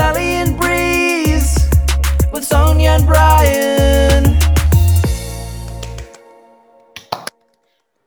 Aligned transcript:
Italian 0.00 0.56
breeze 0.56 1.68
with 2.32 2.42
Sonia 2.42 2.94
and 2.94 3.04
Brian. 3.04 4.24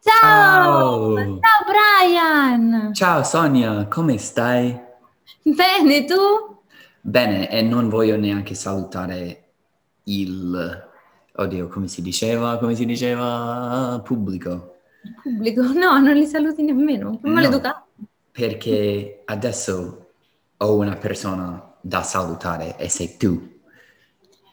Ciao! 0.01 1.13
Ciao! 1.13 1.39
Ciao 1.39 1.61
Brian! 1.69 2.93
Ciao 2.95 3.21
Sonia, 3.21 3.85
come 3.85 4.17
stai? 4.17 4.75
Bene, 5.43 6.05
tu? 6.05 6.15
Bene, 6.99 7.47
e 7.51 7.61
non 7.61 7.89
voglio 7.89 8.17
neanche 8.17 8.55
salutare 8.55 9.43
il... 10.05 10.89
Oddio, 11.35 11.67
come 11.67 11.87
si 11.87 12.01
diceva? 12.01 12.57
Come 12.57 12.73
si 12.73 12.87
diceva? 12.87 14.01
Pubblico. 14.03 14.77
Pubblico? 15.21 15.61
No, 15.61 15.99
non 15.99 16.15
li 16.15 16.25
saluti 16.25 16.63
nemmeno. 16.63 17.19
Che 17.21 17.27
No. 17.27 17.33
maleducato. 17.35 17.85
Perché 18.31 19.21
adesso 19.25 20.07
ho 20.57 20.75
una 20.75 20.95
persona 20.95 21.67
da 21.85 22.01
salutare 22.01 22.77
e 22.77 22.87
sei 22.87 23.17
tu. 23.17 23.59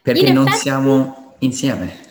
Perché 0.02 0.27
In 0.27 0.34
non 0.34 0.47
effetti- 0.48 0.62
siamo 0.62 1.34
insieme. 1.38 2.09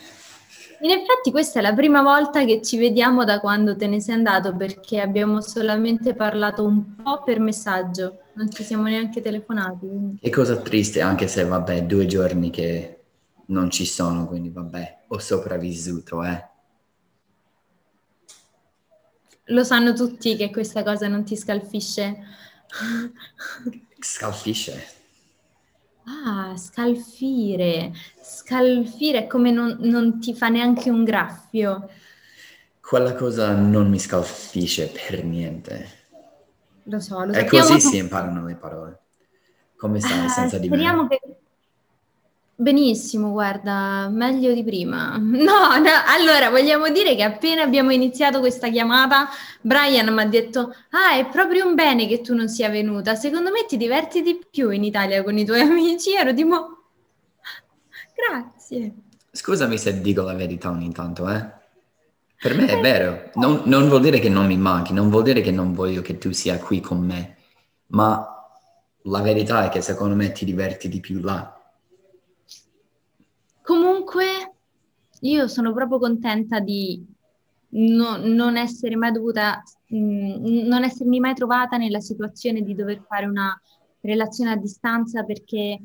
In 0.82 0.90
effetti 0.92 1.30
questa 1.30 1.58
è 1.58 1.62
la 1.62 1.74
prima 1.74 2.00
volta 2.00 2.42
che 2.46 2.62
ci 2.62 2.78
vediamo 2.78 3.24
da 3.24 3.38
quando 3.38 3.76
te 3.76 3.86
ne 3.86 4.00
sei 4.00 4.14
andato 4.14 4.56
perché 4.56 4.98
abbiamo 5.00 5.42
solamente 5.42 6.14
parlato 6.14 6.64
un 6.64 6.96
po' 6.96 7.22
per 7.22 7.38
messaggio, 7.38 8.20
non 8.34 8.50
ci 8.50 8.62
siamo 8.64 8.84
neanche 8.84 9.20
telefonati. 9.20 9.86
quindi- 9.86 10.18
Che 10.22 10.30
cosa 10.30 10.56
triste, 10.56 11.02
anche 11.02 11.28
se 11.28 11.44
vabbè, 11.44 11.82
due 11.84 12.06
giorni 12.06 12.48
che 12.48 12.96
non 13.46 13.68
ci 13.70 13.84
sono, 13.84 14.26
quindi 14.26 14.48
vabbè, 14.48 15.00
ho 15.08 15.18
sopravvissuto, 15.18 16.24
eh. 16.24 16.48
Lo 19.46 19.64
sanno 19.64 19.92
tutti 19.92 20.34
che 20.36 20.50
questa 20.50 20.82
cosa 20.82 21.08
non 21.08 21.24
ti 21.24 21.36
scalfisce. 21.36 22.16
Scalfisce. 23.98 24.98
Ah, 26.04 26.56
scalfire. 26.58 27.92
Scalfire 28.20 29.24
è 29.24 29.26
come 29.26 29.50
non, 29.50 29.76
non 29.80 30.18
ti 30.20 30.34
fa 30.34 30.48
neanche 30.48 30.90
un 30.90 31.04
graffio. 31.04 31.88
Quella 32.80 33.14
cosa 33.14 33.54
non 33.54 33.88
mi 33.88 33.98
scalfisce 33.98 34.88
per 34.88 35.24
niente. 35.24 35.86
Lo 36.84 37.00
so, 37.00 37.24
lo 37.24 37.32
E 37.32 37.44
sappiamo 37.44 37.78
così 37.78 37.80
tutti. 37.80 37.80
si 37.80 37.96
imparano 37.96 38.44
le 38.44 38.56
parole. 38.56 39.00
Come 39.74 40.00
stai 40.00 40.28
Eh, 40.38 40.48
senza 40.48 40.58
di 40.58 40.68
speriamo 40.68 41.06
me? 41.08 41.08
che... 41.08 41.20
Benissimo, 42.60 43.30
guarda, 43.30 44.10
meglio 44.10 44.52
di 44.52 44.62
prima. 44.62 45.16
No, 45.16 45.78
no, 45.78 45.90
allora 46.06 46.50
vogliamo 46.50 46.90
dire 46.90 47.16
che 47.16 47.22
appena 47.22 47.62
abbiamo 47.62 47.90
iniziato 47.90 48.40
questa 48.40 48.68
chiamata, 48.68 49.28
Brian 49.62 50.12
mi 50.12 50.20
ha 50.20 50.26
detto: 50.26 50.74
Ah, 50.90 51.16
è 51.16 51.26
proprio 51.30 51.66
un 51.66 51.74
bene 51.74 52.06
che 52.06 52.20
tu 52.20 52.34
non 52.34 52.50
sia 52.50 52.68
venuta. 52.68 53.14
Secondo 53.14 53.50
me 53.50 53.64
ti 53.66 53.78
diverti 53.78 54.20
di 54.20 54.38
più 54.50 54.68
in 54.68 54.84
Italia 54.84 55.22
con 55.22 55.38
i 55.38 55.46
tuoi 55.46 55.60
amici. 55.64 56.12
Ero 56.12 56.34
tipo, 56.34 56.84
grazie. 58.14 58.92
Scusami 59.32 59.78
se 59.78 59.98
dico 60.02 60.20
la 60.20 60.34
verità 60.34 60.68
ogni 60.68 60.92
tanto, 60.92 61.30
eh. 61.30 61.58
Per 62.36 62.54
me 62.54 62.66
è 62.66 62.78
vero. 62.78 63.30
Non, 63.36 63.62
non 63.64 63.88
vuol 63.88 64.02
dire 64.02 64.18
che 64.18 64.28
non 64.28 64.44
mi 64.44 64.58
manchi, 64.58 64.92
non 64.92 65.08
vuol 65.08 65.22
dire 65.22 65.40
che 65.40 65.50
non 65.50 65.72
voglio 65.72 66.02
che 66.02 66.18
tu 66.18 66.30
sia 66.30 66.58
qui 66.58 66.80
con 66.80 67.00
me, 67.00 67.36
ma 67.86 68.22
la 69.04 69.20
verità 69.22 69.64
è 69.64 69.70
che 69.70 69.80
secondo 69.80 70.14
me 70.14 70.30
ti 70.32 70.44
diverti 70.44 70.90
di 70.90 71.00
più 71.00 71.20
là. 71.20 71.54
Comunque, 73.70 74.24
io 75.20 75.46
sono 75.46 75.72
proprio 75.72 76.00
contenta 76.00 76.58
di 76.58 77.06
no- 77.68 78.16
non 78.16 78.56
essere 78.56 78.96
mai 78.96 79.12
dovuta, 79.12 79.62
mh, 79.86 80.66
non 80.66 80.82
essermi 80.82 81.20
mai 81.20 81.34
trovata 81.34 81.76
nella 81.76 82.00
situazione 82.00 82.62
di 82.62 82.74
dover 82.74 83.00
fare 83.06 83.26
una 83.26 83.56
relazione 84.00 84.50
a 84.50 84.56
distanza 84.56 85.22
perché 85.22 85.80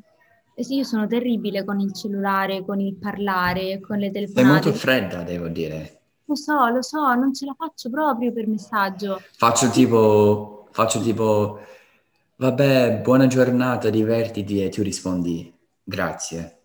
eh 0.56 0.64
sì, 0.64 0.78
io 0.78 0.84
sono 0.84 1.06
terribile 1.06 1.64
con 1.64 1.80
il 1.80 1.94
cellulare, 1.94 2.66
con 2.66 2.80
il 2.80 2.96
parlare, 2.96 3.80
con 3.82 4.00
le 4.00 4.06
Sei 4.10 4.14
telefonate. 4.14 4.52
molto 4.52 4.74
fredda, 4.74 5.22
devo 5.22 5.48
dire. 5.50 6.00
Lo 6.26 6.34
so, 6.36 6.68
lo 6.70 6.82
so, 6.82 7.14
non 7.14 7.36
ce 7.36 7.46
la 7.46 7.54
faccio 7.56 7.92
proprio 7.92 8.34
per 8.34 8.48
messaggio. 8.48 9.22
Faccio 9.38 9.70
tipo, 9.70 10.70
faccio 10.72 11.00
tipo, 11.02 11.60
vabbè, 12.38 13.02
buona 13.04 13.28
giornata, 13.28 13.92
divertiti 13.92 14.64
e 14.64 14.70
tu 14.70 14.82
rispondi, 14.82 15.54
grazie. 15.84 16.62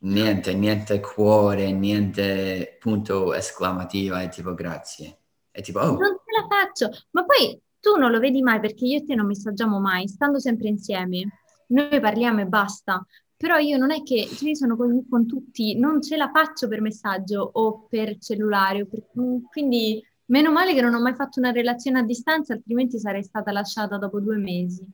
Niente, 0.00 0.54
niente 0.54 1.00
cuore, 1.00 1.72
niente 1.72 2.76
punto 2.78 3.34
esclamativa, 3.34 4.22
è 4.22 4.28
tipo 4.28 4.54
grazie. 4.54 5.18
È 5.50 5.60
tipo, 5.60 5.80
oh, 5.80 5.96
Non 5.96 6.16
ce 6.24 6.40
la 6.40 6.46
faccio, 6.48 6.90
ma 7.10 7.24
poi 7.24 7.60
tu 7.80 7.96
non 7.96 8.10
lo 8.10 8.20
vedi 8.20 8.40
mai 8.42 8.60
perché 8.60 8.84
io 8.84 8.98
e 8.98 9.04
te 9.04 9.14
non 9.14 9.26
messaggiamo 9.26 9.80
mai, 9.80 10.06
stando 10.06 10.38
sempre 10.38 10.68
insieme. 10.68 11.40
Noi 11.68 12.00
parliamo 12.00 12.40
e 12.40 12.46
basta. 12.46 13.04
Però 13.36 13.56
io 13.58 13.76
non 13.76 13.92
è 13.92 14.02
che 14.02 14.26
cioè 14.26 14.48
io 14.48 14.54
sono 14.56 14.76
con, 14.76 15.06
con 15.08 15.26
tutti, 15.26 15.78
non 15.78 16.02
ce 16.02 16.16
la 16.16 16.30
faccio 16.32 16.66
per 16.68 16.80
messaggio 16.80 17.48
o 17.52 17.86
per 17.88 18.18
cellulare. 18.18 18.82
o 18.82 18.86
per- 18.86 19.06
mm, 19.20 19.44
quindi 19.50 20.02
meno 20.26 20.50
male 20.52 20.74
che 20.74 20.80
non 20.80 20.94
ho 20.94 21.00
mai 21.00 21.14
fatto 21.14 21.38
una 21.38 21.52
relazione 21.52 22.00
a 22.00 22.02
distanza, 22.02 22.52
altrimenti 22.54 22.98
sarei 22.98 23.22
stata 23.22 23.52
lasciata 23.52 23.96
dopo 23.96 24.20
due 24.20 24.36
mesi. 24.38 24.84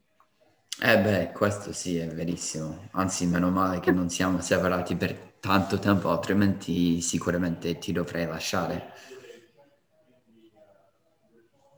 Eh 0.80 0.98
beh, 0.98 1.32
questo 1.32 1.72
sì, 1.72 1.96
è 1.96 2.08
verissimo. 2.08 2.88
Anzi, 2.92 3.26
meno 3.26 3.50
male 3.50 3.80
che 3.80 3.92
non 3.92 4.08
siamo 4.10 4.40
separati 4.40 4.96
per 4.96 5.34
tanto 5.40 5.78
tempo, 5.78 6.10
altrimenti 6.10 7.00
sicuramente 7.00 7.78
ti 7.78 7.92
dovrei 7.92 8.26
lasciare. 8.26 8.92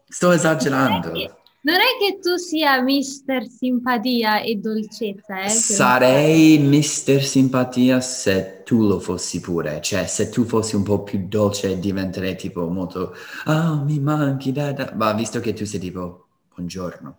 Sto 0.08 0.30
esagerando. 0.30 1.08
Non 1.08 1.16
è 1.16 1.26
che, 1.26 1.34
non 1.62 1.74
è 1.74 1.98
che 2.00 2.18
tu 2.20 2.36
sia 2.36 2.80
mister 2.80 3.46
simpatia 3.48 4.40
e 4.40 4.54
dolcezza, 4.54 5.42
eh? 5.42 5.48
Sarei 5.48 6.58
Mister 6.58 7.22
Simpatia 7.22 8.00
se 8.00 8.62
tu 8.64 8.86
lo 8.86 9.00
fossi 9.00 9.40
pure, 9.40 9.80
cioè 9.82 10.06
se 10.06 10.28
tu 10.30 10.44
fossi 10.44 10.76
un 10.76 10.84
po' 10.84 11.02
più 11.02 11.26
dolce 11.28 11.78
diventerei 11.78 12.36
tipo 12.36 12.68
molto, 12.68 13.14
ah 13.44 13.74
mi 13.82 13.98
manchi, 13.98 14.52
da, 14.52 14.72
da." 14.72 14.92
ma 14.94 15.12
visto 15.12 15.40
che 15.40 15.52
tu 15.52 15.64
sei 15.66 15.80
tipo, 15.80 16.28
buongiorno, 16.54 17.18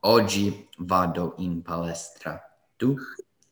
oggi 0.00 0.68
vado 0.78 1.34
in 1.38 1.62
palestra, 1.62 2.40
tu? 2.76 2.94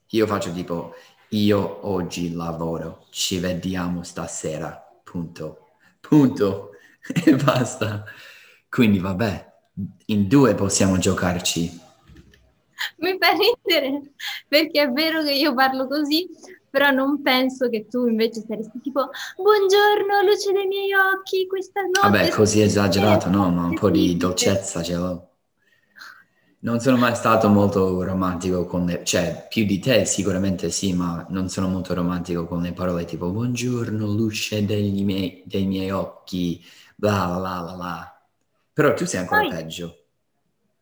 Io 0.07 0.27
faccio 0.27 0.51
tipo, 0.51 0.93
io 1.29 1.87
oggi 1.87 2.33
lavoro, 2.33 3.05
ci 3.09 3.39
vediamo 3.39 4.03
stasera, 4.03 4.71
punto, 5.03 5.69
punto, 5.99 6.71
e 7.25 7.35
basta. 7.35 8.03
Quindi 8.69 8.99
vabbè, 8.99 9.53
in 10.07 10.27
due 10.27 10.55
possiamo 10.55 10.97
giocarci. 10.97 11.79
Mi 12.97 13.17
fa 13.19 13.29
ridere 13.31 14.13
perché 14.47 14.81
è 14.81 14.89
vero 14.89 15.23
che 15.23 15.33
io 15.33 15.53
parlo 15.53 15.87
così, 15.87 16.27
però 16.69 16.89
non 16.89 17.21
penso 17.21 17.69
che 17.69 17.87
tu 17.87 18.07
invece 18.07 18.43
saresti 18.47 18.81
tipo 18.81 19.09
buongiorno, 19.35 20.23
luce 20.23 20.51
dei 20.51 20.65
miei 20.67 20.93
occhi, 20.93 21.45
questa 21.47 21.81
notte. 21.81 21.99
Vabbè, 22.01 22.29
così 22.29 22.61
esagerato, 22.61 23.29
no? 23.29 23.51
Ma 23.51 23.65
un 23.65 23.75
po' 23.75 23.89
di 23.89 24.17
dolcezza 24.17 24.81
ce 24.81 24.95
l'ho. 24.95 25.30
Non 26.63 26.79
sono 26.79 26.95
mai 26.97 27.15
stato 27.15 27.49
molto 27.49 28.03
romantico 28.03 28.65
con 28.65 28.85
le... 28.85 29.03
Cioè, 29.03 29.47
più 29.49 29.65
di 29.65 29.79
te 29.79 30.05
sicuramente 30.05 30.69
sì, 30.69 30.93
ma 30.93 31.25
non 31.29 31.49
sono 31.49 31.67
molto 31.67 31.95
romantico 31.95 32.45
con 32.45 32.61
le 32.61 32.71
parole 32.71 33.05
tipo 33.05 33.31
buongiorno, 33.31 34.05
luce 34.05 34.63
degli 34.63 35.03
miei, 35.03 35.41
dei 35.45 35.65
miei 35.65 35.89
occhi, 35.89 36.63
bla 36.95 37.25
bla 37.25 37.37
bla 37.39 37.61
bla 37.63 37.73
bla. 37.75 38.27
Però 38.73 38.93
tu 38.93 39.05
sei 39.05 39.21
ancora 39.21 39.41
Poi- 39.41 39.49
peggio. 39.49 39.95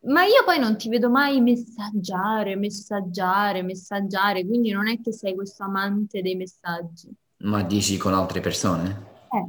Ma 0.02 0.24
io 0.24 0.44
poi 0.46 0.60
non 0.60 0.78
ti 0.78 0.88
vedo 0.88 1.10
mai 1.10 1.42
messaggiare, 1.42 2.56
messaggiare, 2.56 3.62
messaggiare, 3.64 4.46
quindi 4.46 4.72
non 4.72 4.88
è 4.88 5.00
che 5.02 5.12
sei 5.12 5.36
questo 5.36 5.64
amante 5.64 6.22
dei 6.22 6.36
messaggi. 6.36 7.10
Ma 7.40 7.64
dici 7.64 7.98
con 7.98 8.14
altre 8.14 8.40
persone? 8.40 9.06
Eh, 9.32 9.46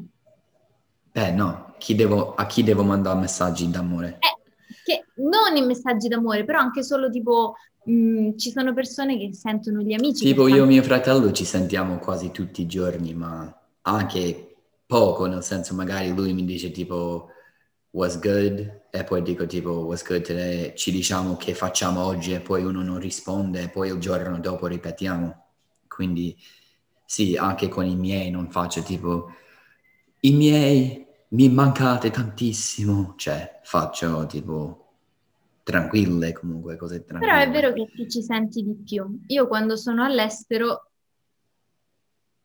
Beh, 1.13 1.31
no. 1.33 1.75
Chi 1.79 1.95
devo- 1.95 2.35
a 2.35 2.47
chi 2.47 2.63
devo 2.65 2.83
mandare 2.83 3.19
messaggi 3.21 3.69
d'amore? 3.71 4.19
eh, 4.21 4.40
che 4.91 5.05
non 5.17 5.57
i 5.57 5.65
messaggi 5.65 6.09
d'amore, 6.09 6.45
però 6.45 6.59
anche 6.59 6.83
solo 6.83 7.09
tipo 7.09 7.55
mh, 7.85 8.37
ci 8.37 8.51
sono 8.51 8.75
persone 8.75 9.17
che 9.17 9.33
sentono 9.35 9.81
gli 9.81 9.93
amici. 9.93 10.25
Tipo 10.25 10.49
io 10.49 10.65
e 10.65 10.67
mio 10.67 10.83
fratello 10.83 11.31
ci 11.33 11.45
sentiamo 11.45 11.99
quasi 11.99 12.31
tutti 12.31 12.63
i 12.63 12.67
giorni, 12.67 13.15
ma 13.15 13.55
anche 13.83 14.55
poco, 14.87 15.27
nel 15.27 15.43
senso 15.43 15.75
magari 15.75 16.13
lui 16.13 16.33
mi 16.33 16.45
dice 16.45 16.71
tipo 16.71 17.29
was 17.93 18.19
good 18.21 18.83
e 18.91 19.05
poi 19.05 19.23
dico 19.23 19.47
tipo 19.47 19.71
was 19.71 20.05
good 20.05 20.23
today, 20.23 20.75
ci 20.77 20.91
diciamo 20.91 21.37
che 21.37 21.55
facciamo 21.55 22.05
oggi 22.05 22.33
e 22.33 22.41
poi 22.41 22.65
uno 22.65 22.83
non 22.83 22.99
risponde 22.99 23.63
e 23.63 23.69
poi 23.69 23.89
il 23.89 23.99
giorno 23.99 24.39
dopo 24.41 24.67
ripetiamo. 24.67 25.45
Quindi 25.89 26.37
sì, 27.05 27.37
anche 27.37 27.69
con 27.69 27.87
i 27.87 27.97
miei 27.97 28.31
non 28.31 28.51
faccio 28.51 28.83
tipo 28.83 29.31
i 30.21 30.33
miei 30.33 31.07
mi 31.31 31.49
mancate 31.49 32.11
tantissimo, 32.11 33.15
cioè 33.17 33.61
faccio 33.63 34.27
tipo 34.27 34.80
tranquille 35.63 36.33
comunque, 36.33 36.77
cose 36.77 37.05
tranquille. 37.05 37.33
Però 37.33 37.43
è 37.43 37.51
vero 37.51 37.73
che 37.73 37.91
ti 37.95 38.09
ci 38.09 38.23
senti 38.23 38.63
di 38.63 38.75
più. 38.85 39.21
Io 39.29 39.47
quando 39.47 39.77
sono 39.77 40.05
all'estero, 40.05 40.91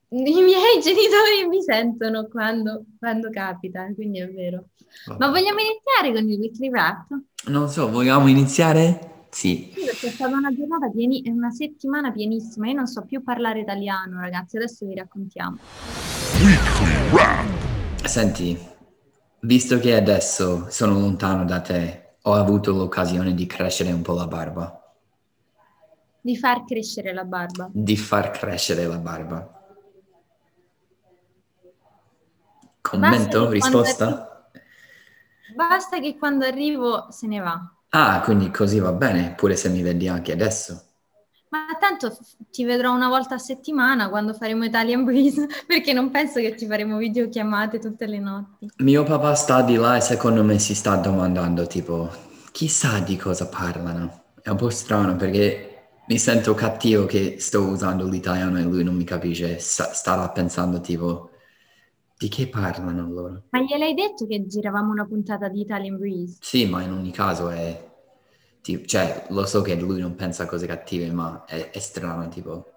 i 0.10 0.22
miei 0.22 0.80
genitori 0.82 1.48
mi 1.50 1.62
sentono 1.62 2.28
quando, 2.28 2.86
quando 3.00 3.30
capita, 3.30 3.92
quindi 3.94 4.20
è 4.20 4.32
vero. 4.32 4.70
Ma 5.08 5.16
Vabbè. 5.18 5.40
vogliamo 5.40 5.60
iniziare 5.60 6.14
con 6.14 6.30
il 6.30 6.40
weekly 6.40 6.70
wrap? 6.70 7.08
Non 7.48 7.70
so, 7.70 7.90
vogliamo 7.90 8.28
iniziare? 8.28 9.28
Sì, 9.30 9.70
Sì, 9.76 9.84
perché 9.84 10.08
è 10.08 10.12
stata 10.12 10.34
una 10.34 10.54
giornata 10.56 10.90
pieni- 10.90 11.22
una 11.28 11.52
settimana 11.52 12.12
pienissima. 12.12 12.68
Io 12.68 12.76
non 12.76 12.88
so 12.88 13.04
più 13.04 13.22
parlare 13.22 13.60
italiano, 13.60 14.22
ragazzi. 14.22 14.56
Adesso 14.56 14.86
vi 14.86 14.96
raccontiamo. 14.96 15.58
senti, 18.06 18.58
visto 19.42 19.78
che 19.80 19.96
adesso 19.96 20.68
sono 20.70 20.94
lontano 21.00 21.44
da 21.44 21.60
te, 21.60 22.05
ho 22.27 22.33
avuto 22.33 22.72
l'occasione 22.74 23.33
di 23.33 23.45
crescere 23.45 23.92
un 23.92 24.01
po' 24.01 24.13
la 24.13 24.27
barba, 24.27 24.80
Di 26.22 26.36
far 26.36 26.66
crescere 26.66 27.13
la 27.13 27.24
barba. 27.24 27.69
di 27.72 27.95
far 27.95 28.31
crescere 28.31 28.86
la 28.88 28.98
barba. 28.98 29.38
Basta 32.66 32.80
Commento? 32.81 33.30
quando 33.30 33.50
Risposta? 33.51 34.50
Basta 35.56 36.00
che 36.00 36.18
quando 36.18 36.45
arrivo 36.45 37.07
se 37.12 37.27
ne 37.27 37.39
va. 37.39 37.74
Ah, 37.89 38.22
quindi 38.22 38.50
così 38.51 38.80
va 38.80 38.92
bene, 38.92 39.33
pure 39.36 39.56
se 39.56 39.69
mi 39.69 39.81
vedi 39.81 40.07
anche 40.07 40.31
adesso. 40.31 40.83
Ma 41.56 41.78
tanto 41.80 42.18
ti 42.52 42.66
vedrò 42.66 42.94
una 42.94 43.07
volta 43.07 43.36
a 43.36 43.38
settimana 43.38 44.10
quando 44.10 44.34
faremo 44.34 44.66
Italian 44.66 45.06
Breeze, 45.06 45.48
perché 45.66 45.94
non 45.94 46.12
penso 46.12 46.42
che 46.42 46.57
ci 46.57 46.68
faremo 46.68 46.98
videochiamate 46.98 47.80
tutte 47.80 48.07
le 48.07 48.19
notti. 48.19 48.69
Mio 48.80 49.04
papà 49.04 49.34
sta 49.36 49.62
di 49.62 49.75
là 49.75 49.96
e 49.96 50.02
secondo 50.02 50.44
me 50.44 50.60
si 50.60 50.75
sta 50.75 50.98
domandando 50.98 51.66
tipo, 51.66 52.10
chissà 52.52 53.00
di 53.00 53.16
cosa 53.16 53.48
parlano. 53.48 54.24
È 54.42 54.50
un 54.50 54.57
po' 54.57 54.69
strano 54.69 55.16
perché 55.16 55.92
mi 56.07 56.19
sento 56.19 56.54
cattivo 56.56 57.06
che 57.06 57.38
sto 57.40 57.62
usando 57.62 58.06
l'italiano 58.06 58.60
e 58.60 58.63
lui 58.63 58.84
non 58.84 58.96
mi 58.96 59.06
capisce. 59.06 59.58
Sta- 59.58 59.94
starà 59.94 60.28
pensando 60.31 60.81
tipo, 60.81 61.30
di 62.18 62.28
che 62.28 62.50
parlano 62.50 63.10
loro? 63.10 63.44
Ma 63.51 63.62
gliel'hai 63.62 63.94
detto 63.94 64.28
che 64.28 64.46
giravamo 64.46 64.92
una 64.92 65.06
puntata 65.06 65.48
di 65.48 65.62
Italian 65.62 65.98
Breeze? 65.98 66.36
Sì, 66.42 66.66
ma 66.66 66.81
in 66.81 66.92
ogni 66.92 67.12
caso 67.12 67.48
è... 67.48 67.94
tipo- 68.66 68.88
cioè, 68.88 69.28
lo 69.30 69.46
so 69.46 69.62
che 69.62 69.76
lui 69.76 70.00
non 70.00 70.16
pensa 70.16 70.44
a 70.44 70.48
cose 70.48 70.66
cattive, 70.66 71.12
ma 71.12 71.46
è, 71.46 71.70
è 71.70 71.80
strano 71.80 72.28
tipo... 72.30 72.72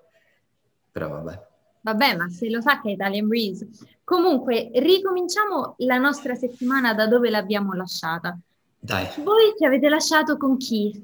Però 0.93 1.09
vabbè. 1.09 1.47
Vabbè, 1.81 2.17
ma 2.17 2.29
se 2.29 2.51
lo 2.51 2.61
sa 2.61 2.81
che 2.81 2.91
è 2.91 2.93
Italian 2.93 3.27
Breeze. 3.27 3.67
Comunque, 4.05 4.71
ricominciamo 4.75 5.77
la 5.79 5.97
nostra 5.97 6.35
settimana 6.35 6.93
da 6.93 7.07
dove 7.07 7.31
l'abbiamo 7.31 7.73
lasciata. 7.73 8.39
Dai. 8.79 9.07
Voi 9.25 9.55
ci 9.57 9.65
avete 9.65 9.89
lasciato 9.89 10.37
con 10.37 10.59
Keith. 10.59 11.03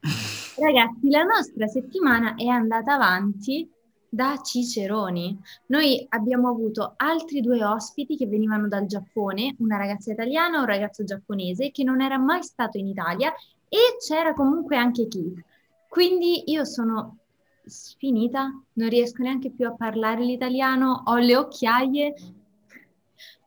Ragazzi, 0.60 1.08
la 1.08 1.22
nostra 1.22 1.66
settimana 1.66 2.34
è 2.34 2.46
andata 2.46 2.94
avanti 2.94 3.70
da 4.08 4.40
Ciceroni. 4.42 5.38
Noi 5.66 6.04
abbiamo 6.10 6.48
avuto 6.48 6.94
altri 6.96 7.40
due 7.40 7.64
ospiti 7.64 8.16
che 8.16 8.26
venivano 8.26 8.68
dal 8.68 8.86
Giappone, 8.86 9.56
una 9.58 9.76
ragazza 9.78 10.12
italiana 10.12 10.56
e 10.56 10.60
un 10.60 10.66
ragazzo 10.66 11.04
giapponese 11.04 11.70
che 11.70 11.84
non 11.84 12.02
era 12.02 12.18
mai 12.18 12.42
stato 12.42 12.76
in 12.78 12.86
Italia 12.86 13.32
e 13.68 13.96
c'era 13.98 14.34
comunque 14.34 14.76
anche 14.76 15.08
Keith. 15.08 15.44
Quindi 15.88 16.50
io 16.50 16.64
sono 16.64 17.18
sfinita, 17.64 18.52
non 18.74 18.88
riesco 18.88 19.22
neanche 19.22 19.50
più 19.50 19.66
a 19.66 19.74
parlare 19.74 20.24
l'italiano, 20.24 21.02
ho 21.06 21.16
le 21.16 21.36
occhiaie. 21.36 22.14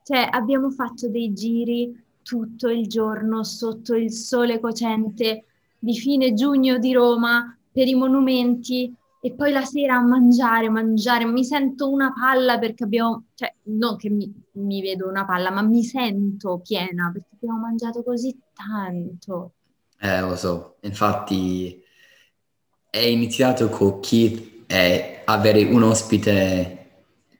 Cioè, 0.03 0.27
abbiamo 0.31 0.71
fatto 0.71 1.09
dei 1.09 1.33
giri 1.33 2.03
tutto 2.23 2.67
il 2.69 2.87
giorno 2.87 3.43
sotto 3.43 3.95
il 3.95 4.11
sole 4.11 4.59
cocente 4.59 5.45
di 5.77 5.95
fine 5.95 6.33
giugno 6.33 6.77
di 6.77 6.93
Roma 6.93 7.55
per 7.71 7.87
i 7.87 7.95
monumenti 7.95 8.93
e 9.21 9.33
poi 9.33 9.51
la 9.51 9.63
sera 9.63 9.95
a 9.95 10.01
mangiare, 10.01 10.69
mangiare. 10.69 11.25
Mi 11.25 11.43
sento 11.43 11.89
una 11.89 12.13
palla 12.13 12.57
perché 12.57 12.83
abbiamo, 12.83 13.25
cioè, 13.35 13.53
non 13.63 13.97
che 13.97 14.09
mi, 14.09 14.31
mi 14.53 14.81
vedo 14.81 15.07
una 15.07 15.25
palla, 15.25 15.51
ma 15.51 15.61
mi 15.61 15.83
sento 15.83 16.59
piena 16.63 17.09
perché 17.11 17.35
abbiamo 17.35 17.59
mangiato 17.59 18.03
così 18.03 18.35
tanto. 18.53 19.53
Eh, 20.01 20.21
lo 20.21 20.35
so, 20.35 20.77
infatti 20.81 21.83
è 22.89 22.99
iniziato 22.99 23.69
con 23.69 23.99
Keith 23.99 24.63
e 24.67 25.21
avere 25.25 25.63
un 25.63 25.83
ospite 25.83 26.75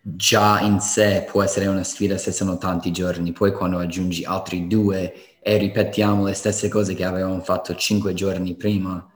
già 0.01 0.59
in 0.61 0.79
sé 0.79 1.25
può 1.29 1.43
essere 1.43 1.67
una 1.67 1.83
sfida 1.83 2.17
se 2.17 2.31
sono 2.31 2.57
tanti 2.57 2.91
giorni, 2.91 3.31
poi 3.31 3.51
quando 3.53 3.79
aggiungi 3.79 4.23
altri 4.25 4.67
due 4.67 5.39
e 5.41 5.57
ripetiamo 5.57 6.25
le 6.25 6.33
stesse 6.33 6.67
cose 6.69 6.93
che 6.95 7.05
avevamo 7.05 7.39
fatto 7.41 7.75
cinque 7.75 8.13
giorni 8.13 8.55
prima 8.55 9.09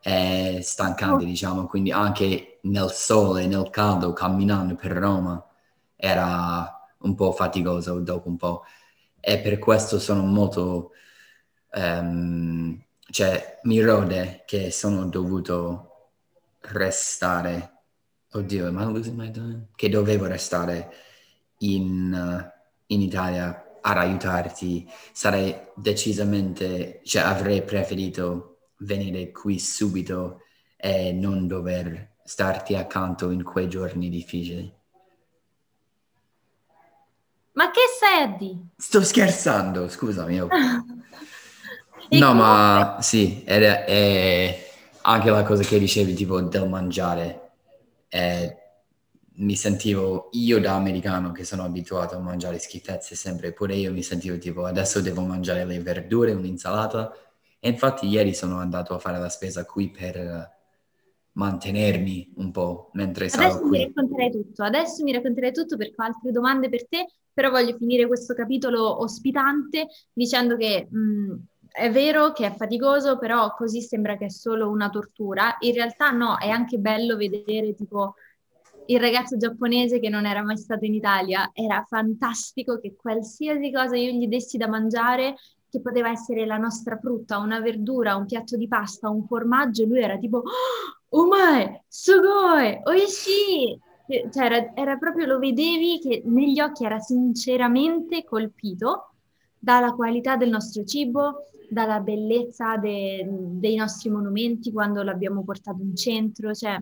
è 0.00 0.58
stancante, 0.62 1.24
diciamo, 1.24 1.66
quindi 1.66 1.90
anche 1.92 2.58
nel 2.62 2.90
sole, 2.90 3.46
nel 3.46 3.68
caldo, 3.70 4.12
camminando 4.12 4.74
per 4.76 4.92
Roma 4.92 5.44
era 5.96 6.88
un 6.98 7.14
po' 7.14 7.32
faticoso 7.32 7.98
dopo 8.00 8.28
un 8.28 8.36
po' 8.36 8.64
e 9.20 9.38
per 9.40 9.58
questo 9.58 9.98
sono 9.98 10.22
molto 10.24 10.92
ehm, 11.72 12.82
cioè 13.10 13.60
mi 13.64 13.80
rode 13.80 14.44
che 14.46 14.70
sono 14.70 15.06
dovuto 15.06 15.88
restare 16.60 17.72
oddio 18.32 18.66
am 18.66 18.78
I 18.78 18.92
losing 18.92 19.16
my 19.16 19.30
time? 19.30 19.68
che 19.74 19.88
dovevo 19.88 20.26
restare 20.26 20.92
in, 21.58 22.12
eh, 22.12 22.52
in 22.86 23.00
Italia 23.00 23.78
ad 23.80 23.96
aiutarti 23.96 24.86
sarei 25.12 25.54
decisamente 25.74 27.00
cioè 27.04 27.22
avrei 27.22 27.62
preferito 27.62 28.58
venire 28.78 29.30
qui 29.30 29.58
subito 29.58 30.42
e 30.76 31.12
non 31.12 31.46
dover 31.46 32.16
starti 32.24 32.74
accanto 32.74 33.30
in 33.30 33.42
quei 33.42 33.68
giorni 33.68 34.08
difficili 34.10 34.76
Ma 37.52 37.70
che 37.70 38.36
dire? 38.38 38.58
sto 38.76 39.02
scherzando 39.02 39.88
scusami 39.88 40.40
oh. 40.40 40.48
No, 42.10 42.32
ma 42.34 42.98
sì, 43.00 43.42
ed 43.44 43.62
è, 43.62 43.84
è 43.84 44.70
anche 45.02 45.30
la 45.30 45.42
cosa 45.42 45.62
che 45.62 45.78
dicevi, 45.78 46.14
tipo 46.14 46.40
del 46.40 46.68
mangiare. 46.68 47.50
Eh, 48.08 48.56
mi 49.40 49.54
sentivo 49.54 50.28
io 50.32 50.58
da 50.60 50.74
americano 50.74 51.30
che 51.32 51.44
sono 51.44 51.62
abituato 51.62 52.16
a 52.16 52.18
mangiare 52.20 52.58
schifezze 52.58 53.14
sempre, 53.14 53.52
pure 53.52 53.74
io 53.76 53.92
mi 53.92 54.02
sentivo 54.02 54.36
tipo 54.38 54.64
adesso 54.64 55.00
devo 55.00 55.20
mangiare 55.22 55.64
le 55.64 55.80
verdure, 55.80 56.32
un'insalata. 56.32 57.12
E 57.60 57.68
infatti 57.68 58.06
ieri 58.06 58.34
sono 58.34 58.58
andato 58.58 58.94
a 58.94 58.98
fare 58.98 59.18
la 59.18 59.28
spesa 59.28 59.64
qui 59.64 59.90
per 59.90 60.56
mantenermi 61.32 62.32
un 62.36 62.50
po' 62.50 62.90
mentre 62.94 63.28
stavo 63.28 63.50
Adesso 63.50 63.64
mi 63.66 63.78
qui. 63.78 63.84
racconterei 63.84 64.30
tutto, 64.30 64.62
adesso 64.62 65.02
mi 65.04 65.12
racconterei 65.12 65.52
tutto 65.52 65.76
perché 65.76 65.94
ho 65.98 66.04
altre 66.04 66.30
domande 66.32 66.68
per 66.68 66.88
te, 66.88 67.06
però 67.32 67.50
voglio 67.50 67.76
finire 67.76 68.06
questo 68.06 68.34
capitolo 68.34 69.02
ospitante 69.02 69.86
dicendo 70.12 70.56
che 70.56 70.88
mh, 70.90 71.34
è 71.70 71.90
vero 71.90 72.32
che 72.32 72.46
è 72.46 72.54
faticoso, 72.54 73.18
però 73.18 73.54
così 73.54 73.80
sembra 73.80 74.16
che 74.16 74.26
è 74.26 74.30
solo 74.30 74.70
una 74.70 74.90
tortura. 74.90 75.56
In 75.60 75.74
realtà 75.74 76.10
no, 76.10 76.38
è 76.38 76.48
anche 76.48 76.78
bello 76.78 77.16
vedere 77.16 77.74
tipo 77.74 78.14
il 78.86 79.00
ragazzo 79.00 79.36
giapponese 79.36 80.00
che 80.00 80.08
non 80.08 80.26
era 80.26 80.42
mai 80.42 80.56
stato 80.56 80.84
in 80.84 80.94
Italia. 80.94 81.50
Era 81.52 81.84
fantastico 81.88 82.78
che 82.78 82.96
qualsiasi 82.96 83.70
cosa 83.70 83.96
io 83.96 84.12
gli 84.12 84.28
dessi 84.28 84.56
da 84.56 84.68
mangiare, 84.68 85.36
che 85.70 85.80
poteva 85.80 86.10
essere 86.10 86.46
la 86.46 86.56
nostra 86.56 86.96
frutta, 86.98 87.38
una 87.38 87.60
verdura, 87.60 88.16
un 88.16 88.26
piatto 88.26 88.56
di 88.56 88.66
pasta, 88.66 89.10
un 89.10 89.26
formaggio, 89.26 89.84
lui 89.84 90.00
era 90.00 90.16
tipo 90.16 90.42
Oh 91.10 91.26
my, 91.26 91.80
sugoi, 91.86 92.80
oishi! 92.84 93.78
Cioè, 94.06 94.44
era, 94.44 94.74
era 94.74 94.96
proprio, 94.96 95.26
lo 95.26 95.38
vedevi 95.38 95.98
che 96.00 96.22
negli 96.24 96.60
occhi 96.60 96.84
era 96.84 96.98
sinceramente 96.98 98.24
colpito 98.24 99.10
dalla 99.58 99.92
qualità 99.92 100.36
del 100.36 100.48
nostro 100.48 100.84
cibo, 100.84 101.44
dalla 101.68 102.00
bellezza 102.00 102.76
de- 102.76 103.26
dei 103.28 103.76
nostri 103.76 104.10
monumenti 104.10 104.72
quando 104.72 105.02
l'abbiamo 105.02 105.44
portato 105.44 105.82
in 105.82 105.94
centro, 105.94 106.54
cioè 106.54 106.78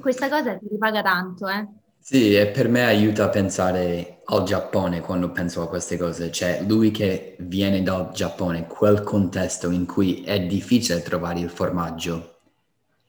questa 0.00 0.28
cosa 0.28 0.56
ti 0.56 0.66
ripaga 0.70 1.02
tanto, 1.02 1.46
eh. 1.48 1.66
Sì, 2.00 2.34
e 2.34 2.46
per 2.46 2.68
me 2.68 2.84
aiuta 2.84 3.24
a 3.24 3.28
pensare 3.28 4.20
al 4.24 4.44
Giappone 4.44 5.00
quando 5.00 5.30
penso 5.30 5.60
a 5.62 5.68
queste 5.68 5.98
cose, 5.98 6.30
cioè 6.30 6.64
lui 6.66 6.90
che 6.90 7.36
viene 7.40 7.82
dal 7.82 8.12
Giappone, 8.12 8.66
quel 8.66 9.02
contesto 9.02 9.70
in 9.70 9.84
cui 9.84 10.22
è 10.22 10.40
difficile 10.40 11.02
trovare 11.02 11.40
il 11.40 11.50
formaggio. 11.50 12.36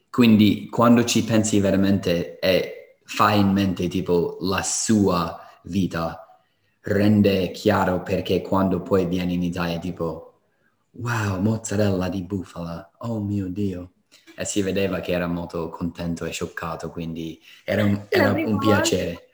Quindi 0.09 0.67
quando 0.69 1.05
ci 1.05 1.23
pensi 1.23 1.59
veramente 1.59 2.39
e 2.39 2.97
fai 3.05 3.39
in 3.39 3.51
mente 3.51 3.87
tipo 3.87 4.37
la 4.41 4.63
sua 4.63 5.39
vita, 5.63 6.27
rende 6.81 7.51
chiaro 7.51 8.01
perché 8.01 8.41
quando 8.41 8.81
poi 8.81 9.05
vieni 9.05 9.35
in 9.35 9.43
Italia 9.43 9.77
tipo 9.77 10.28
wow, 10.91 11.39
mozzarella 11.41 12.09
di 12.09 12.23
bufala, 12.23 12.91
oh 12.99 13.19
mio 13.21 13.47
Dio. 13.47 13.91
E 14.35 14.45
si 14.45 14.61
vedeva 14.61 14.99
che 15.01 15.11
era 15.11 15.27
molto 15.27 15.69
contento 15.69 16.25
e 16.25 16.31
scioccato, 16.31 16.89
quindi 16.89 17.39
era 17.65 17.83
un, 17.83 18.05
era 18.09 18.31
un 18.31 18.57
piacere. 18.57 19.27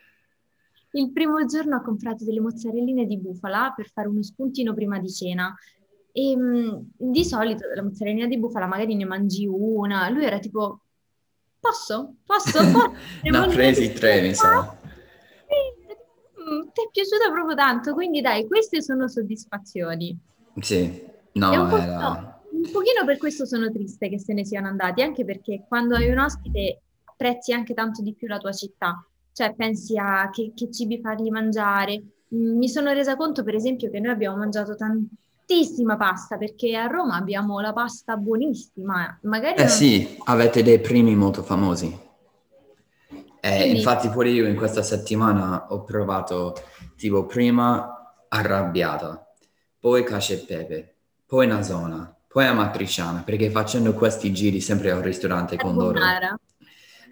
Il 0.92 1.12
primo 1.12 1.46
giorno 1.46 1.78
ho 1.78 1.82
comprato 1.82 2.24
delle 2.24 2.40
mozzarelline 2.40 3.06
di 3.06 3.20
bufala 3.20 3.74
per 3.76 3.90
fare 3.90 4.08
uno 4.08 4.24
spuntino 4.24 4.74
prima 4.74 4.98
di 5.00 5.12
cena. 5.12 5.54
E 6.12 6.36
mh, 6.36 6.92
di 6.96 7.26
solito 7.26 7.68
la 7.76 7.84
mozzarellina 7.84 8.28
di 8.28 8.40
bufala 8.40 8.66
magari 8.66 8.96
ne 8.96 9.06
mangi 9.06 9.46
una. 9.46 10.10
Lui 10.10 10.24
era 10.24 10.40
tipo, 10.40 10.80
posso? 11.60 12.16
Posso? 12.26 12.60
Posso? 12.72 12.94
Mangio 13.30 13.56
presi 13.56 13.86
una?" 13.86 13.94
tre, 13.94 14.22
mi 14.22 14.34
sa. 14.34 14.78
Mm, 16.40 16.62
Ti 16.74 16.82
è 16.82 16.90
piaciuta 16.92 17.32
proprio 17.32 17.56
tanto, 17.56 17.94
quindi 17.94 18.22
dai, 18.22 18.48
queste 18.48 18.82
sono 18.82 19.08
soddisfazioni. 19.08 20.18
Sì, 20.62 21.04
È 21.38 21.58
un 21.58 21.63
no, 21.63 21.68
po' 21.68 21.77
era... 21.77 21.98
no, 21.98 22.42
un 22.51 22.72
pochino 22.72 23.04
per 23.06 23.18
questo 23.18 23.46
sono 23.46 23.70
triste 23.70 24.08
che 24.08 24.20
se 24.20 24.34
ne 24.34 24.46
siano 24.46 24.68
andati, 24.68 25.01
anche 25.01 25.25
perché 25.25 25.65
quando 25.68 25.96
hai 25.96 26.10
un 26.10 26.18
ospite 26.20 26.82
apprezzi 27.04 27.51
anche 27.51 27.74
tanto 27.74 28.01
di 28.01 28.13
più 28.13 28.27
la 28.27 28.38
tua 28.38 28.54
città, 28.54 29.06
cioè 29.34 29.54
pensi 29.54 29.98
a 29.98 30.30
che, 30.32 30.54
che 30.56 30.72
cibi 30.72 31.01
fargli 31.01 31.30
mangiare. 31.30 32.01
Mm, 32.34 32.58
Mi 32.58 32.70
sono 32.70 32.94
resa 32.94 33.18
conto, 33.18 33.44
per 33.44 33.54
esempio, 33.56 33.89
che 33.89 34.00
noi 34.00 34.12
abbiamo 34.13 34.38
mangiato 34.38 34.75
tantissima 34.75 35.98
pasta, 35.98 36.38
perché 36.38 36.75
a 36.77 36.88
Roma 36.88 37.15
abbiamo 37.15 37.60
la 37.60 37.74
pasta 37.74 38.15
buonissima, 38.15 39.20
magari 39.24 39.56
Eh 39.56 39.63
non- 39.63 39.68
sì, 39.68 40.18
avete 40.24 40.63
dei 40.63 40.80
primi 40.80 41.15
molto 41.15 41.44
famosi. 41.44 42.04
Eh, 43.42 43.58
Quindi- 43.58 43.77
infatti 43.77 44.10
pure 44.10 44.30
io 44.30 44.48
in 44.48 44.56
questa 44.56 44.82
settimana 44.82 45.68
ho 45.70 45.84
provato 45.84 46.56
tipo 46.96 47.25
prima 47.25 48.25
arrabbiata, 48.27 49.24
poi 49.80 50.04
cacio 50.04 50.34
e 50.34 50.38
pepe, 50.38 50.95
poi 51.25 51.48
nasona, 51.48 52.15
poi 52.27 52.46
amatriciana, 52.46 53.24
perché 53.24 53.50
facendo 53.50 53.94
questi 53.94 54.32
giri 54.32 54.62
sempre 54.62 54.91
al 54.91 55.01
ristorante 55.01 55.58
con 55.58 55.74
loro. 55.75 56.00
carbonara. 56.00 56.39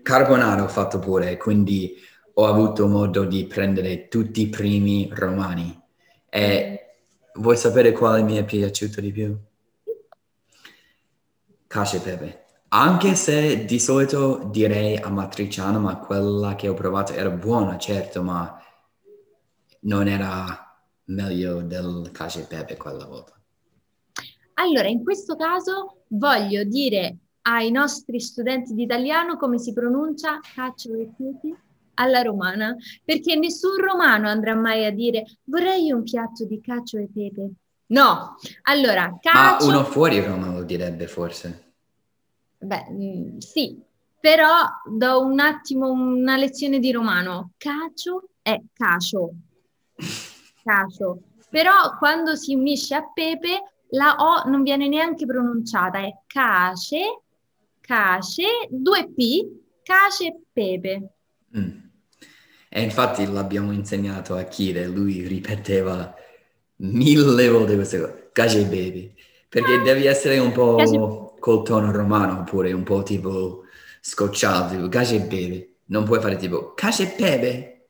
Carbonara 0.02 0.64
ho 0.64 0.68
fatto 0.68 1.00
pure, 1.00 1.38
quindi 1.38 1.96
ho 2.34 2.46
avuto 2.46 2.88
modo 2.88 3.24
di 3.26 3.46
prendere 3.46 4.08
tutti 4.08 4.42
i 4.42 4.50
primi 4.50 5.10
romani. 5.12 5.82
E 6.30 6.96
vuoi 7.36 7.58
sapere 7.58 7.92
quale 7.92 8.22
mi 8.22 8.36
è 8.36 8.44
piaciuto 8.44 9.02
di 9.02 9.12
più? 9.12 9.38
Cacio 11.68 11.98
e 11.98 12.00
pepe. 12.00 12.46
Anche 12.70 13.16
se 13.16 13.66
di 13.66 13.80
solito 13.80 14.50
direi 14.52 14.98
amatriciana, 14.98 15.78
ma 15.78 15.98
quella 15.98 16.56
che 16.56 16.68
ho 16.68 16.74
provato 16.74 17.14
era 17.14 17.30
buona, 17.30 17.78
certo, 17.78 18.24
ma 18.24 18.60
non 19.82 20.08
era 20.08 20.76
meglio 21.06 21.62
del 21.62 22.10
cacio 22.12 22.40
e 22.40 22.44
pepe 22.44 22.78
quella 22.78 23.06
volta. 23.06 23.40
Allora, 24.56 24.88
in 24.88 25.04
questo 25.04 25.36
caso 25.36 26.04
voglio 26.10 26.64
dire 26.64 27.18
ai 27.44 27.72
nostri 27.72 28.20
studenti 28.20 28.74
di 28.74 28.84
italiano 28.84 29.38
come 29.38 29.58
si 29.58 29.74
pronuncia 29.74 30.40
cacio 30.56 30.94
e 30.94 31.10
pepe 31.18 31.58
alla 31.96 32.22
romana, 32.22 32.76
perché 33.04 33.36
nessun 33.36 33.78
romano 33.78 34.28
andrà 34.28 34.56
mai 34.56 34.86
a 34.86 34.92
dire 34.92 35.26
vorrei 35.46 35.92
un 35.92 36.04
piatto 36.04 36.46
di 36.46 36.60
cacio 36.62 36.98
e 36.98 37.10
pepe. 37.14 37.52
No, 37.88 38.36
allora, 38.64 39.08
Ma 39.10 39.20
cacio, 39.20 39.68
uno 39.68 39.84
fuori 39.84 40.20
Roma 40.24 40.52
lo 40.52 40.64
direbbe 40.64 41.08
forse. 41.08 41.74
beh, 42.58 42.88
mm, 42.90 43.38
sì, 43.38 43.80
però 44.20 44.50
do 44.90 45.22
un 45.24 45.40
attimo 45.40 45.92
una 45.92 46.38
lezione 46.38 46.80
di 46.80 46.92
romano. 46.92 47.52
Cacio 47.58 48.30
è 48.42 48.60
cacio, 48.74 49.34
cacio. 50.64 51.20
Però 51.50 51.96
quando 52.00 52.36
si 52.36 52.56
unisce 52.56 52.96
a 52.96 53.12
pepe, 53.14 53.73
la 53.94 54.16
O 54.18 54.50
non 54.50 54.64
viene 54.64 54.88
neanche 54.88 55.26
pronunciata, 55.26 56.00
è 56.00 56.12
cace, 56.28 57.22
cace, 57.80 58.44
due 58.70 59.10
P, 59.10 59.48
cace 59.84 60.26
e 60.28 60.36
pepe. 60.52 61.10
Mm. 61.58 61.82
E 62.70 62.82
infatti 62.82 63.26
l'abbiamo 63.32 63.72
insegnato 63.72 64.36
a 64.36 64.44
Kire, 64.44 64.88
lui 64.88 65.28
ripeteva 65.28 66.14
mille 66.78 67.50
volte 67.50 67.76
queste 67.76 68.00
cose, 68.00 68.30
cacio 68.32 68.58
e 68.60 68.66
pepe, 68.66 69.14
perché 69.48 69.82
devi 69.82 70.06
essere 70.06 70.40
un 70.40 70.52
po' 70.52 71.36
col 71.40 71.64
tono 71.64 71.92
romano 71.92 72.40
oppure 72.40 72.72
un 72.72 72.84
po' 72.84 73.04
tipo 73.04 73.64
scocciato, 74.02 74.74
tipo 74.74 74.90
cacio 74.90 75.16
e 75.16 75.22
pepe. 75.22 75.68
Non 75.86 76.06
puoi 76.06 76.20
fare 76.20 76.38
tipo 76.38 76.74
cacio 76.74 77.04
e 77.04 77.08
pepe. 77.10 77.86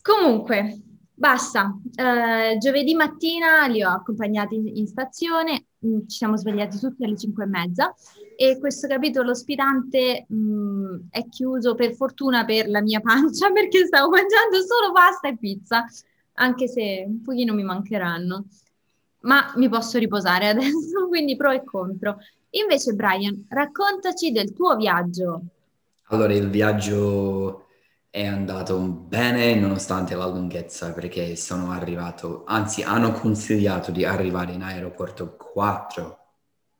Comunque, 0.00 0.83
basta. 1.14 1.78
Eh, 1.94 2.58
giovedì 2.58 2.94
mattina 2.94 3.66
li 3.66 3.82
ho 3.82 3.90
accompagnati 3.90 4.56
in, 4.56 4.66
in 4.68 4.86
stazione, 4.86 5.66
mm, 5.86 6.00
ci 6.06 6.16
siamo 6.16 6.36
svegliati 6.36 6.78
tutti 6.78 7.04
alle 7.04 7.16
5 7.16 7.44
e 7.44 7.46
mezza 7.46 7.94
e 8.36 8.58
questo 8.58 8.88
capitolo 8.88 9.30
ospitante 9.30 10.26
mm, 10.32 10.96
è 11.10 11.26
chiuso 11.28 11.74
per 11.74 11.94
fortuna 11.94 12.44
per 12.44 12.68
la 12.68 12.82
mia 12.82 13.00
pancia 13.00 13.50
perché 13.52 13.86
stavo 13.86 14.10
mangiando 14.10 14.56
solo 14.56 14.92
pasta 14.92 15.28
e 15.28 15.38
pizza, 15.38 15.84
anche 16.34 16.66
se 16.68 17.04
un 17.06 17.22
pochino 17.22 17.54
mi 17.54 17.62
mancheranno. 17.62 18.46
Ma 19.20 19.52
mi 19.56 19.68
posso 19.70 19.98
riposare 19.98 20.48
adesso, 20.50 21.08
quindi 21.08 21.36
pro 21.36 21.50
e 21.50 21.64
contro. 21.64 22.18
Invece, 22.50 22.92
Brian, 22.92 23.46
raccontaci 23.48 24.30
del 24.30 24.52
tuo 24.52 24.76
viaggio. 24.76 25.42
Allora 26.08 26.34
il 26.34 26.50
viaggio 26.50 27.63
è 28.14 28.24
andato 28.26 28.78
bene 28.78 29.56
nonostante 29.56 30.14
la 30.14 30.26
lunghezza 30.26 30.92
perché 30.92 31.34
sono 31.34 31.72
arrivato, 31.72 32.44
anzi 32.46 32.84
hanno 32.84 33.10
consigliato 33.10 33.90
di 33.90 34.04
arrivare 34.04 34.52
in 34.52 34.62
aeroporto 34.62 35.34
quattro 35.34 36.26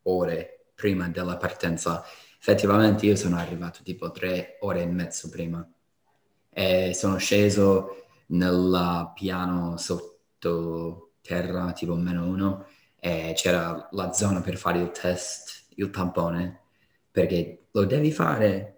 ore 0.03 0.67
prima 0.73 1.09
della 1.09 1.35
partenza. 1.35 2.05
Effettivamente 2.39 3.05
io 3.05 3.17
sono 3.17 3.35
arrivato 3.35 3.79
tipo 3.83 4.11
tre 4.11 4.55
ore 4.61 4.83
e 4.83 4.85
mezzo 4.85 5.27
prima 5.27 5.69
e 6.49 6.93
sono 6.93 7.17
sceso 7.17 8.05
nel 8.27 9.11
piano 9.13 9.75
sottoterra, 9.75 11.73
tipo 11.73 11.95
meno 11.95 12.25
uno, 12.25 12.65
e 12.97 13.33
c'era 13.35 13.89
la 13.91 14.13
zona 14.13 14.39
per 14.39 14.55
fare 14.55 14.79
il 14.79 14.91
test, 14.91 15.65
il 15.75 15.89
tampone, 15.89 16.61
perché 17.11 17.65
lo 17.71 17.83
devi 17.83 18.13
fare 18.13 18.74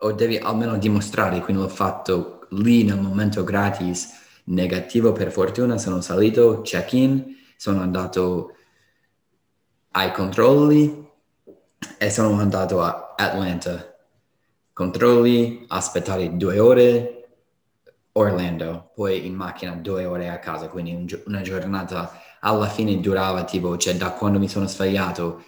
o 0.00 0.12
devi 0.12 0.36
almeno 0.36 0.76
dimostrare, 0.78 1.40
quindi 1.40 1.62
l'ho 1.62 1.68
fatto 1.68 2.46
lì 2.50 2.84
nel 2.84 3.00
momento 3.00 3.44
gratis, 3.44 4.18
negativo 4.44 5.12
per 5.12 5.30
fortuna, 5.30 5.78
sono 5.78 6.00
salito, 6.00 6.62
check-in, 6.62 7.36
sono 7.56 7.80
andato 7.80 8.54
ai 9.92 10.12
controlli 10.12 11.08
e 11.98 12.10
sono 12.10 12.38
andato 12.38 12.82
a 12.82 13.14
Atlanta. 13.16 13.94
Controlli, 14.72 15.64
aspettare 15.68 16.36
due 16.36 16.58
ore, 16.58 17.20
Orlando, 18.12 18.90
poi 18.94 19.26
in 19.26 19.34
macchina 19.34 19.72
due 19.72 20.04
ore 20.04 20.28
a 20.30 20.38
casa, 20.38 20.68
quindi 20.68 20.94
un 20.94 21.06
una 21.26 21.42
giornata 21.42 22.10
alla 22.40 22.66
fine 22.66 22.98
durava 22.98 23.44
tipo, 23.44 23.76
cioè 23.76 23.94
da 23.96 24.10
quando 24.10 24.38
mi 24.38 24.48
sono 24.48 24.66
svegliato 24.66 25.44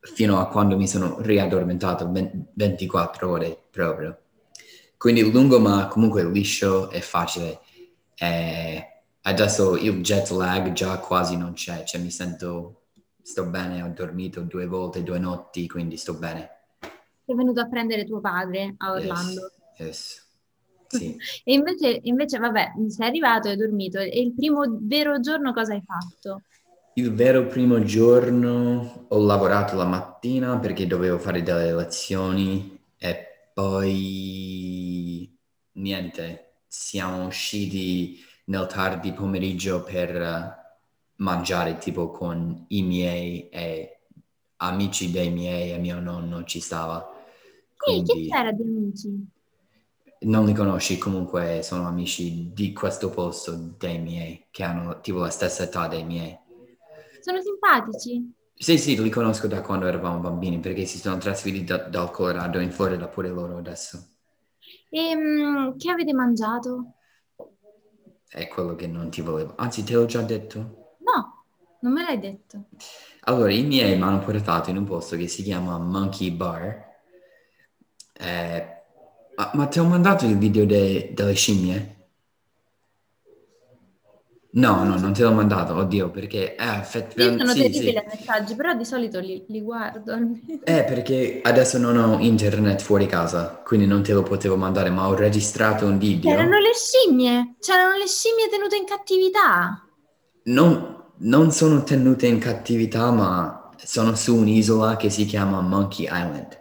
fino 0.00 0.38
a 0.40 0.48
quando 0.48 0.76
mi 0.76 0.88
sono 0.88 1.20
riaddormentato, 1.20 2.06
ben- 2.06 2.46
24 2.54 3.30
ore 3.30 3.58
proprio. 3.70 4.18
Quindi 4.96 5.30
lungo 5.30 5.58
ma 5.60 5.86
comunque 5.88 6.28
liscio 6.28 6.90
e 6.90 7.00
facile. 7.00 7.60
E 8.14 9.02
adesso 9.22 9.76
il 9.76 10.00
jet 10.02 10.30
lag 10.30 10.72
già 10.72 10.98
quasi 10.98 11.36
non 11.36 11.52
c'è, 11.52 11.84
cioè 11.84 12.00
mi 12.00 12.10
sento, 12.10 12.82
sto 13.22 13.44
bene, 13.46 13.82
ho 13.82 13.88
dormito 13.94 14.40
due 14.40 14.66
volte, 14.66 15.02
due 15.02 15.18
notti, 15.18 15.68
quindi 15.68 15.96
sto 15.96 16.14
bene. 16.14 16.50
Sei 17.24 17.36
venuto 17.36 17.60
a 17.60 17.68
prendere 17.68 18.04
tuo 18.04 18.20
padre 18.20 18.74
a 18.78 18.92
Orlando. 18.92 19.50
Yes, 19.78 19.78
yes. 19.78 20.20
Sì. 20.90 21.16
E 21.44 21.52
invece, 21.52 22.00
invece, 22.04 22.38
vabbè, 22.38 22.72
sei 22.88 23.06
arrivato 23.08 23.48
e 23.48 23.50
hai 23.50 23.56
dormito. 23.56 23.98
E 23.98 24.20
il 24.20 24.32
primo 24.34 24.62
vero 24.80 25.20
giorno 25.20 25.52
cosa 25.52 25.74
hai 25.74 25.82
fatto? 25.84 26.42
Il 26.98 27.14
vero 27.14 27.46
primo 27.46 27.82
giorno 27.84 29.06
ho 29.08 29.18
lavorato 29.24 29.76
la 29.76 29.84
mattina 29.86 30.58
perché 30.58 30.86
dovevo 30.86 31.18
fare 31.18 31.42
delle 31.42 31.72
lezioni 31.72 32.78
e 32.98 33.50
poi 33.54 35.32
niente, 35.74 36.62
siamo 36.66 37.26
usciti 37.26 38.18
nel 38.46 38.66
tardi 38.66 39.12
pomeriggio 39.12 39.82
per 39.84 40.16
eh, 40.16 40.56
mangiare 41.16 41.78
tipo 41.78 42.10
con 42.10 42.64
i 42.68 42.82
miei 42.82 43.48
e 43.48 44.00
amici 44.56 45.10
dei 45.12 45.30
miei 45.30 45.72
e 45.72 45.78
mio 45.78 46.00
nonno 46.00 46.42
ci 46.44 46.58
stava. 46.60 47.08
Sì, 47.82 48.02
chi 48.02 48.20
Quindi 48.22 48.28
c'era 48.28 48.52
di 48.52 48.62
amici? 48.62 49.26
non 50.20 50.44
li 50.44 50.52
conosci, 50.54 50.96
comunque 50.96 51.62
sono 51.64 51.88
amici 51.88 52.52
di 52.52 52.72
questo 52.72 53.10
posto 53.10 53.56
dei 53.78 53.98
miei, 53.98 54.46
che 54.50 54.62
hanno 54.62 55.00
tipo 55.00 55.18
la 55.18 55.30
stessa 55.30 55.64
età 55.64 55.88
dei 55.88 56.04
miei. 56.04 56.38
Sono 57.28 57.42
simpatici? 57.42 58.32
Sì, 58.54 58.78
sì, 58.78 58.98
li 59.02 59.10
conosco 59.10 59.46
da 59.48 59.60
quando 59.60 59.86
eravamo 59.86 60.18
bambini 60.18 60.60
perché 60.60 60.86
si 60.86 60.96
sono 60.96 61.18
trasferiti 61.18 61.64
da- 61.64 61.76
dal 61.86 62.10
Colorado 62.10 62.58
in 62.58 62.72
Florida 62.72 63.06
pure 63.06 63.28
loro 63.28 63.58
adesso. 63.58 64.02
E 64.90 65.14
mm, 65.14 65.76
che 65.76 65.90
avete 65.90 66.12
mangiato? 66.14 66.94
È 68.28 68.48
quello 68.48 68.74
che 68.74 68.86
non 68.86 69.10
ti 69.10 69.20
volevo. 69.20 69.54
Anzi, 69.56 69.84
te 69.84 69.92
l'ho 69.94 70.06
già 70.06 70.22
detto. 70.22 70.96
No, 71.00 71.44
non 71.80 71.92
me 71.92 72.02
l'hai 72.02 72.18
detto. 72.18 72.64
Allora, 73.24 73.52
i 73.52 73.62
miei 73.62 73.96
mi 73.96 74.02
hanno 74.02 74.20
portato 74.20 74.70
in 74.70 74.78
un 74.78 74.84
posto 74.84 75.16
che 75.16 75.28
si 75.28 75.42
chiama 75.42 75.78
Monkey 75.78 76.30
Bar. 76.30 76.86
Eh, 78.20 78.82
ma, 79.36 79.50
ma 79.54 79.66
ti 79.66 79.78
ho 79.78 79.84
mandato 79.84 80.26
il 80.26 80.36
video 80.36 80.66
de- 80.66 81.12
delle 81.14 81.34
scimmie? 81.34 81.97
No, 84.58 84.82
no, 84.82 84.98
non 84.98 85.12
te 85.12 85.22
l'ho 85.22 85.32
mandato, 85.32 85.74
oddio, 85.74 86.10
perché 86.10 86.56
eh, 86.56 86.64
Io 86.64 86.72
effettivamente 86.80 87.46
sono 87.46 87.52
sì, 87.52 87.70
terribile 87.70 87.90
sì. 87.90 87.96
ai 87.96 88.18
messaggi, 88.18 88.54
però 88.56 88.74
di 88.74 88.84
solito 88.84 89.20
li, 89.20 89.44
li 89.48 89.60
guardo 89.60 90.12
almeno. 90.12 90.40
Eh, 90.64 90.84
perché 90.84 91.40
adesso 91.42 91.78
non 91.78 91.96
ho 91.96 92.18
internet 92.18 92.80
fuori 92.82 93.06
casa, 93.06 93.62
quindi 93.64 93.86
non 93.86 94.02
te 94.02 94.12
lo 94.12 94.22
potevo 94.22 94.56
mandare, 94.56 94.90
ma 94.90 95.06
ho 95.06 95.14
registrato 95.14 95.86
un 95.86 95.98
video. 95.98 96.30
C'erano 96.30 96.58
le 96.58 96.72
scimmie, 96.74 97.54
c'erano 97.60 97.96
le 97.96 98.06
scimmie 98.06 98.48
tenute 98.48 98.76
in 98.76 98.84
cattività. 98.84 99.82
Non, 100.44 101.04
non 101.18 101.52
sono 101.52 101.84
tenute 101.84 102.26
in 102.26 102.38
cattività, 102.40 103.10
ma 103.12 103.70
sono 103.76 104.16
su 104.16 104.34
un'isola 104.36 104.96
che 104.96 105.08
si 105.10 105.24
chiama 105.24 105.60
Monkey 105.60 106.06
Island. 106.06 106.58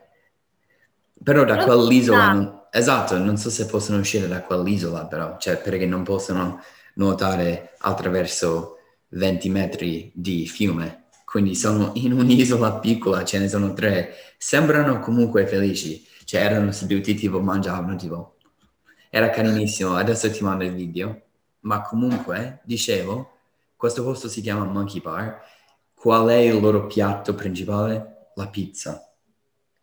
Però 1.24 1.44
da 1.44 1.56
L'ho 1.56 1.66
quell'isola, 1.66 2.32
non- 2.34 2.62
esatto, 2.72 3.18
non 3.18 3.38
so 3.38 3.50
se 3.50 3.66
possono 3.66 4.00
uscire 4.00 4.28
da 4.28 4.42
quell'isola, 4.44 5.06
però, 5.08 5.38
cioè 5.38 5.58
perché 5.58 5.86
non 5.86 6.04
possono 6.04 6.62
nuotare 6.98 7.76
attraverso 7.80 8.78
20 9.10 9.50
metri 9.50 10.12
di 10.14 10.48
fiume. 10.48 11.06
Quindi 11.26 11.56
sono 11.56 11.92
in 11.96 12.14
un'isola 12.14 12.80
piccola, 12.80 13.24
ce 13.26 13.40
ne 13.40 13.48
sono 13.50 13.74
tre. 13.74 14.14
Sembrano 14.38 15.00
comunque 15.00 15.46
felici, 15.46 16.06
cioè 16.26 16.42
erano 16.42 16.72
seduti 16.72 17.16
tipo 17.16 17.40
mangiavano 17.40 17.96
tipo. 17.96 18.38
Era 19.10 19.30
carinissimo, 19.30 19.96
adesso 19.96 20.30
ti 20.32 20.44
mando 20.44 20.64
il 20.64 20.74
video. 20.74 21.22
Ma 21.62 21.82
comunque, 21.82 22.62
dicevo, 22.64 23.32
questo 23.76 24.04
posto 24.04 24.30
si 24.30 24.42
chiama 24.42 24.64
Monkey 24.66 25.02
Bar. 25.02 25.42
Qual 25.94 26.28
è 26.30 26.36
il 26.36 26.60
loro 26.60 26.88
piatto 26.88 27.34
principale? 27.34 28.30
La 28.36 28.48
pizza. 28.48 29.04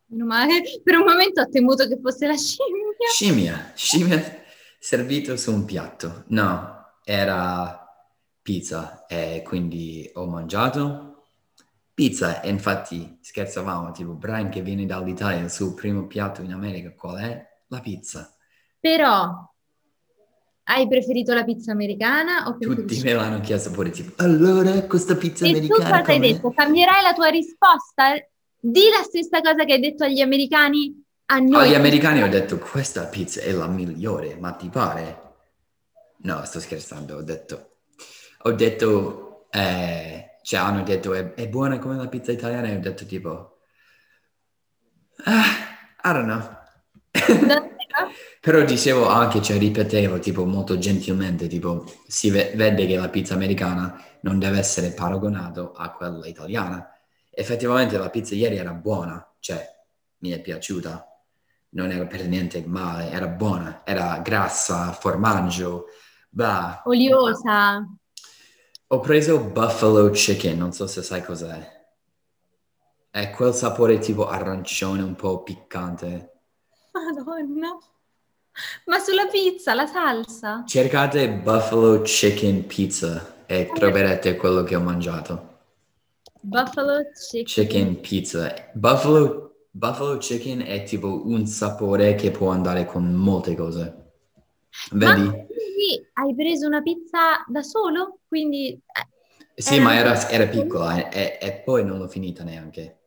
Meno 0.07 0.25
male. 0.25 0.63
Per 0.83 0.97
un 0.97 1.05
momento 1.05 1.41
ho 1.41 1.49
temuto 1.49 1.87
che 1.87 1.99
fosse 2.01 2.27
la 2.27 2.37
scimmia. 2.37 2.83
Scimmia, 3.11 3.73
scimmia 3.75 4.43
servito 4.79 5.37
su 5.37 5.53
un 5.53 5.65
piatto. 5.65 6.25
No, 6.29 6.74
era 7.05 7.81
pizza 8.41 9.07
e 9.07 9.43
quindi 9.45 10.11
ho 10.15 10.27
mangiato 10.27 11.27
pizza 11.95 12.41
e 12.41 12.49
infatti 12.49 13.19
scherzavamo, 13.21 13.93
tipo 13.93 14.13
Brian 14.13 14.49
che 14.49 14.63
viene 14.63 14.87
dall'Italia, 14.87 15.43
il 15.43 15.51
suo 15.51 15.75
primo 15.75 16.07
piatto 16.07 16.43
in 16.43 16.53
America 16.53 16.93
qual 16.95 17.19
è? 17.19 17.47
La 17.69 17.81
pizza. 17.81 18.35
Però, 18.81 19.53
hai 20.65 20.89
preferito 20.89 21.33
la 21.35 21.45
pizza 21.45 21.73
americana 21.73 22.49
o 22.49 22.57
Tutti 22.59 22.67
preferisci... 22.67 23.05
me 23.05 23.13
l'hanno 23.13 23.41
chiesto 23.41 23.71
pure 23.71 23.91
tipo, 23.91 24.23
allora 24.23 24.83
questa 24.83 25.15
pizza 25.15 25.47
E 25.47 25.53
tu 25.53 25.57
americana 25.57 26.01
cosa 26.01 26.11
hai 26.11 26.19
com'è?" 26.19 26.33
detto? 26.33 26.51
Cambierai 26.51 27.03
la 27.03 27.13
tua 27.13 27.29
risposta? 27.29 28.15
Di 28.59 28.89
la 28.91 29.03
stessa 29.03 29.41
cosa 29.41 29.65
che 29.65 29.75
hai 29.75 29.81
detto 29.81 30.05
agli 30.05 30.21
americani 30.21 31.03
a 31.27 31.39
noi. 31.39 31.67
Agli 31.67 31.75
americani 31.75 32.23
ho 32.23 32.29
detto 32.29 32.59
questa 32.59 33.05
pizza 33.05 33.41
è 33.41 33.53
la 33.53 33.67
migliore, 33.69 34.37
ma 34.37 34.53
ti 34.53 34.69
pare? 34.69 35.23
No, 36.25 36.45
sto 36.45 36.59
scherzando, 36.61 37.17
ho 37.17 37.23
detto, 37.23 37.77
ho 38.43 38.53
detto, 38.53 39.47
eh, 39.51 40.39
cioè 40.43 40.61
hanno 40.61 40.83
detto 40.83 41.13
è, 41.15 41.35
è 41.35 41.49
buona 41.49 41.79
come 41.79 41.97
la 41.97 42.09
pizza 42.09 42.33
italiana 42.33 42.69
e 42.69 42.77
ho 42.77 42.81
detto 42.81 43.05
tipo, 43.07 43.59
ah, 45.27 45.57
I 46.05 46.13
don't 46.13 46.27
know. 46.27 46.43
Però 48.41 48.63
dicevo 48.65 49.09
anche, 49.09 49.41
cioè 49.41 49.59
ripetevo 49.59 50.19
tipo 50.19 50.45
molto 50.45 50.77
gentilmente, 50.79 51.47
tipo 51.47 51.85
si 52.07 52.31
ve- 52.31 52.53
vede 52.55 52.87
che 52.87 52.97
la 52.97 53.09
pizza 53.09 53.35
americana 53.35 53.99
non 54.23 54.39
deve 54.39 54.59
essere 54.59 54.91
paragonato 54.91 55.73
a 55.73 55.91
quella 55.93 56.27
italiana. 56.27 56.91
Effettivamente 57.31 57.97
la 57.97 58.11
pizza 58.11 58.35
ieri 58.35 58.57
era 58.57 58.73
buona, 58.73 59.27
cioè 59.41 59.67
mi 60.19 60.31
è 60.31 60.41
piaciuta, 60.41 61.07
non 61.71 61.91
era 61.91 62.07
per 62.07 62.27
niente 62.27 62.63
male, 62.67 63.11
era 63.11 63.27
buona, 63.29 63.83
era 63.85 64.19
grassa, 64.23 64.93
formaggio, 64.93 65.87
bah. 66.35 66.83
Oliosa. 66.85 67.87
Ho 68.89 69.01
preso 69.01 69.41
buffalo 69.41 70.11
chicken, 70.11 70.59
non 70.59 70.73
so 70.73 70.87
se 70.87 71.03
sai 71.03 71.23
cos'è. 71.23 71.73
È 73.11 73.31
quel 73.31 73.55
sapore 73.55 73.99
tipo 73.99 74.29
arancione, 74.29 75.03
un 75.03 75.15
po' 75.15 75.43
piccante. 75.43 76.33
Madonna. 76.93 77.79
Ma 78.87 78.99
sulla 78.99 79.27
pizza, 79.27 79.75
la 79.75 79.87
salsa? 79.87 80.65
Cercate 80.67 81.29
buffalo 81.31 82.03
chicken 82.03 82.67
pizza 82.67 83.47
e 83.47 83.71
troverete 83.73 84.37
quello 84.37 84.63
che 84.65 84.77
ho 84.77 84.81
mangiato. 84.81 85.53
Buffalo 86.41 87.03
chicken. 87.13 87.45
Chicken 87.45 88.01
pizza. 88.01 88.55
Buffalo, 88.73 89.67
buffalo 89.71 90.19
chicken 90.19 90.61
è 90.65 90.83
tipo 90.85 91.27
un 91.27 91.47
sapore 91.47 92.15
che 92.17 92.31
può 92.31 92.51
andare 92.51 92.85
con 92.85 93.13
molte 93.13 93.55
cose. 93.55 94.13
Ma 94.91 95.15
Vedi? 95.15 95.44
Quindi 95.85 96.09
hai 96.15 96.35
preso 96.35 96.67
una 96.67 96.83
pizza 96.83 97.45
da 97.47 97.63
solo? 97.63 98.21
Quindi... 98.29 98.71
eh, 98.73 99.09
Sì, 99.57 99.81
era- 99.81 99.85
ma 99.85 99.95
era, 99.97 100.29
era 100.29 100.47
piccola 100.47 101.09
e, 101.09 101.39
e 101.41 101.53
poi 101.65 101.85
non 101.85 101.99
l'ho 101.99 102.09
finita 102.09 102.45
neanche. 102.45 102.99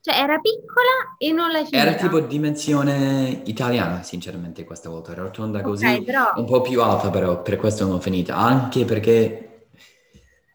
Cioè 0.00 0.16
era 0.18 0.38
piccola 0.38 1.16
e 1.18 1.32
non 1.32 1.50
l'hai 1.50 1.66
finita? 1.66 1.76
Era 1.78 1.94
tipo 1.94 2.20
dimensione 2.20 3.42
italiana, 3.46 4.02
sinceramente, 4.02 4.64
questa 4.64 4.88
volta. 4.88 5.14
Rotonda 5.14 5.60
così, 5.62 5.86
Ok, 5.86 6.04
però... 6.04 6.24
un 6.34 6.44
po' 6.46 6.60
più 6.60 6.80
alta, 6.82 7.10
però 7.10 7.42
per 7.42 7.56
questo 7.56 7.84
non 7.84 7.94
l'ho 7.94 8.00
finita. 8.00 8.36
Anche 8.36 8.84
perché 8.84 9.68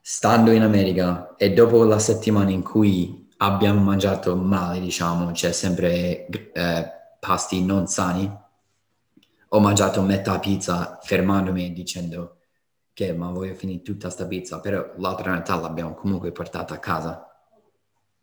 stando 0.02 0.52
in 0.52 0.64
America 0.64 1.36
e 1.38 1.52
dopo 1.54 1.84
la 1.84 2.00
settimana 2.00 2.50
in 2.50 2.64
cui 2.64 3.28
abbiamo 3.38 3.82
mangiato 3.82 4.36
male, 4.36 4.80
diciamo, 4.80 5.32
c'è 5.32 5.52
sempre 5.52 6.26
eh, 6.28 6.86
pasti 7.20 7.64
non 7.64 7.88
sani, 7.88 8.32
ho 9.54 9.60
mangiato 9.60 10.02
metà 10.02 10.40
pizza 10.40 10.98
fermandomi 11.02 11.66
e 11.66 11.72
dicendo 11.72 12.38
che 12.94 13.14
ma 13.14 13.32
voglio 13.32 13.54
finire 13.56 13.82
tutta 13.82 14.10
sta 14.10 14.26
pizza, 14.26 14.60
però 14.62 14.94
l'altra 14.98 15.34
metà 15.34 15.56
l'abbiamo 15.56 15.94
comunque 15.94 16.32
portata 16.32 16.74
a 16.74 16.80
casa. 16.80 17.26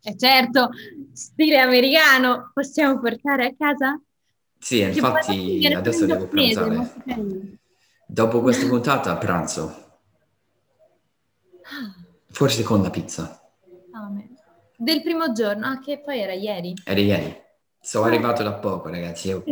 Eh 0.02 0.16
certo, 0.16 0.70
stile 1.12 1.58
americano, 1.58 2.50
possiamo 2.54 2.98
portare 2.98 3.46
a 3.46 3.54
casa? 3.56 4.00
Sì, 4.58 4.78
poi 4.80 4.96
infatti 4.96 5.66
adesso 5.66 6.06
devo 6.06 6.28
pranzare. 6.28 6.92
carino. 7.04 7.56
Dopo 8.06 8.40
questa 8.40 8.66
puntata 8.66 9.16
pranzo, 9.16 10.00
forse 12.30 12.62
con 12.62 12.80
la 12.82 12.90
pizza. 12.90 13.38
Fame. 13.90 14.30
Del 14.76 15.02
primo 15.02 15.32
giorno, 15.32 15.66
ah, 15.66 15.78
che 15.78 16.00
poi 16.00 16.20
era 16.20 16.32
ieri. 16.32 16.72
Era 16.84 17.00
ieri. 17.00 17.36
Sono 17.80 18.06
arrivato 18.06 18.42
da 18.42 18.54
poco, 18.54 18.88
ragazzi. 18.88 19.28
Io- 19.28 19.44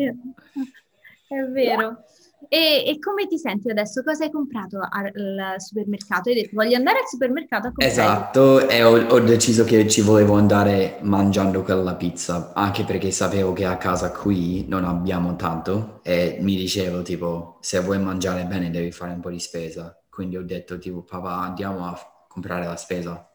È 1.29 1.43
vero. 1.51 2.05
E, 2.49 2.85
e 2.87 2.99
come 3.01 3.27
ti 3.27 3.39
senti 3.39 3.71
adesso? 3.71 4.03
Cosa 4.05 4.25
hai 4.25 4.31
comprato 4.31 4.79
al 4.79 5.55
supermercato? 5.57 6.29
Hai 6.29 6.37
detto 6.37 6.51
voglio 6.53 6.77
andare 6.77 6.99
al 7.01 7.07
supermercato 7.09 7.69
a 7.69 7.73
comprare. 7.73 7.91
Esatto, 7.91 8.69
e 8.69 8.85
ho, 8.85 9.07
ho 9.09 9.21
deciso 9.21 9.65
che 9.65 9.89
ci 9.89 10.03
volevo 10.03 10.35
andare 10.35 10.99
mangiando 11.03 11.63
quella 11.63 11.97
pizza, 11.97 12.53
anche 12.55 12.85
perché 12.85 13.11
sapevo 13.11 13.53
che 13.53 13.65
a 13.65 13.77
casa 13.79 14.13
qui 14.13 14.67
non 14.69 14.85
abbiamo 14.85 15.35
tanto 15.35 16.01
e 16.05 16.39
mi 16.41 16.57
dicevo 16.57 17.03
tipo, 17.03 17.59
se 17.61 17.81
vuoi 17.81 17.99
mangiare 17.99 18.45
bene 18.45 18.71
devi 18.71 18.93
fare 18.93 19.13
un 19.13 19.21
po' 19.21 19.31
di 19.31 19.41
spesa. 19.41 20.01
Quindi 20.09 20.37
ho 20.37 20.45
detto 20.45 20.79
tipo, 20.79 21.03
papà 21.03 21.41
andiamo 21.41 21.87
a 21.87 21.99
comprare 22.29 22.67
la 22.67 22.77
spesa. 22.77 23.29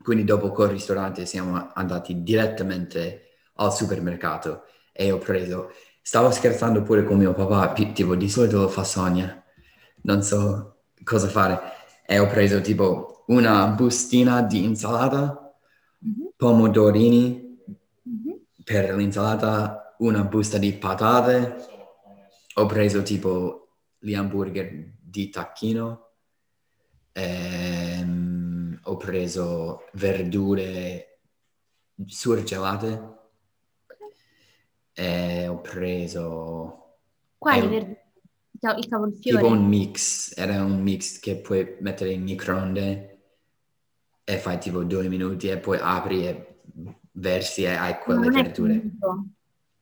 Quindi 0.00 0.22
dopo 0.24 0.52
col 0.52 0.68
ristorante 0.68 1.26
siamo 1.26 1.70
andati 1.74 2.22
direttamente 2.22 3.22
al 3.54 3.74
supermercato 3.74 4.62
e 4.92 5.10
ho 5.12 5.18
preso, 5.18 5.72
stavo 6.08 6.30
scherzando 6.30 6.82
pure 6.82 7.04
con 7.04 7.18
mio 7.18 7.34
papà, 7.34 7.68
pi- 7.72 7.92
tipo 7.92 8.14
di 8.14 8.28
solito 8.30 8.60
lo 8.62 8.68
fa 8.68 8.82
Sonia, 8.84 9.42
non 10.02 10.22
so 10.22 10.76
cosa 11.04 11.28
fare, 11.28 11.60
e 12.06 12.18
ho 12.18 12.26
preso 12.26 12.60
tipo 12.62 13.24
una 13.28 13.66
bustina 13.68 14.40
di 14.42 14.64
insalata, 14.64 15.52
Mhm, 16.02 16.28
pomodorini 16.36 17.58
mhm. 18.06 18.38
per 18.64 18.94
l'insalata, 18.94 19.94
una 19.98 20.22
busta 20.24 20.58
di 20.58 20.72
patate, 20.72 21.56
ho 22.54 22.66
preso 22.66 23.02
tipo 23.02 23.68
gli 23.98 24.14
hamburger 24.14 24.94
di 25.00 25.28
tacchino, 25.30 26.06
ehm, 27.12 28.80
ho 28.84 28.96
preso 28.96 29.84
verdure 29.94 31.20
surgelate 32.06 33.16
e 34.98 35.46
ho 35.48 35.60
preso 35.60 36.96
Quali 37.38 37.58
Eh, 37.58 37.68
verdure? 37.68 38.12
Il 38.52 38.60
ca- 38.60 38.76
Il 38.76 38.88
cavolfiore? 38.88 39.38
tipo 39.38 39.46
un 39.46 39.64
mix, 39.66 40.32
era 40.36 40.64
un 40.64 40.80
mix 40.82 41.18
che 41.20 41.36
puoi 41.36 41.76
mettere 41.80 42.12
in 42.12 42.22
microonde 42.22 43.18
e 44.24 44.38
fai 44.38 44.58
tipo 44.58 44.84
due 44.84 45.08
minuti 45.08 45.48
e 45.48 45.58
poi 45.58 45.78
apri 45.80 46.26
e 46.26 46.60
versi 47.12 47.62
e 47.64 47.74
hai 47.74 47.98
quelle 47.98 48.30
verdure. 48.30 48.82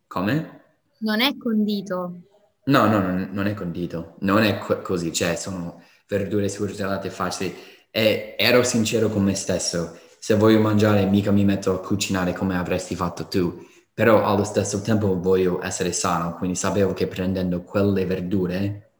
Come? 0.09 0.63
Non 0.99 1.21
è 1.23 1.35
condito. 1.39 2.21
No, 2.67 2.87
no, 2.89 3.01
non, 3.01 3.29
non 3.33 3.47
è 3.47 3.55
condito, 3.55 4.17
non 4.21 4.43
è 4.43 4.59
co- 4.59 4.81
così, 4.83 5.13
cioè 5.13 5.37
sono 5.37 5.83
verdure 6.09 6.49
surgelate 6.49 7.11
facili 7.11 7.55
e 7.91 8.35
ero 8.37 8.65
sincero 8.65 9.09
con 9.09 9.23
me 9.23 9.35
stesso, 9.37 9.97
se 10.19 10.35
voglio 10.35 10.61
mangiare 10.61 11.07
mica 11.07 11.31
mi 11.31 11.45
metto 11.45 11.73
a 11.73 11.81
cucinare 11.81 12.33
come 12.33 12.57
avresti 12.57 12.97
fatto 12.97 13.27
tu, 13.29 13.65
però 13.97 14.25
allo 14.25 14.45
stesso 14.45 14.83
tempo 14.83 15.19
voglio 15.19 15.63
essere 15.65 15.91
sano, 15.91 16.35
quindi 16.35 16.55
sapevo 16.55 16.93
che 16.93 17.07
prendendo 17.07 17.63
quelle 17.63 18.05
verdure 18.05 18.91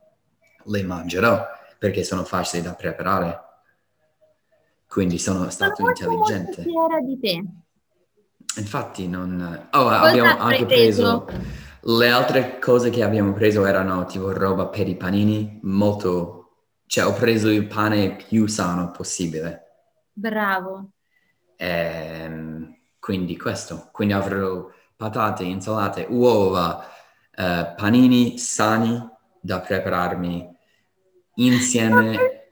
le 0.65 0.83
mangerò 0.85 1.39
perché 1.79 2.03
sono 2.03 2.25
facili 2.25 2.63
da 2.63 2.73
preparare, 2.73 3.41
quindi 4.89 5.19
sono 5.19 5.51
stato 5.51 5.83
molto, 5.83 6.09
molto 6.09 6.33
intelligente. 6.33 6.63
fiera 6.63 7.01
di 7.01 7.19
te. 7.21 7.45
Infatti 8.59 9.07
non... 9.07 9.69
Oh, 9.73 9.87
abbiamo 9.87 10.33
Cosa 10.33 10.45
hai 10.47 10.53
anche 10.55 10.65
preso... 10.65 11.27
Le 11.81 12.11
altre 12.11 12.59
cose 12.59 12.89
che 12.89 13.03
abbiamo 13.03 13.35
preso 13.35 13.67
erano 13.67 14.07
tipo 14.07 14.33
roba 14.33 14.69
per 14.69 14.89
i 14.89 14.97
panini, 14.97 15.61
molto... 15.65 16.55
Cioè 16.87 17.05
ho 17.05 17.13
preso 17.13 17.51
il 17.51 17.67
pane 17.67 18.17
più 18.17 18.47
sano 18.47 18.93
possibile. 18.93 19.63
Bravo. 20.11 20.93
Ehm, 21.57 22.79
quindi 22.99 23.37
questo. 23.37 23.91
Quindi 23.93 24.15
avrò 24.15 24.75
patate, 24.97 25.45
insalate, 25.45 26.07
uova, 26.09 26.85
eh, 27.31 27.75
panini 27.77 28.39
sani 28.39 28.99
da 29.41 29.61
prepararmi 29.61 30.49
insieme. 31.35 32.45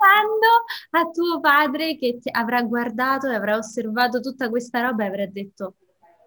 A 0.90 1.10
tuo 1.10 1.40
padre 1.40 1.96
che 1.96 2.18
ti 2.20 2.28
avrà 2.30 2.62
guardato 2.62 3.28
e 3.28 3.34
avrà 3.34 3.56
osservato 3.56 4.20
tutta 4.20 4.48
questa 4.48 4.80
roba 4.82 5.04
e 5.04 5.08
avrà 5.08 5.26
detto: 5.26 5.76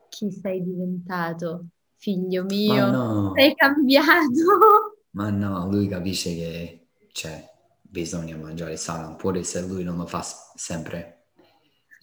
Chi 0.09 0.31
sei 0.31 0.63
diventato, 0.63 1.67
figlio 1.95 2.43
mio? 2.43 2.89
no, 2.89 3.33
Sei 3.35 3.55
cambiato. 3.55 4.97
ma 5.11 5.29
no, 5.29 5.69
lui 5.69 5.87
capisce 5.87 6.35
che 6.35 6.87
cioè, 7.11 7.49
bisogna 7.81 8.35
mangiare 8.35 8.75
sano, 8.77 9.15
pure 9.15 9.43
se 9.43 9.61
lui 9.61 9.83
non 9.83 9.97
lo 9.97 10.05
fa 10.05 10.21
sempre. 10.55 11.16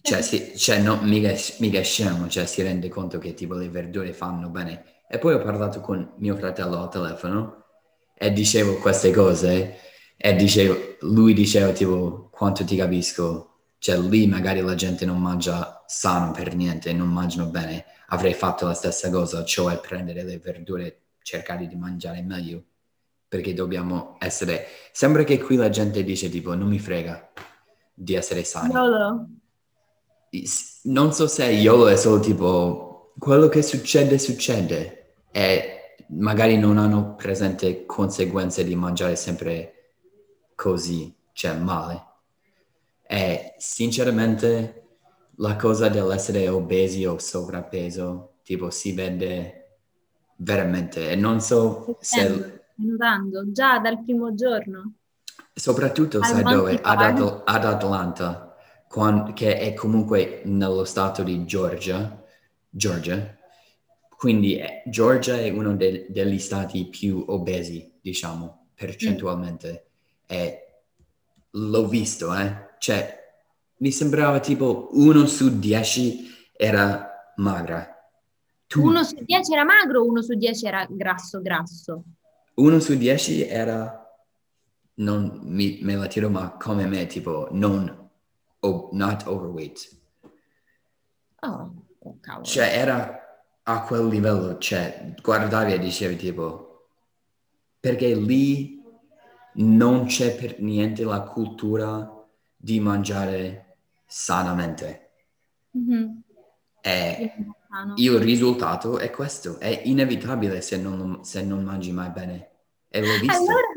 Cioè, 0.05 0.21
si, 0.21 0.55
cioè 0.55 0.79
no, 0.81 0.99
mica, 1.01 1.33
mica 1.57 1.81
scemo, 1.81 2.27
cioè 2.27 2.45
si 2.45 2.61
rende 2.61 2.89
conto 2.89 3.17
che 3.17 3.33
tipo 3.33 3.55
le 3.55 3.69
verdure 3.69 4.13
fanno 4.13 4.49
bene. 4.49 4.83
E 5.09 5.17
poi 5.17 5.33
ho 5.33 5.39
parlato 5.41 5.81
con 5.81 6.13
mio 6.17 6.35
fratello 6.35 6.79
al 6.79 6.91
telefono 6.91 7.63
e 8.13 8.31
dicevo 8.31 8.77
queste 8.77 9.09
cose 9.11 9.79
e 10.15 10.35
dicevo, 10.35 10.97
lui 11.01 11.33
diceva 11.33 11.71
tipo 11.71 12.29
quanto 12.31 12.63
ti 12.63 12.75
capisco, 12.75 13.61
cioè 13.79 13.97
lì 13.97 14.27
magari 14.27 14.61
la 14.61 14.75
gente 14.75 15.05
non 15.05 15.19
mangia 15.19 15.83
sano 15.87 16.31
per 16.31 16.53
niente, 16.55 16.93
non 16.93 17.07
mangiano 17.09 17.47
bene, 17.49 17.85
avrei 18.09 18.35
fatto 18.35 18.67
la 18.67 18.75
stessa 18.75 19.09
cosa, 19.09 19.43
cioè 19.43 19.79
prendere 19.79 20.21
le 20.23 20.37
verdure, 20.37 20.99
cercare 21.23 21.65
di 21.65 21.75
mangiare 21.75 22.21
meglio, 22.21 22.63
perché 23.27 23.55
dobbiamo 23.55 24.17
essere, 24.19 24.67
sembra 24.91 25.23
che 25.23 25.39
qui 25.39 25.55
la 25.55 25.69
gente 25.69 26.03
dice 26.03 26.29
tipo 26.29 26.53
non 26.53 26.67
mi 26.67 26.77
frega 26.77 27.31
di 27.91 28.13
essere 28.13 28.43
sani. 28.43 28.71
Lolo. 28.71 29.27
S- 29.27 29.44
Non 30.83 31.13
so 31.13 31.27
se 31.27 31.45
YOLO 31.45 31.87
è 31.87 31.95
solo 31.95 32.19
tipo 32.19 33.13
quello 33.17 33.47
che 33.47 33.61
succede 33.61 34.17
succede 34.19 35.15
e 35.31 35.95
magari 36.09 36.57
non 36.57 36.77
hanno 36.77 37.15
presente 37.15 37.85
conseguenze 37.85 38.63
di 38.63 38.75
mangiare 38.75 39.15
sempre 39.15 39.93
così, 40.55 41.13
cioè 41.33 41.55
male. 41.55 42.03
E 43.07 43.53
sinceramente 43.57 44.83
la 45.37 45.55
cosa 45.55 45.89
dell'essere 45.89 46.47
obesi 46.47 47.05
o 47.05 47.17
sovrappeso 47.19 48.35
tipo 48.43 48.69
si 48.69 48.93
vede 48.93 49.61
veramente 50.37 51.09
e 51.09 51.15
non 51.15 51.41
so 51.41 51.97
se 51.99 52.61
notando 52.75 53.51
già 53.51 53.79
dal 53.79 54.03
primo 54.03 54.33
giorno. 54.33 54.93
soprattutto 55.53 56.19
Al 56.19 56.25
sai 56.25 56.43
dove? 56.43 56.79
Ad. 56.81 57.01
Atl- 57.01 57.41
ad 57.45 57.65
Atlanta, 57.65 58.44
quan- 58.87 59.33
che 59.33 59.57
è 59.59 59.73
comunque 59.73 60.41
nello 60.45 60.85
stato 60.85 61.23
di 61.23 61.45
Georgia, 61.45 62.23
Georgia. 62.69 63.37
Quindi 64.17 64.57
eh, 64.57 64.81
Georgia 64.85 65.37
è 65.37 65.49
uno 65.49 65.75
de- 65.75 66.07
degli 66.09 66.39
stati 66.39 66.85
più 66.87 67.23
obesi, 67.27 67.91
diciamo, 68.01 68.67
percentualmente. 68.73 69.85
E 70.25 70.59
l'ho 71.51 71.87
visto, 71.87 72.33
eh. 72.33 72.73
Cioè, 72.79 73.23
mi 73.77 73.91
sembrava 73.91 74.39
tipo 74.39 74.89
uno 74.93 75.25
su 75.25 75.59
dieci 75.59 76.27
era 76.55 77.33
magra. 77.37 77.91
Tu- 78.67 78.81
Uno 78.81 79.03
su 79.03 79.15
dieci 79.23 79.53
era 79.53 79.63
magro, 79.63 80.05
uno 80.05 80.21
su 80.21 80.33
dieci 80.35 80.65
era 80.65 80.85
grasso 80.89 81.41
grasso. 81.41 82.03
uno 82.55 82.79
su 82.79 82.95
dieci 82.95 83.45
era, 83.45 84.01
non 84.95 85.39
mi- 85.43 85.79
me 85.81 85.95
la 85.95 86.07
tiro, 86.07 86.29
ma 86.29 86.51
come 86.57 86.85
me, 86.87 87.05
tipo, 87.05 87.49
non, 87.51 88.04
o- 88.65 88.89
not 88.91 89.25
overweight. 89.27 90.01
Oh, 91.41 91.71
oh, 91.99 92.17
cavolo. 92.19 92.45
Cioè, 92.45 92.77
era 92.77 93.19
a 93.63 93.81
quel 93.83 94.07
livello, 94.07 94.57
cioè, 94.57 95.13
guardavi 95.21 95.73
e 95.73 95.79
dicevi 95.79 96.15
tipo, 96.15 96.89
perché 97.79 98.13
lì 98.15 98.81
non 99.55 100.05
c'è 100.05 100.35
per 100.35 100.59
niente 100.59 101.03
la 101.03 101.21
cultura 101.21 102.11
di 102.55 102.79
mangiare 102.79 103.77
sanamente. 104.05 105.09
Mhm. 105.71 106.21
E 106.81 107.33
il 107.95 108.19
risultato 108.19 108.99
è 108.99 109.09
questo, 109.09 109.59
è 109.59 109.81
inevitabile 109.85 110.61
se 110.61 110.77
non, 110.77 111.23
se 111.23 111.43
non 111.43 111.63
mangi 111.63 111.91
mai 111.91 112.09
bene. 112.11 112.49
E 112.87 113.01
l'ho 113.01 113.19
visto. 113.19 113.35
Allora, 113.35 113.67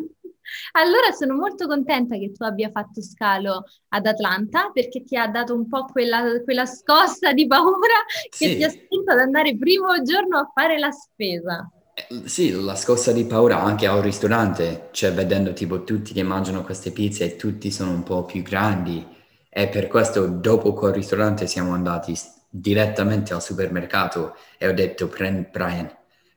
allora 0.72 1.12
sono 1.12 1.34
molto 1.34 1.66
contenta 1.66 2.16
che 2.16 2.32
tu 2.32 2.42
abbia 2.44 2.70
fatto 2.70 3.02
scalo 3.02 3.64
ad 3.88 4.06
Atlanta 4.06 4.70
perché 4.72 5.04
ti 5.04 5.16
ha 5.16 5.26
dato 5.28 5.54
un 5.54 5.68
po' 5.68 5.84
quella, 5.86 6.40
quella 6.44 6.66
scossa 6.66 7.32
di 7.32 7.46
paura 7.46 7.94
che 8.36 8.48
Sì. 8.48 8.56
ti 8.56 8.64
ha 8.64 8.68
spinto 8.70 9.12
ad 9.12 9.18
andare 9.20 9.56
primo 9.56 10.00
giorno 10.02 10.38
a 10.38 10.50
fare 10.52 10.78
la 10.78 10.90
spesa. 10.90 11.70
Eh, 11.94 12.28
Sì, 12.28 12.50
la 12.52 12.74
scossa 12.76 13.12
di 13.12 13.24
paura 13.24 13.60
anche 13.62 13.86
al 13.86 14.00
ristorante, 14.02 14.88
cioè 14.92 15.12
vedendo 15.12 15.52
tipo 15.52 15.84
tutti 15.84 16.12
che 16.12 16.22
mangiano 16.22 16.62
queste 16.62 16.92
pizze 16.92 17.24
e 17.24 17.36
tutti 17.36 17.70
sono 17.70 17.90
un 17.90 18.02
po' 18.02 18.24
più 18.24 18.42
grandi 18.42 19.04
e 19.50 19.68
per 19.68 19.88
questo 19.88 20.26
dopo 20.28 20.72
quel 20.74 20.92
ristorante 20.92 21.46
siamo 21.46 21.72
andati 21.72 22.14
direttamente 22.50 23.32
al 23.34 23.42
supermercato 23.42 24.34
e 24.58 24.68
ho 24.68 24.72
detto 24.72 25.08
"Pren- 25.08 25.48
Brian, 25.50 25.90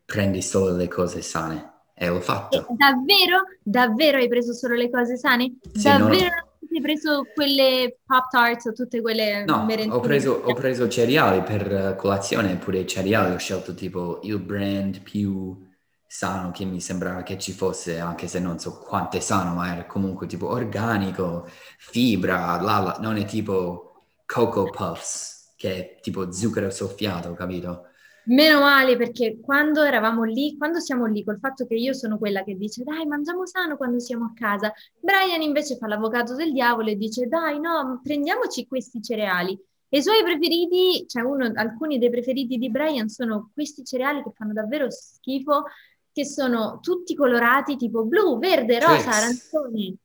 prendi 0.05 0.41
solo 0.41 0.75
le 0.75 0.87
cose 0.87 1.21
sane 1.21 1.69
e 2.03 2.07
l'ho 2.09 2.19
E 2.49 2.57
fatto. 2.59 2.61
davvero, 2.67 3.43
davvero 3.63 4.17
hai 4.17 4.27
preso 4.27 4.53
solo 4.53 4.75
le 4.75 4.89
cose 4.89 5.17
sane? 5.17 5.57
Sì, 5.73 5.95
Davvero 5.95 6.29
non 6.59 6.69
hai 6.73 6.81
preso 6.81 7.29
quelle 7.33 7.97
Pop 8.05 8.29
Tarts 8.29 8.65
o 8.65 8.73
tutte 8.73 9.01
quelle 9.01 9.43
No, 9.43 9.55
merendine? 9.63 9.89
ho 9.89 9.99
preso, 10.01 10.33
ho 10.33 10.53
preso 10.53 10.87
cereali 10.87 11.41
per 11.41 11.71
eh, 11.73 11.95
colazione, 11.95 12.57
pure 12.57 12.85
cereali 12.85 13.33
ho 13.33 13.37
scelto 13.39 13.73
tipo 13.73 14.19
il 14.23 14.39
brand 14.39 15.01
più 15.01 15.67
sano 16.05 16.51
che 16.51 16.63
mi 16.65 16.79
sembrava 16.79 17.23
che 17.23 17.39
ci 17.39 17.51
fosse, 17.51 17.97
anche 17.99 18.27
se 18.27 18.39
non 18.39 18.59
so 18.59 18.77
quanto 18.79 19.17
è 19.17 19.19
sano, 19.19 19.55
ma 19.55 19.73
era 19.73 19.85
comunque 19.87 20.27
tipo 20.27 20.47
organico, 20.49 21.47
fibra, 21.79 22.61
la, 22.61 22.79
la- 22.79 22.97
non 23.01 23.17
è 23.17 23.25
tipo 23.25 24.05
Cocoa 24.27 24.69
Puffs, 24.69 25.53
che 25.57 25.75
è 25.97 25.99
tipo 26.01 26.31
zucchero 26.31 26.69
soffiato, 26.69 27.33
capito? 27.33 27.87
Meno 28.31 28.61
male 28.61 28.95
perché 28.95 29.39
quando 29.41 29.83
eravamo 29.83 30.23
lì, 30.23 30.55
quando 30.57 30.79
siamo 30.79 31.05
lì, 31.05 31.21
col 31.23 31.39
fatto 31.39 31.65
che 31.65 31.75
io 31.75 31.93
sono 31.93 32.17
quella 32.17 32.43
che 32.43 32.55
dice 32.55 32.81
dai, 32.83 33.05
mangiamo 33.05 33.45
sano 33.45 33.75
quando 33.75 33.99
siamo 33.99 34.25
a 34.25 34.33
casa, 34.33 34.73
Brian 34.99 35.41
invece 35.41 35.75
fa 35.75 35.87
l'avvocato 35.87 36.35
del 36.35 36.53
diavolo 36.53 36.89
e 36.89 36.95
dice 36.95 37.27
dai, 37.27 37.59
no, 37.59 37.99
prendiamoci 38.01 38.67
questi 38.67 39.01
cereali. 39.01 39.59
E 39.89 39.97
i 39.97 40.01
suoi 40.01 40.23
preferiti, 40.23 41.05
cioè 41.07 41.23
uno, 41.23 41.51
alcuni 41.55 41.99
dei 41.99 42.09
preferiti 42.09 42.57
di 42.57 42.69
Brian 42.69 43.09
sono 43.09 43.51
questi 43.53 43.83
cereali 43.83 44.23
che 44.23 44.31
fanno 44.33 44.53
davvero 44.53 44.89
schifo, 44.89 45.65
che 46.13 46.25
sono 46.25 46.79
tutti 46.81 47.13
colorati 47.13 47.75
tipo 47.75 48.05
blu, 48.05 48.39
verde, 48.39 48.79
rosa, 48.79 48.95
Trix. 48.95 49.07
arancioni. 49.07 49.97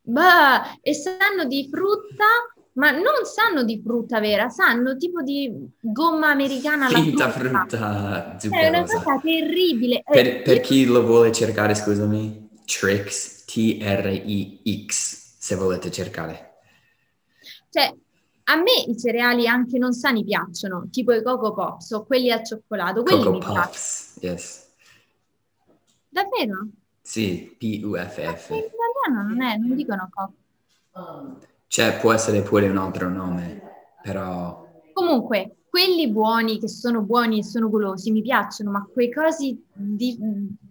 Bah, 0.00 0.76
e 0.82 0.92
sanno 0.92 1.44
di 1.46 1.68
frutta, 1.70 2.24
ma 2.74 2.90
non 2.90 3.24
sanno 3.24 3.62
di 3.64 3.80
frutta 3.84 4.20
vera, 4.20 4.48
sanno 4.48 4.96
tipo 4.96 5.22
di 5.22 5.52
gomma 5.80 6.28
americana 6.30 6.88
Finta 6.88 7.30
frutta. 7.30 7.68
frutta 7.68 8.36
È 8.38 8.68
una 8.68 8.82
cosa 8.82 9.20
terribile. 9.22 9.98
Eh, 9.98 10.02
Per, 10.12 10.42
per 10.42 10.56
io- 10.56 10.62
chi 10.62 10.84
lo 10.86 11.04
vuole 11.04 11.30
cercare, 11.32 11.74
scusami, 11.74 12.50
Trix, 12.64 13.44
T-R-I-X, 13.44 15.36
se 15.38 15.54
volete 15.54 15.90
cercare. 15.90 16.50
Cioè, 17.70 17.94
a 18.46 18.56
me 18.56 18.72
i 18.86 18.96
cereali 18.98 19.46
anche 19.46 19.78
non 19.78 19.92
sani 19.92 20.24
piacciono, 20.24 20.88
tipo 20.90 21.12
i 21.12 21.22
Coco 21.22 21.52
Pops 21.54 21.90
o 21.92 22.04
quelli 22.04 22.30
al 22.30 22.44
cioccolato, 22.44 23.02
quelli 23.02 23.18
Cocoa 23.22 23.32
mi 23.32 23.38
piacciono. 23.38 23.64
Puffs, 23.66 24.16
yes. 24.20 24.72
Davvero? 26.08 26.68
Sì, 27.02 27.54
P-U-F-F. 27.58 28.50
In 28.50 28.56
italiano 28.56 29.28
non 29.28 29.42
è, 29.42 29.56
non 29.56 29.74
dicono 29.76 30.08
Coco. 30.12 31.38
Cioè, 31.74 31.98
può 32.00 32.12
essere 32.12 32.42
pure 32.42 32.68
un 32.68 32.76
altro 32.76 33.08
nome, 33.08 33.60
però... 34.00 34.64
Comunque, 34.92 35.56
quelli 35.68 36.08
buoni, 36.08 36.60
che 36.60 36.68
sono 36.68 37.02
buoni 37.02 37.40
e 37.40 37.42
sono 37.42 37.68
golosi, 37.68 38.12
mi 38.12 38.22
piacciono, 38.22 38.70
ma 38.70 38.86
quei 38.92 39.10
cosi 39.10 39.60
di, 39.72 40.16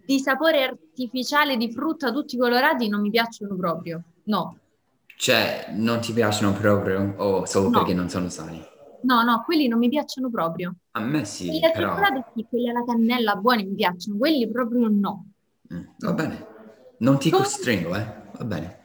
di 0.05 0.19
sapore 0.21 0.63
artificiale 0.63 1.57
di 1.57 1.73
frutta 1.73 2.09
tutti 2.13 2.37
colorati 2.37 2.87
non 2.87 3.01
mi 3.01 3.09
piacciono 3.09 3.53
proprio. 3.57 4.01
No, 4.27 4.59
Cioè, 5.17 5.73
non 5.75 5.99
ti 5.99 6.13
piacciono 6.13 6.53
proprio 6.53 7.15
o 7.17 7.45
solo 7.45 7.67
No. 7.67 7.79
perché 7.79 7.93
non 7.93 8.07
sono 8.07 8.29
sani? 8.29 8.65
no, 9.01 9.23
no, 9.23 9.43
quelli 9.43 9.67
non 9.67 9.79
mi 9.79 9.89
piacciono 9.89 10.29
proprio. 10.29 10.73
A 10.91 11.01
me 11.01 11.25
sì, 11.25 11.47
Quelli 11.47 11.69
però... 11.73 11.97
sì, 12.33 12.45
quelli 12.49 12.69
alla 12.69 12.85
cannella 12.85 13.35
buoni 13.35 13.65
mi 13.65 13.75
piacciono, 13.75 14.17
quelli 14.17 14.49
proprio 14.49 14.87
no. 14.87 15.25
Mm, 15.73 15.83
va 15.97 16.13
bene. 16.13 16.47
Non 16.99 17.19
ti 17.19 17.29
costringo, 17.29 17.93
eh? 17.93 18.05
Va 18.37 18.45
bene. 18.45 18.82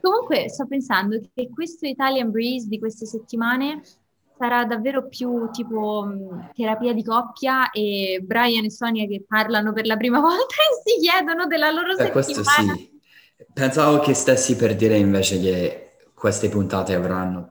Comunque 0.00 0.48
sto 0.48 0.66
pensando 0.66 1.20
che 1.34 1.48
questo 1.48 1.86
Italian 1.86 2.30
Breeze 2.30 2.68
di 2.68 2.78
queste 2.78 3.06
settimane 3.06 3.82
sarà 4.38 4.64
davvero 4.64 5.06
più 5.06 5.50
tipo 5.52 6.04
mh, 6.04 6.50
terapia 6.54 6.92
di 6.92 7.04
coppia 7.04 7.70
e 7.70 8.20
Brian 8.22 8.64
e 8.64 8.70
Sonia 8.70 9.06
che 9.06 9.24
parlano 9.26 9.72
per 9.72 9.86
la 9.86 9.96
prima 9.96 10.18
volta 10.20 10.54
e 10.54 10.82
si 10.84 11.00
chiedono 11.00 11.46
della 11.46 11.70
loro 11.70 11.94
Beh, 11.94 12.10
questo 12.10 12.42
settimana. 12.42 12.74
sì. 12.74 12.90
Pensavo 13.52 14.00
che 14.00 14.14
stessi 14.14 14.56
per 14.56 14.74
dire 14.74 14.96
invece 14.96 15.40
che 15.40 15.96
queste 16.14 16.48
puntate 16.48 16.94
avranno 16.94 17.50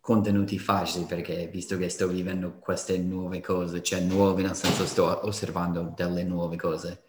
contenuti 0.00 0.58
facili 0.58 1.04
perché 1.04 1.48
visto 1.52 1.76
che 1.76 1.88
sto 1.88 2.06
vivendo 2.06 2.58
queste 2.58 2.96
nuove 2.98 3.40
cose, 3.40 3.82
cioè 3.82 4.00
nuove 4.00 4.42
nel 4.42 4.54
senso 4.54 4.86
sto 4.86 5.26
osservando 5.26 5.92
delle 5.96 6.22
nuove 6.22 6.56
cose. 6.56 7.02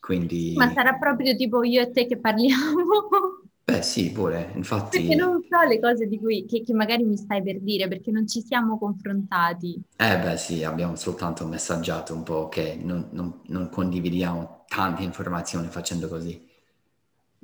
Quindi... 0.00 0.54
Ma 0.56 0.72
sarà 0.72 0.94
proprio 0.94 1.36
tipo 1.36 1.62
io 1.62 1.82
e 1.82 1.90
te 1.90 2.06
che 2.06 2.18
parliamo? 2.18 3.41
Beh 3.72 3.82
sì, 3.82 4.12
pure, 4.12 4.52
infatti... 4.54 4.98
Perché 4.98 5.14
non 5.14 5.40
so 5.48 5.62
le 5.66 5.80
cose 5.80 6.06
di 6.06 6.18
cui, 6.18 6.44
che, 6.44 6.62
che 6.62 6.74
magari 6.74 7.04
mi 7.04 7.16
stai 7.16 7.42
per 7.42 7.58
dire, 7.60 7.88
perché 7.88 8.10
non 8.10 8.28
ci 8.28 8.42
siamo 8.42 8.78
confrontati. 8.78 9.80
Eh 9.96 10.18
beh 10.18 10.36
sì, 10.36 10.62
abbiamo 10.62 10.94
soltanto 10.94 11.46
messaggiato 11.46 12.12
un 12.12 12.22
po' 12.22 12.48
che 12.48 12.78
non, 12.78 13.08
non- 13.12 13.40
non 13.46 13.70
condividiamo 13.70 14.64
tante 14.68 15.02
informazioni 15.04 15.68
facendo 15.68 16.06
così. 16.08 16.46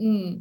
Mm. 0.02 0.36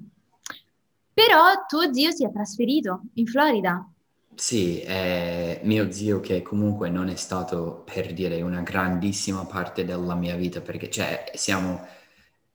Però 1.13 1.65
tuo 1.67 1.93
zio 1.93 2.11
si 2.11 2.25
è 2.25 2.31
trasferito 2.31 3.03
in 3.13 3.25
Florida. 3.25 3.89
Sì, 4.35 4.81
è 4.81 5.61
mio 5.63 5.91
zio 5.91 6.19
che 6.19 6.41
comunque 6.41 6.89
non 6.89 7.07
è 7.09 7.15
stato, 7.15 7.83
per 7.91 8.13
dire, 8.13 8.41
una 8.41 8.61
grandissima 8.61 9.45
parte 9.45 9.83
della 9.85 10.15
mia 10.15 10.35
vita, 10.35 10.61
perché 10.61 10.89
cioè, 10.91 11.31
siamo, 11.33 11.79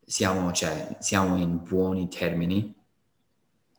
siamo, 0.04 0.52
cioè, 0.52 0.96
siamo 1.00 1.36
in 1.38 1.62
buoni 1.62 2.08
termini, 2.08 2.72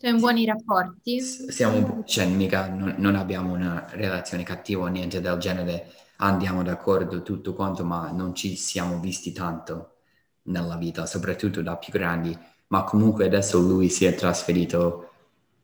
Cioè 0.03 0.11
in 0.11 0.19
buoni 0.19 0.43
rapporti. 0.43 1.21
Siamo 1.21 2.03
cioè, 2.03 2.25
mica 2.25 2.67
non, 2.67 2.95
non 2.97 3.15
abbiamo 3.15 3.53
una 3.53 3.87
relazione 3.91 4.43
cattiva 4.43 4.83
o 4.83 4.87
niente 4.87 5.21
del 5.21 5.37
genere, 5.37 5.93
andiamo 6.17 6.61
d'accordo 6.61 7.21
tutto 7.21 7.53
quanto, 7.53 7.85
ma 7.85 8.11
non 8.11 8.35
ci 8.35 8.57
siamo 8.57 8.99
visti 8.99 9.31
tanto 9.31 9.99
nella 10.43 10.75
vita, 10.75 11.05
soprattutto 11.05 11.61
da 11.61 11.77
più 11.77 11.93
grandi, 11.93 12.37
ma 12.67 12.83
comunque 12.83 13.27
adesso 13.27 13.61
lui 13.61 13.87
si 13.87 14.03
è 14.03 14.13
trasferito 14.13 15.11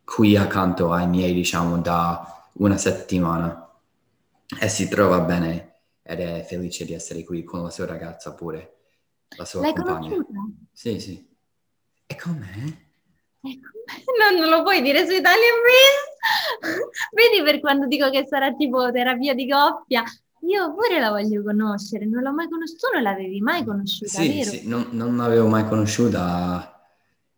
qui 0.04 0.38
accanto 0.38 0.90
ai 0.90 1.06
miei, 1.06 1.34
diciamo, 1.34 1.76
da 1.76 2.48
una 2.54 2.78
settimana 2.78 3.70
e 4.58 4.68
si 4.70 4.88
trova 4.88 5.20
bene 5.20 5.74
ed 6.00 6.20
è 6.20 6.46
felice 6.48 6.86
di 6.86 6.94
essere 6.94 7.24
qui 7.24 7.44
con 7.44 7.62
la 7.62 7.68
sua 7.68 7.84
ragazza 7.84 8.32
pure, 8.32 8.76
la 9.36 9.44
sua 9.44 9.60
L'hai 9.60 9.74
compagna. 9.74 10.08
conosciuta? 10.08 10.40
Sì, 10.72 10.98
sì. 10.98 11.28
E 12.06 12.16
com'è? 12.16 12.88
No, 13.42 14.38
non 14.38 14.48
lo 14.50 14.62
puoi 14.62 14.82
dire 14.82 15.06
su 15.06 15.12
Italian 15.12 15.56
Breeze. 15.62 16.88
Vedi 17.12 17.42
per 17.42 17.60
quando 17.60 17.86
dico 17.86 18.10
che 18.10 18.26
sarà 18.26 18.52
tipo 18.52 18.90
terapia 18.92 19.34
di 19.34 19.48
coppia. 19.48 20.04
Io 20.42 20.74
pure 20.74 20.98
la 20.98 21.10
voglio 21.10 21.42
conoscere, 21.42 22.06
non 22.06 22.22
l'ho 22.22 22.32
mai 22.32 22.48
conosciuta, 22.48 22.88
tu 22.88 22.94
non 22.94 23.02
l'avevi 23.02 23.40
mai 23.40 23.64
conosciuta, 23.64 24.20
Sì, 24.20 24.28
vero? 24.28 24.50
sì, 24.50 24.66
non, 24.66 24.88
non 24.92 25.16
l'avevo 25.16 25.48
mai 25.48 25.68
conosciuta, 25.68 26.80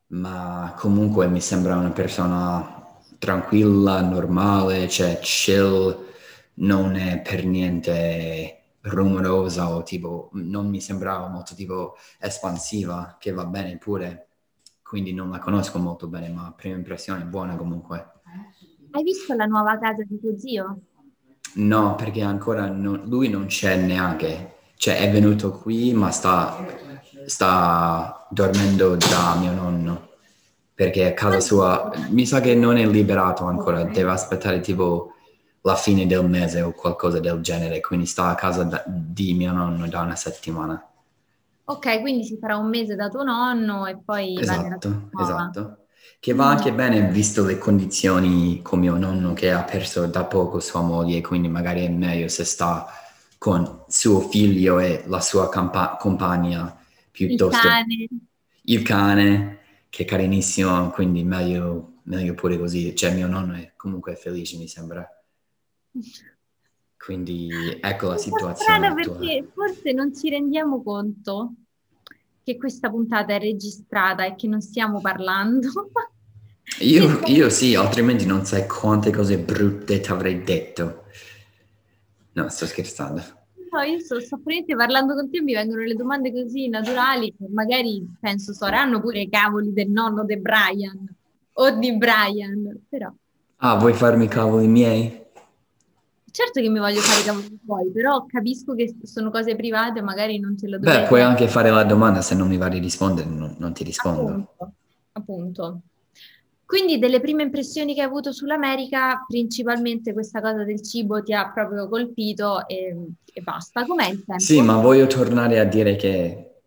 ma 0.08 0.74
comunque 0.78 1.26
mi 1.26 1.40
sembra 1.40 1.76
una 1.76 1.90
persona 1.90 2.80
tranquilla, 3.18 4.00
normale, 4.02 4.88
cioè 4.88 5.18
chill, 5.20 6.10
non 6.54 6.94
è 6.94 7.20
per 7.20 7.44
niente 7.44 8.58
rumorosa 8.82 9.74
o 9.74 9.82
tipo, 9.82 10.30
non 10.34 10.68
mi 10.68 10.80
sembrava 10.80 11.26
molto 11.28 11.54
tipo 11.56 11.96
espansiva, 12.20 13.16
che 13.18 13.32
va 13.32 13.44
bene 13.46 13.78
pure, 13.78 14.28
quindi 14.92 15.14
non 15.14 15.30
la 15.30 15.38
conosco 15.38 15.78
molto 15.78 16.06
bene, 16.06 16.28
ma 16.28 16.52
prima 16.54 16.76
impressione 16.76 17.22
è 17.22 17.24
buona 17.24 17.56
comunque. 17.56 18.10
Hai 18.90 19.02
visto 19.02 19.32
la 19.32 19.46
nuova 19.46 19.78
casa 19.78 20.02
di 20.02 20.20
tuo 20.20 20.38
zio? 20.38 20.80
No, 21.54 21.94
perché 21.94 22.20
ancora 22.20 22.66
non- 22.66 23.04
lui 23.06 23.30
non 23.30 23.46
c'è 23.46 23.74
neanche, 23.76 24.56
cioè 24.76 24.98
è 24.98 25.10
venuto 25.10 25.52
qui 25.52 25.94
ma 25.94 26.10
sta, 26.10 26.54
sta 27.24 28.26
dormendo 28.28 28.96
da 28.96 29.34
mio 29.40 29.54
nonno, 29.54 30.08
perché 30.74 31.06
a 31.06 31.14
casa 31.14 31.40
sua 31.40 31.90
mi 32.10 32.26
sa 32.26 32.42
che 32.42 32.54
non 32.54 32.76
è 32.76 32.84
liberato 32.86 33.46
ancora, 33.46 33.84
deve 33.84 34.10
aspettare 34.10 34.60
tipo 34.60 35.14
la 35.62 35.74
fine 35.74 36.06
del 36.06 36.28
mese 36.28 36.60
o 36.60 36.72
qualcosa 36.72 37.18
del 37.18 37.40
genere, 37.40 37.80
quindi 37.80 38.04
sta 38.04 38.26
a 38.28 38.34
casa 38.34 38.64
da- 38.64 38.84
di 38.86 39.32
mio 39.32 39.52
nonno 39.52 39.88
da 39.88 40.02
una 40.02 40.16
settimana. 40.16 40.86
Ok, 41.72 42.00
quindi 42.00 42.24
si 42.24 42.36
farà 42.38 42.56
un 42.56 42.68
mese 42.68 42.94
da 42.94 43.08
tuo 43.08 43.22
nonno 43.22 43.86
e 43.86 43.96
poi 43.98 44.34
Esatto, 44.34 45.10
esatto. 45.18 45.76
Che 46.18 46.34
va 46.34 46.48
anche 46.48 46.72
bene 46.72 47.08
visto 47.10 47.44
le 47.44 47.58
condizioni 47.58 48.62
con 48.62 48.78
mio 48.78 48.96
nonno 48.96 49.32
che 49.32 49.50
ha 49.50 49.62
perso 49.64 50.06
da 50.06 50.24
poco 50.24 50.60
sua 50.60 50.80
moglie, 50.80 51.20
quindi 51.20 51.48
magari 51.48 51.84
è 51.84 51.88
meglio 51.88 52.28
se 52.28 52.44
sta 52.44 52.86
con 53.38 53.84
suo 53.88 54.20
figlio 54.28 54.78
e 54.78 55.02
la 55.06 55.20
sua 55.20 55.48
campa- 55.48 55.96
compagna 55.98 56.64
Il 56.64 57.10
piuttosto 57.10 57.68
cane. 57.68 58.08
il 58.64 58.82
cane, 58.82 59.58
che 59.88 60.04
è 60.04 60.06
carinissimo, 60.06 60.90
quindi 60.90 61.24
meglio, 61.24 61.94
meglio 62.04 62.34
pure 62.34 62.56
così. 62.58 62.94
Cioè 62.94 63.12
mio 63.14 63.26
nonno 63.26 63.54
è 63.54 63.72
comunque 63.76 64.14
felice, 64.14 64.56
mi 64.58 64.68
sembra. 64.68 65.06
Quindi 66.96 67.50
ecco 67.80 68.08
la 68.08 68.16
situazione 68.16 68.86
strano 68.86 68.94
attuale. 69.00 69.26
perché 69.26 69.50
forse 69.52 69.92
non 69.92 70.14
ci 70.14 70.30
rendiamo 70.30 70.82
conto 70.82 71.54
che 72.42 72.56
questa 72.56 72.90
puntata 72.90 73.34
è 73.34 73.38
registrata 73.38 74.24
e 74.24 74.34
che 74.34 74.48
non 74.48 74.60
stiamo 74.60 75.00
parlando. 75.00 75.68
Io, 76.80 77.20
io 77.28 77.48
sì, 77.48 77.74
altrimenti 77.74 78.26
non 78.26 78.44
sai 78.44 78.66
quante 78.66 79.10
cose 79.10 79.38
brutte 79.38 80.00
ti 80.00 80.10
avrei 80.10 80.42
detto. 80.44 81.04
No, 82.34 82.48
sto 82.50 82.66
scherzando. 82.66 83.22
No, 83.72 83.80
io 83.82 83.98
sto, 84.00 84.16
praticamente 84.16 84.74
parlando 84.76 85.14
con 85.14 85.30
te 85.30 85.40
mi 85.40 85.54
vengono 85.54 85.82
le 85.82 85.94
domande 85.94 86.30
così 86.30 86.68
naturali 86.68 87.34
che 87.34 87.46
magari 87.48 88.06
penso 88.20 88.52
saranno 88.52 89.00
pure 89.00 89.20
i 89.22 89.28
cavoli 89.30 89.72
del 89.72 89.88
nonno 89.90 90.24
di 90.24 90.38
Brian 90.38 91.06
o 91.54 91.70
di 91.70 91.96
Brian, 91.96 92.84
però 92.88 93.10
Ah, 93.60 93.76
vuoi 93.76 93.94
farmi 93.94 94.24
i 94.26 94.28
cavoli 94.28 94.66
miei? 94.68 95.21
Certo 96.32 96.60
che 96.60 96.68
mi 96.68 96.80
voglio 96.80 97.00
fare 97.00 97.20
i 97.20 97.24
cavoli 97.24 97.60
tuoi, 97.64 97.90
però 97.92 98.26
capisco 98.26 98.74
che 98.74 98.96
sono 99.04 99.30
cose 99.30 99.54
private, 99.54 100.02
magari 100.02 100.40
non 100.40 100.56
te 100.56 100.68
lo 100.68 100.78
dovrei 100.78 101.02
Beh, 101.02 101.06
puoi 101.06 101.20
anche 101.20 101.46
fare 101.46 101.70
la 101.70 101.84
domanda, 101.84 102.20
se 102.22 102.34
non 102.34 102.48
mi 102.48 102.56
va 102.56 102.68
di 102.68 102.80
rispondere, 102.80 103.28
non, 103.28 103.54
non 103.58 103.72
ti 103.72 103.84
rispondo. 103.84 104.28
Appunto, 104.28 104.72
appunto. 105.12 105.80
Quindi 106.64 106.98
delle 106.98 107.20
prime 107.20 107.42
impressioni 107.42 107.94
che 107.94 108.00
hai 108.00 108.06
avuto 108.06 108.32
sull'America, 108.32 109.26
principalmente 109.28 110.14
questa 110.14 110.40
cosa 110.40 110.64
del 110.64 110.80
cibo 110.82 111.22
ti 111.22 111.34
ha 111.34 111.52
proprio 111.52 111.86
colpito 111.86 112.66
e, 112.66 112.96
e 113.30 113.40
basta. 113.42 113.84
Com'è 113.84 114.08
il 114.08 114.24
tempo? 114.24 114.42
Sì, 114.42 114.62
ma 114.62 114.80
voglio 114.80 115.06
tornare 115.06 115.60
a 115.60 115.64
dire 115.64 115.96
che 115.96 116.60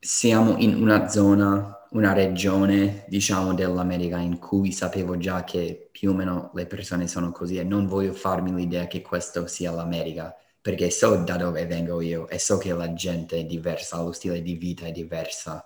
siamo 0.00 0.56
in 0.58 0.74
una 0.74 1.08
zona, 1.08 1.77
una 1.90 2.12
regione, 2.12 3.04
diciamo, 3.08 3.54
dell'America 3.54 4.18
in 4.18 4.38
cui 4.38 4.72
sapevo 4.72 5.16
già 5.16 5.44
che 5.44 5.88
più 5.90 6.10
o 6.10 6.14
meno 6.14 6.50
le 6.54 6.66
persone 6.66 7.08
sono 7.08 7.32
così 7.32 7.56
e 7.56 7.64
non 7.64 7.86
voglio 7.86 8.12
farmi 8.12 8.54
l'idea 8.54 8.86
che 8.86 9.00
questo 9.00 9.46
sia 9.46 9.70
l'America, 9.70 10.36
perché 10.60 10.90
so 10.90 11.16
da 11.16 11.36
dove 11.36 11.64
vengo 11.66 12.00
io 12.00 12.28
e 12.28 12.38
so 12.38 12.58
che 12.58 12.72
la 12.72 12.92
gente 12.92 13.38
è 13.38 13.44
diversa, 13.44 14.02
lo 14.02 14.12
stile 14.12 14.42
di 14.42 14.54
vita 14.54 14.86
è 14.86 14.92
diversa, 14.92 15.64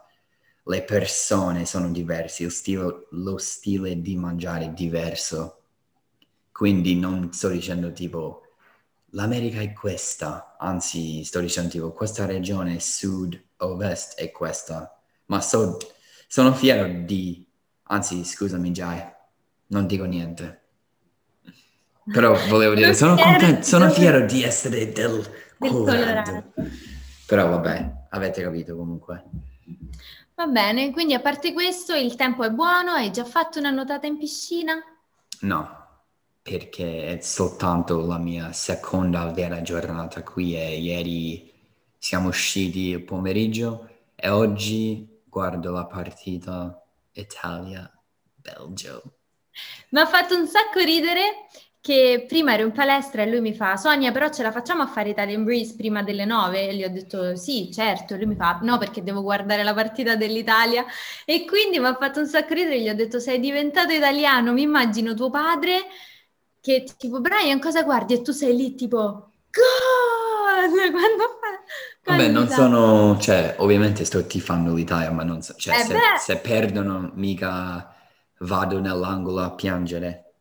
le 0.64 0.82
persone 0.84 1.66
sono 1.66 1.90
diverse, 1.90 2.44
il 2.44 2.52
stile, 2.52 3.06
lo 3.10 3.36
stile 3.38 4.00
di 4.00 4.16
mangiare 4.16 4.66
è 4.66 4.70
diverso. 4.70 5.58
Quindi 6.52 6.94
non 6.98 7.32
sto 7.32 7.48
dicendo 7.48 7.92
tipo 7.92 8.42
l'America 9.10 9.60
è 9.60 9.72
questa, 9.72 10.56
anzi 10.58 11.24
sto 11.24 11.40
dicendo 11.40 11.70
tipo 11.70 11.92
questa 11.92 12.26
regione 12.26 12.78
sud-ovest 12.78 14.16
è 14.16 14.30
questa, 14.30 14.96
ma 15.26 15.40
so- 15.40 15.78
sono 16.32 16.54
fiero 16.54 16.88
di, 17.04 17.46
anzi 17.88 18.24
scusami 18.24 18.70
Jai, 18.70 19.04
non 19.66 19.86
dico 19.86 20.04
niente. 20.04 20.62
Però 22.10 22.34
volevo 22.48 22.72
dire, 22.72 22.94
sono 22.94 23.16
contento, 23.16 23.66
sono 23.66 23.90
fiero 23.90 24.24
di 24.24 24.42
essere 24.42 24.90
del 24.92 25.30
del. 25.58 25.70
Colorado. 25.70 26.52
Però 27.26 27.48
vabbè, 27.50 28.06
avete 28.08 28.40
capito 28.40 28.74
comunque. 28.74 29.24
Va 30.34 30.46
bene, 30.46 30.90
quindi 30.90 31.12
a 31.12 31.20
parte 31.20 31.52
questo 31.52 31.94
il 31.94 32.14
tempo 32.14 32.44
è 32.44 32.50
buono, 32.50 32.92
hai 32.92 33.10
già 33.10 33.26
fatto 33.26 33.58
una 33.58 33.70
nuotata 33.70 34.06
in 34.06 34.16
piscina? 34.16 34.82
No, 35.40 35.86
perché 36.40 37.08
è 37.08 37.20
soltanto 37.20 38.06
la 38.06 38.16
mia 38.16 38.54
seconda 38.54 39.30
vera 39.32 39.60
giornata 39.60 40.22
qui 40.22 40.56
e 40.56 40.78
ieri 40.78 41.52
siamo 41.98 42.28
usciti 42.28 42.86
il 42.88 43.02
pomeriggio 43.02 43.86
e 44.14 44.30
oggi 44.30 45.11
guardo 45.32 45.72
la 45.72 45.86
partita 45.86 46.78
Italia-Belgio. 47.12 49.02
Mi 49.88 50.00
ha 50.00 50.06
fatto 50.06 50.36
un 50.36 50.46
sacco 50.46 50.80
ridere 50.80 51.46
che 51.80 52.26
prima 52.28 52.52
ero 52.52 52.64
in 52.64 52.72
palestra 52.72 53.22
e 53.22 53.30
lui 53.30 53.40
mi 53.40 53.54
fa 53.54 53.76
Sonia 53.78 54.12
però 54.12 54.28
ce 54.30 54.42
la 54.42 54.52
facciamo 54.52 54.82
a 54.82 54.86
fare 54.86 55.08
Italian 55.08 55.42
Breeze 55.42 55.74
prima 55.74 56.02
delle 56.02 56.26
nove? 56.26 56.68
E 56.68 56.74
gli 56.76 56.84
ho 56.84 56.90
detto 56.90 57.34
sì 57.34 57.70
certo 57.72 58.12
e 58.12 58.18
lui 58.18 58.26
mi 58.26 58.34
fa 58.36 58.58
no 58.60 58.76
perché 58.76 59.02
devo 59.02 59.22
guardare 59.22 59.62
la 59.62 59.72
partita 59.72 60.16
dell'Italia 60.16 60.84
e 61.24 61.46
quindi 61.46 61.78
mi 61.78 61.86
ha 61.86 61.96
fatto 61.96 62.20
un 62.20 62.26
sacco 62.26 62.52
ridere 62.52 62.80
gli 62.80 62.88
ho 62.90 62.94
detto 62.94 63.18
sei 63.18 63.40
diventato 63.40 63.92
italiano 63.92 64.52
mi 64.52 64.62
immagino 64.62 65.14
tuo 65.14 65.30
padre 65.30 65.86
che 66.60 66.84
tipo 66.98 67.20
Brian 67.20 67.58
cosa 67.58 67.82
guardi 67.82 68.14
e 68.14 68.22
tu 68.22 68.32
sei 68.32 68.54
lì 68.54 68.74
tipo 68.74 69.30
gol 69.50 70.70
quando 70.92 71.38
Vabbè, 72.04 72.28
non 72.28 72.48
sono, 72.48 73.16
cioè, 73.18 73.56
ovviamente 73.58 74.04
sto 74.04 74.26
tifando 74.26 74.74
l'Italia, 74.74 75.10
ma 75.12 75.22
non 75.22 75.40
so, 75.40 75.54
cioè, 75.54 75.76
Eh 75.76 75.84
se, 75.84 75.98
se 76.18 76.36
perdono 76.38 77.12
mica 77.14 77.94
vado 78.38 78.80
nell'angolo 78.80 79.40
a 79.40 79.52
piangere. 79.52 80.32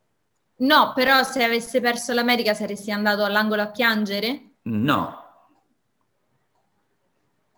No, 0.61 0.91
però 0.93 1.23
se 1.23 1.43
avesse 1.43 1.79
perso 1.79 2.13
l'America 2.13 2.53
saresti 2.53 2.91
andato 2.91 3.23
all'angolo 3.23 3.61
a 3.61 3.67
piangere? 3.69 4.53
No. 4.63 5.17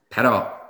Però 0.08 0.62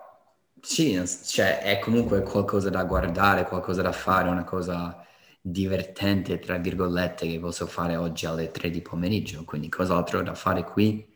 sì, 0.62 1.04
cioè, 1.26 1.60
è 1.60 1.80
comunque 1.80 2.24
qualcosa 2.24 2.70
da 2.70 2.84
guardare, 2.86 3.46
qualcosa 3.46 3.82
da 3.82 3.92
fare, 3.92 4.30
una 4.30 4.44
cosa 4.44 5.06
divertente, 5.42 6.40
tra 6.40 6.58
virgolette, 6.58 7.28
che 7.28 7.40
posso 7.40 7.66
fare 7.68 7.96
oggi 7.98 8.26
alle 8.26 8.50
3 8.52 8.70
di 8.70 8.82
pomeriggio. 8.82 9.44
Quindi 9.44 9.70
cos'altro 9.70 10.22
da 10.24 10.34
fare 10.36 10.64
qui? 10.64 11.13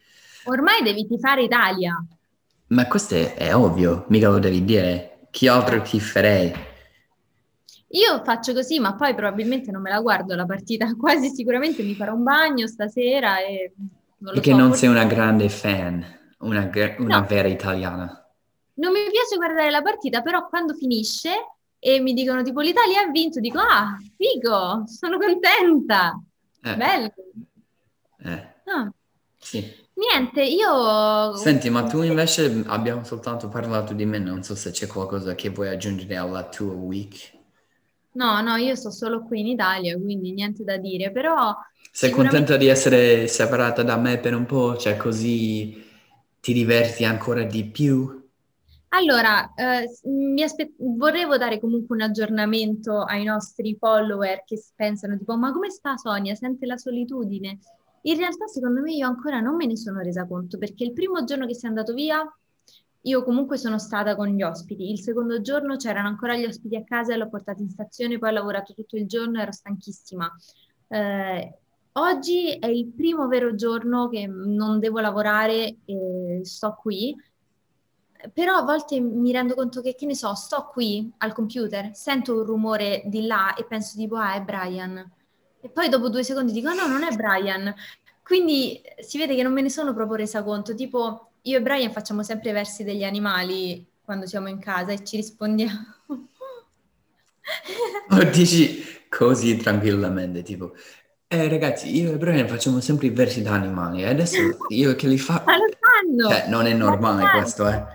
Ormai 0.47 0.81
devi 0.83 1.05
tifare 1.05 1.43
Italia. 1.43 1.93
Ma 2.67 2.87
questo 2.87 3.15
è, 3.15 3.33
è 3.35 3.55
ovvio, 3.55 4.05
mica 4.09 4.29
lo 4.29 4.39
devi 4.39 4.63
dire. 4.63 5.27
Chi 5.31 5.47
altro 5.47 5.81
ti 5.81 5.99
farei? 5.99 6.53
Io 7.89 8.23
faccio 8.23 8.53
così, 8.53 8.79
ma 8.79 8.95
poi 8.95 9.13
probabilmente 9.15 9.71
non 9.71 9.81
me 9.81 9.89
la 9.89 9.99
guardo 10.01 10.35
la 10.35 10.45
partita. 10.45 10.93
Quasi 10.95 11.29
sicuramente 11.29 11.83
mi 11.83 11.95
farò 11.95 12.13
un 12.13 12.23
bagno 12.23 12.67
stasera 12.67 13.39
e 13.39 13.73
non 13.77 13.93
lo 14.17 14.31
Perché 14.33 14.51
so, 14.51 14.57
non 14.57 14.67
forse- 14.69 14.79
sei 14.85 14.89
una 14.89 15.05
grande 15.05 15.49
fan, 15.49 16.05
una, 16.39 16.69
una 16.97 17.19
No. 17.19 17.25
vera 17.25 17.47
italiana. 17.47 18.21
Non 18.75 18.91
mi 18.91 18.99
piace 19.09 19.35
guardare 19.37 19.69
la 19.71 19.81
partita, 19.81 20.21
però 20.21 20.47
quando 20.47 20.73
finisce 20.73 21.31
e 21.79 21.99
mi 21.99 22.13
dicono 22.13 22.41
tipo 22.43 22.61
l'Italia 22.61 23.01
ha 23.01 23.09
vinto, 23.09 23.39
dico 23.39 23.59
ah, 23.59 23.95
figo, 24.15 24.83
sono 24.87 25.17
contenta. 25.17 26.19
Eh, 26.61 26.75
Bello. 26.75 27.11
eh, 28.19 28.55
Ah, 28.65 28.91
sì. 29.37 29.85
Niente, 29.97 30.43
io... 30.43 31.35
Senti, 31.35 31.69
ma 31.71 31.83
tu 31.83 32.03
invece 32.03 32.63
abbiamo 32.67 33.03
soltanto 33.03 33.47
parlato 33.49 33.93
di 33.93 34.05
me, 34.05 34.19
non 34.19 34.43
so 34.43 34.53
se 34.55 34.69
c'è 34.69 34.85
qualcosa 34.85 35.33
che 35.33 35.49
vuoi 35.49 35.69
aggiungere 35.69 36.15
alla 36.15 36.47
tua 36.47 36.73
week. 36.73 37.35
No, 38.11 38.41
no, 38.41 38.55
io 38.57 38.75
sto 38.75 38.91
solo 38.91 39.23
qui 39.23 39.39
in 39.39 39.47
Italia, 39.47 39.97
quindi 39.99 40.31
niente 40.33 40.63
da 40.63 40.77
dire, 40.77 41.11
però 41.11 41.55
Sei 41.91 42.09
sicuramente- 42.09 42.37
contenta 42.37 42.57
di 42.57 42.67
essere 42.69 43.27
separata 43.27 43.81
da 43.81 43.97
me 43.97 44.19
per 44.19 44.35
un 44.35 44.45
po'? 44.45 44.77
Cioè 44.77 44.97
così 44.97 45.83
ti 46.39 46.53
diverti 46.53 47.03
ancora 47.03 47.43
di 47.43 47.65
più? 47.65 48.25
Allora, 48.89 49.51
eh, 49.55 49.87
mi 50.03 50.43
aspe- 50.43 50.73
volevo 50.77 51.37
dare 51.37 51.59
comunque 51.59 51.95
un 51.95 52.03
aggiornamento 52.03 53.01
ai 53.01 53.23
nostri 53.23 53.75
follower 53.79 54.43
che 54.45 54.61
pensano 54.75 55.17
tipo, 55.17 55.35
ma 55.37 55.51
come 55.51 55.69
sta 55.71 55.97
Sonia? 55.97 56.35
Sente 56.35 56.65
la 56.67 56.77
solitudine? 56.77 57.59
In 58.07 58.15
realtà, 58.15 58.47
secondo 58.47 58.81
me, 58.81 58.93
io 58.93 59.05
ancora 59.05 59.41
non 59.41 59.55
me 59.55 59.65
ne 59.65 59.75
sono 59.75 59.99
resa 59.99 60.25
conto 60.25 60.57
perché 60.57 60.85
il 60.85 60.93
primo 60.93 61.23
giorno 61.25 61.45
che 61.45 61.53
sei 61.53 61.69
andato 61.69 61.93
via, 61.93 62.23
io 63.01 63.23
comunque 63.23 63.57
sono 63.57 63.77
stata 63.79 64.15
con 64.15 64.27
gli 64.27 64.41
ospiti. 64.41 64.89
Il 64.89 64.99
secondo 64.99 65.41
giorno 65.41 65.75
c'erano 65.75 66.07
ancora 66.07 66.35
gli 66.37 66.45
ospiti 66.45 66.77
a 66.77 66.83
casa 66.83 67.13
e 67.13 67.17
l'ho 67.17 67.29
portata 67.29 67.61
in 67.61 67.69
stazione, 67.69 68.17
poi 68.17 68.29
ho 68.29 68.33
lavorato 68.33 68.73
tutto 68.73 68.95
il 68.95 69.07
giorno, 69.07 69.41
ero 69.41 69.51
stanchissima. 69.51 70.33
Eh, 70.87 71.57
oggi 71.93 72.51
è 72.57 72.67
il 72.67 72.87
primo 72.87 73.27
vero 73.27 73.55
giorno 73.55 74.07
che 74.07 74.25
non 74.25 74.79
devo 74.79 74.99
lavorare 74.99 75.77
e 75.83 76.39
sto 76.43 76.77
qui. 76.79 77.13
Però 78.33 78.55
a 78.55 78.63
volte 78.63 78.99
mi 79.01 79.31
rendo 79.33 79.53
conto 79.53 79.81
che, 79.81 79.95
che 79.95 80.05
ne 80.05 80.15
so, 80.15 80.33
sto 80.33 80.69
qui 80.71 81.11
al 81.17 81.33
computer, 81.33 81.91
sento 81.93 82.37
un 82.37 82.45
rumore 82.45 83.03
di 83.05 83.25
là 83.25 83.53
e 83.53 83.65
penso 83.65 83.97
tipo, 83.97 84.15
ah, 84.15 84.33
è 84.33 84.41
Brian. 84.41 85.11
E 85.67 85.69
poi 85.69 85.89
dopo 85.89 86.07
due 86.07 86.23
secondi 86.23 86.53
dico, 86.53 86.73
no, 86.73 86.87
non 86.87 87.03
è 87.03 87.13
Brian. 87.13 87.73
Quindi 88.23 88.81
si 89.01 89.17
vede 89.17 89.35
che 89.35 89.43
non 89.43 89.51
me 89.51 89.61
ne 89.61 89.69
sono 89.69 89.93
proprio 89.93 90.15
resa 90.15 90.43
conto. 90.43 90.73
Tipo, 90.73 91.31
io 91.41 91.57
e 91.57 91.61
Brian 91.61 91.91
facciamo 91.91 92.23
sempre 92.23 92.51
i 92.51 92.53
versi 92.53 92.85
degli 92.85 93.03
animali 93.03 93.85
quando 94.01 94.25
siamo 94.25 94.47
in 94.47 94.59
casa 94.59 94.93
e 94.93 95.03
ci 95.03 95.17
rispondiamo. 95.17 95.95
O 98.09 98.23
dici 98.25 98.83
così 99.07 99.55
tranquillamente, 99.55 100.43
tipo, 100.43 100.73
eh 101.27 101.47
ragazzi, 101.47 101.95
io 101.95 102.11
e 102.11 102.17
Brian 102.17 102.45
facciamo 102.45 102.81
sempre 102.81 103.07
i 103.07 103.09
versi 103.11 103.41
da 103.41 103.53
animali 103.53 104.01
e 104.01 104.07
adesso 104.09 104.37
io 104.67 104.95
che 104.95 105.07
li 105.07 105.17
fa... 105.17 105.43
Ma 105.45 105.55
lo 105.55 105.69
sanno! 105.79 106.29
Cioè, 106.29 106.49
non 106.49 106.65
è 106.65 106.73
normale 106.73 107.23
Ma 107.23 107.31
questo, 107.31 107.69
eh. 107.69 107.85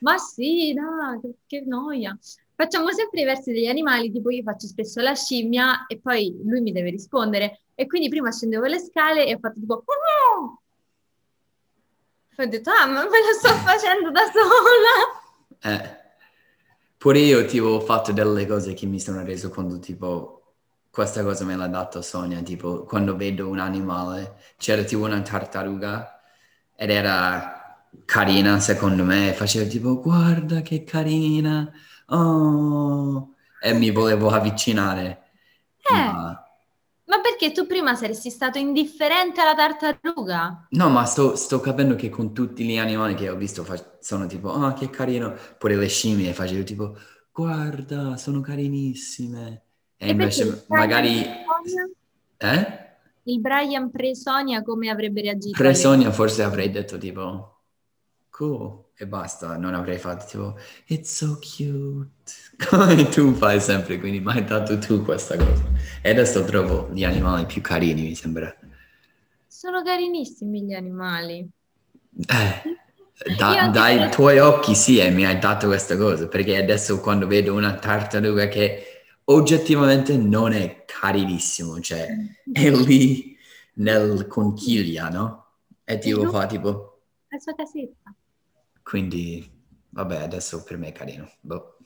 Ma 0.00 0.18
sì, 0.18 0.74
dai, 0.74 1.36
che 1.46 1.62
noia. 1.64 2.18
Facciamo 2.56 2.90
sempre 2.90 3.20
i 3.20 3.24
versi 3.24 3.52
degli 3.52 3.66
animali, 3.66 4.10
tipo 4.10 4.30
io 4.30 4.42
faccio 4.42 4.66
spesso 4.66 5.02
la 5.02 5.14
scimmia 5.14 5.86
e 5.86 6.00
poi 6.00 6.40
lui 6.42 6.62
mi 6.62 6.72
deve 6.72 6.88
rispondere. 6.88 7.60
E 7.74 7.86
quindi 7.86 8.08
prima 8.08 8.32
scendevo 8.32 8.64
le 8.64 8.78
scale 8.78 9.26
e 9.26 9.34
ho 9.34 9.38
fatto 9.38 9.60
tipo... 9.60 9.74
"Oh!" 9.84 10.60
Poi 12.34 12.46
ho 12.46 12.48
detto, 12.48 12.70
ah, 12.70 12.86
ma 12.86 13.02
me 13.02 13.18
lo 13.18 13.32
sto 13.38 13.48
facendo 13.60 14.10
da 14.10 14.22
sola. 14.32 15.74
Eh. 15.74 16.04
Pure 16.96 17.18
io 17.18 17.44
tipo 17.44 17.66
ho 17.66 17.80
fatto 17.80 18.12
delle 18.12 18.46
cose 18.46 18.72
che 18.72 18.86
mi 18.86 19.00
sono 19.00 19.22
reso 19.22 19.50
conto, 19.50 19.78
tipo, 19.78 20.54
questa 20.90 21.22
cosa 21.22 21.44
me 21.44 21.56
l'ha 21.56 21.68
dato 21.68 22.00
Sonia, 22.00 22.40
tipo, 22.40 22.84
quando 22.84 23.16
vedo 23.16 23.48
un 23.48 23.58
animale, 23.58 24.36
c'era 24.56 24.82
tipo 24.82 25.02
una 25.04 25.20
tartaruga 25.20 26.22
ed 26.74 26.88
era 26.88 27.84
carina 28.06 28.58
secondo 28.60 29.04
me, 29.04 29.34
facevo 29.34 29.68
tipo, 29.68 30.00
guarda 30.00 30.62
che 30.62 30.84
carina, 30.84 31.70
oh, 32.06 33.34
e 33.60 33.72
mi 33.74 33.90
volevo 33.90 34.28
avvicinare. 34.30 35.22
Eh, 35.78 35.94
Ma- 35.94 36.40
ma 37.08 37.20
perché 37.20 37.52
tu 37.52 37.66
prima 37.66 37.94
saresti 37.94 38.30
stato 38.30 38.58
indifferente 38.58 39.40
alla 39.40 39.54
tartaruga? 39.54 40.66
No, 40.70 40.88
ma 40.88 41.04
sto, 41.04 41.36
sto 41.36 41.60
capendo 41.60 41.94
che 41.94 42.08
con 42.08 42.34
tutti 42.34 42.64
gli 42.64 42.76
animali 42.78 43.14
che 43.14 43.28
ho 43.28 43.36
visto 43.36 43.62
fa- 43.64 43.96
sono 44.00 44.26
tipo, 44.26 44.52
ah, 44.52 44.72
che 44.72 44.90
carino. 44.90 45.34
Pure 45.58 45.76
le 45.76 45.88
scimmie 45.88 46.32
facevo 46.32 46.64
tipo, 46.64 46.96
guarda, 47.32 48.16
sono 48.16 48.40
carinissime. 48.40 49.62
E 49.96 50.08
E 50.08 50.10
invece 50.10 50.64
magari... 50.68 51.22
pre-Sonia- 51.22 51.88
Eh? 52.38 52.84
Il 53.28 53.40
Brian 53.40 53.90
pre-Sonia 53.90 54.62
come 54.62 54.88
avrebbe 54.90 55.20
reagito? 55.20 55.56
Pre 55.56 55.68
alle- 55.68 55.76
Sonia 55.76 56.10
forse 56.12 56.42
avrei 56.42 56.70
detto 56.70 56.98
tipo, 56.98 57.62
cool, 58.30 58.84
e 58.98 59.06
basta. 59.06 59.56
Non 59.56 59.74
avrei 59.74 59.98
fatto 59.98 60.24
tipo, 60.26 60.56
it's 60.86 61.10
so 61.14 61.38
cute. 61.38 62.10
Come 62.68 63.08
tu 63.08 63.34
fai 63.34 63.60
sempre, 63.60 63.98
quindi 63.98 64.20
mi 64.20 64.32
hai 64.32 64.44
dato 64.44 64.78
tu 64.78 65.02
questa 65.04 65.36
cosa. 65.36 65.64
E 66.02 66.10
adesso 66.10 66.44
trovo 66.44 66.88
gli 66.92 67.04
animali 67.04 67.46
più 67.46 67.60
carini, 67.62 68.02
mi 68.02 68.14
sembra. 68.14 68.54
Sono 69.48 69.82
carinissimi 69.82 70.62
gli 70.62 70.72
animali. 70.72 71.50
Eh, 72.28 72.62
da- 73.36 73.68
dai 73.72 74.08
per- 74.08 74.10
tuoi 74.10 74.38
occhi 74.38 74.74
sì, 74.74 74.98
e 74.98 75.10
mi 75.10 75.24
hai 75.26 75.38
dato 75.38 75.66
questa 75.66 75.96
cosa, 75.96 76.28
perché 76.28 76.56
adesso 76.56 77.00
quando 77.00 77.26
vedo 77.26 77.54
una 77.54 77.74
tartaruga 77.76 78.48
che 78.48 78.84
oggettivamente 79.24 80.16
non 80.16 80.52
è 80.52 80.84
carinissimo, 80.86 81.80
cioè 81.80 82.06
è 82.50 82.70
lì 82.70 83.36
nel 83.74 84.26
conchiglia, 84.26 85.08
no? 85.08 85.44
E 85.84 85.98
tipo 85.98 86.26
Mhm. 86.26 86.28
fa 86.28 86.46
tipo, 86.46 87.00
La 87.30 87.38
sua 87.40 87.54
casetta. 87.54 88.14
Quindi 88.86 89.50
vabbè, 89.90 90.22
adesso 90.22 90.62
per 90.62 90.76
me 90.78 90.88
è 90.88 90.92
carino. 90.92 91.28
Boh. 91.40 91.78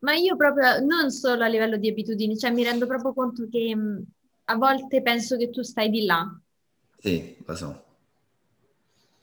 Ma 0.00 0.14
io 0.14 0.36
proprio, 0.36 0.78
non 0.80 1.10
solo 1.10 1.44
a 1.44 1.46
livello 1.46 1.76
di 1.78 1.88
abitudini, 1.88 2.36
cioè 2.38 2.50
mi 2.50 2.64
rendo 2.64 2.86
proprio 2.86 3.12
conto 3.14 3.48
che 3.48 3.74
mh, 3.74 4.04
a 4.44 4.56
volte 4.56 5.00
penso 5.02 5.36
che 5.36 5.50
tu 5.50 5.62
stai 5.62 5.88
di 5.90 6.04
là. 6.04 6.26
Sì, 6.98 7.36
lo 7.44 7.56
so. 7.56 7.84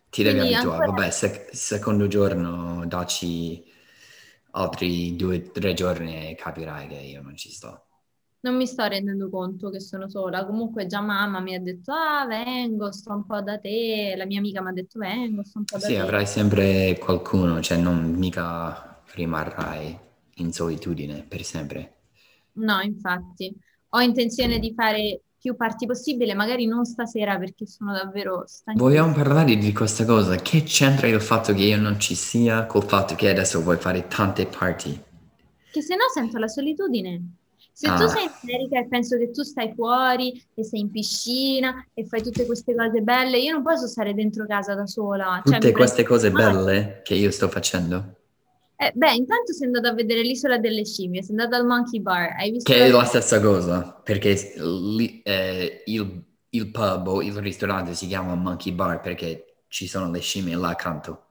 Ti 0.09 0.23
devi 0.23 0.39
Quindi 0.39 0.39
abituare. 0.39 0.81
ancora- 0.81 0.91
Vabbè, 0.91 1.11
sec- 1.11 1.55
secondo 1.55 2.07
giorno 2.07 2.85
dacci 2.87 3.63
altri 4.51 5.15
due 5.15 5.37
o 5.47 5.51
tre 5.51 5.73
giorni 5.73 6.29
e 6.31 6.35
capirai 6.35 6.87
che 6.87 6.95
io 6.95 7.21
non 7.21 7.35
ci 7.35 7.51
sto. 7.51 7.86
Non 8.41 8.55
mi 8.55 8.65
sto 8.67 8.85
rendendo 8.87 9.29
conto 9.29 9.69
che 9.69 9.79
sono 9.79 10.09
sola. 10.09 10.45
Comunque 10.45 10.85
già 10.87 11.01
mamma 11.01 11.39
mi 11.39 11.53
ha 11.55 11.59
detto, 11.61 11.91
ah, 11.93 12.25
vengo, 12.25 12.91
sto 12.91 13.13
un 13.13 13.25
po' 13.25 13.41
da 13.41 13.57
te. 13.59 14.15
La 14.17 14.25
mia 14.25 14.39
amica 14.39 14.61
mi 14.61 14.69
ha 14.69 14.71
detto, 14.73 14.99
vengo, 14.99 15.43
sto 15.43 15.59
un 15.59 15.65
po' 15.65 15.77
da 15.77 15.91
Sì, 15.91 15.93
te. 15.93 16.03
avrai 16.03 16.25
sempre 16.25 16.97
qualcuno, 16.99 17.61
cioè 17.61 17.77
non 17.77 18.11
mica 18.15 19.01
rimarrai 19.13 19.97
in 20.35 20.51
solitudine 20.51 21.23
per 21.23 21.43
sempre. 21.45 21.93
No, 22.53 22.81
infatti. 22.81 23.55
Ho 23.89 24.01
intenzione 24.01 24.59
di 24.59 24.73
fare 24.73 25.21
più 25.37 25.55
parti 25.55 25.85
possibile, 25.85 26.33
magari 26.33 26.65
non 26.65 26.85
stasera 26.85 27.37
perché 27.37 27.65
sono 27.67 27.93
davvero 27.93 28.43
stanca. 28.47 28.81
Vogliamo 28.81 29.11
parlare 29.11 29.57
di 29.57 29.73
questa 29.73 30.05
cosa? 30.05 30.37
Che 30.37 30.63
c'entra 30.63 31.07
il 31.07 31.19
fatto 31.19 31.53
che 31.53 31.63
io 31.63 31.77
non 31.77 31.99
ci 31.99 32.15
sia 32.15 32.65
col 32.65 32.85
fatto 32.85 33.13
che 33.15 33.29
adesso 33.29 33.61
vuoi 33.61 33.75
fare 33.75 34.07
tante 34.07 34.45
party? 34.45 35.03
Che 35.69 35.81
se 35.81 35.95
no 35.95 36.09
sento 36.13 36.37
la 36.39 36.49
solitudine. 36.49 37.35
Se 37.77 37.85
tu 37.89 37.93
Ah. 37.93 38.07
sei 38.07 38.23
in 38.23 38.31
America 38.41 38.79
e 38.79 38.87
penso 38.87 39.17
che 39.17 39.29
tu 39.29 39.43
stai 39.43 39.71
fuori 39.75 40.43
e 40.55 40.63
sei 40.63 40.79
in 40.79 40.89
piscina 40.89 41.85
e 41.93 42.05
fai 42.07 42.23
tutte 42.23 42.45
queste 42.47 42.73
cose 42.73 43.01
belle, 43.01 43.37
io 43.37 43.51
non 43.53 43.61
posso 43.61 43.85
stare 43.85 44.15
dentro 44.15 44.47
casa 44.47 44.73
da 44.73 44.87
sola. 44.87 45.39
Cioè, 45.45 45.55
Tutte 45.57 45.67
mi 45.67 45.73
queste 45.73 46.03
cose 46.03 46.31
male. 46.31 46.55
belle 46.57 47.01
che 47.03 47.13
io 47.13 47.29
sto 47.29 47.47
facendo, 47.49 48.15
Eh, 48.79 48.91
beh, 48.95 49.13
intanto 49.13 49.53
sei 49.53 49.67
andato 49.67 49.89
a 49.89 49.93
vedere 49.93 50.21
l'isola 50.21 50.57
delle 50.57 50.85
scimmie, 50.85 51.21
sei 51.21 51.35
andato 51.37 51.55
al 51.55 51.65
Monkey 51.67 51.99
Bar, 51.99 52.35
hai 52.37 52.51
visto 52.51 52.71
che 52.71 52.79
è 52.85 52.89
la- 52.89 52.97
la 52.97 53.05
stessa 53.05 53.39
cosa, 53.41 53.81
perché 54.03 54.35
lì, 54.57 55.21
eh, 55.23 55.83
il, 55.85 56.23
il 56.49 56.71
pub 56.71 57.07
o 57.07 57.21
il 57.21 57.33
ristorante 57.37 57.93
si 57.93 58.07
chiama 58.07 58.35
Monkey 58.35 58.71
Bar 58.73 59.01
perché 59.01 59.63
ci 59.67 59.87
sono 59.87 60.09
le 60.11 60.19
scimmie 60.19 60.55
là 60.55 60.69
accanto. 60.69 61.25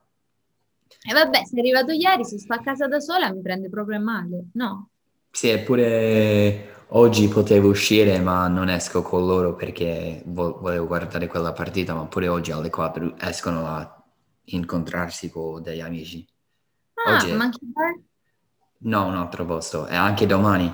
E 1.09 1.13
vabbè, 1.13 1.45
sei 1.45 1.59
arrivato 1.59 1.91
ieri, 1.91 2.23
se 2.25 2.37
sto 2.39 2.53
a 2.53 2.59
casa 2.61 2.87
da 2.87 2.99
sola 2.99 3.31
mi 3.33 3.41
prende 3.41 3.69
proprio 3.69 3.99
male, 3.99 4.49
no? 4.53 4.89
Sì, 5.37 5.49
eppure 5.49 6.85
oggi 6.89 7.27
potevo 7.27 7.69
uscire 7.69 8.19
ma 8.19 8.47
non 8.47 8.69
esco 8.69 9.03
con 9.03 9.23
loro 9.27 9.55
perché 9.55 10.23
vo- 10.25 10.57
volevo 10.59 10.87
guardare 10.87 11.27
quella 11.27 11.53
partita, 11.53 11.93
ma 11.93 12.07
pure 12.07 12.27
oggi 12.27 12.51
alle 12.51 12.71
4 12.71 13.15
escono 13.19 13.67
a 13.67 14.03
incontrarsi 14.45 15.29
con 15.29 15.61
degli 15.61 15.79
amici. 15.81 16.25
Ah, 16.97 17.27
Oggi 17.27 17.31
ma 17.31 17.45
anche 17.45 17.59
te? 17.73 18.03
No, 18.93 19.05
un 19.05 19.13
altro 19.15 19.45
posto, 19.45 19.85
e 19.85 19.93
anche 19.95 20.25
domani. 20.25 20.73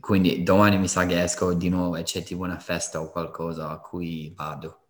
Quindi 0.00 0.42
domani 0.42 0.78
mi 0.78 0.88
sa 0.88 1.06
che 1.06 1.22
esco 1.22 1.54
di 1.54 1.68
nuovo 1.68 1.96
e 1.96 2.02
c'è 2.02 2.22
tipo 2.22 2.42
una 2.42 2.58
festa 2.58 3.00
o 3.00 3.10
qualcosa 3.10 3.70
a 3.70 3.78
cui 3.80 4.32
vado. 4.36 4.86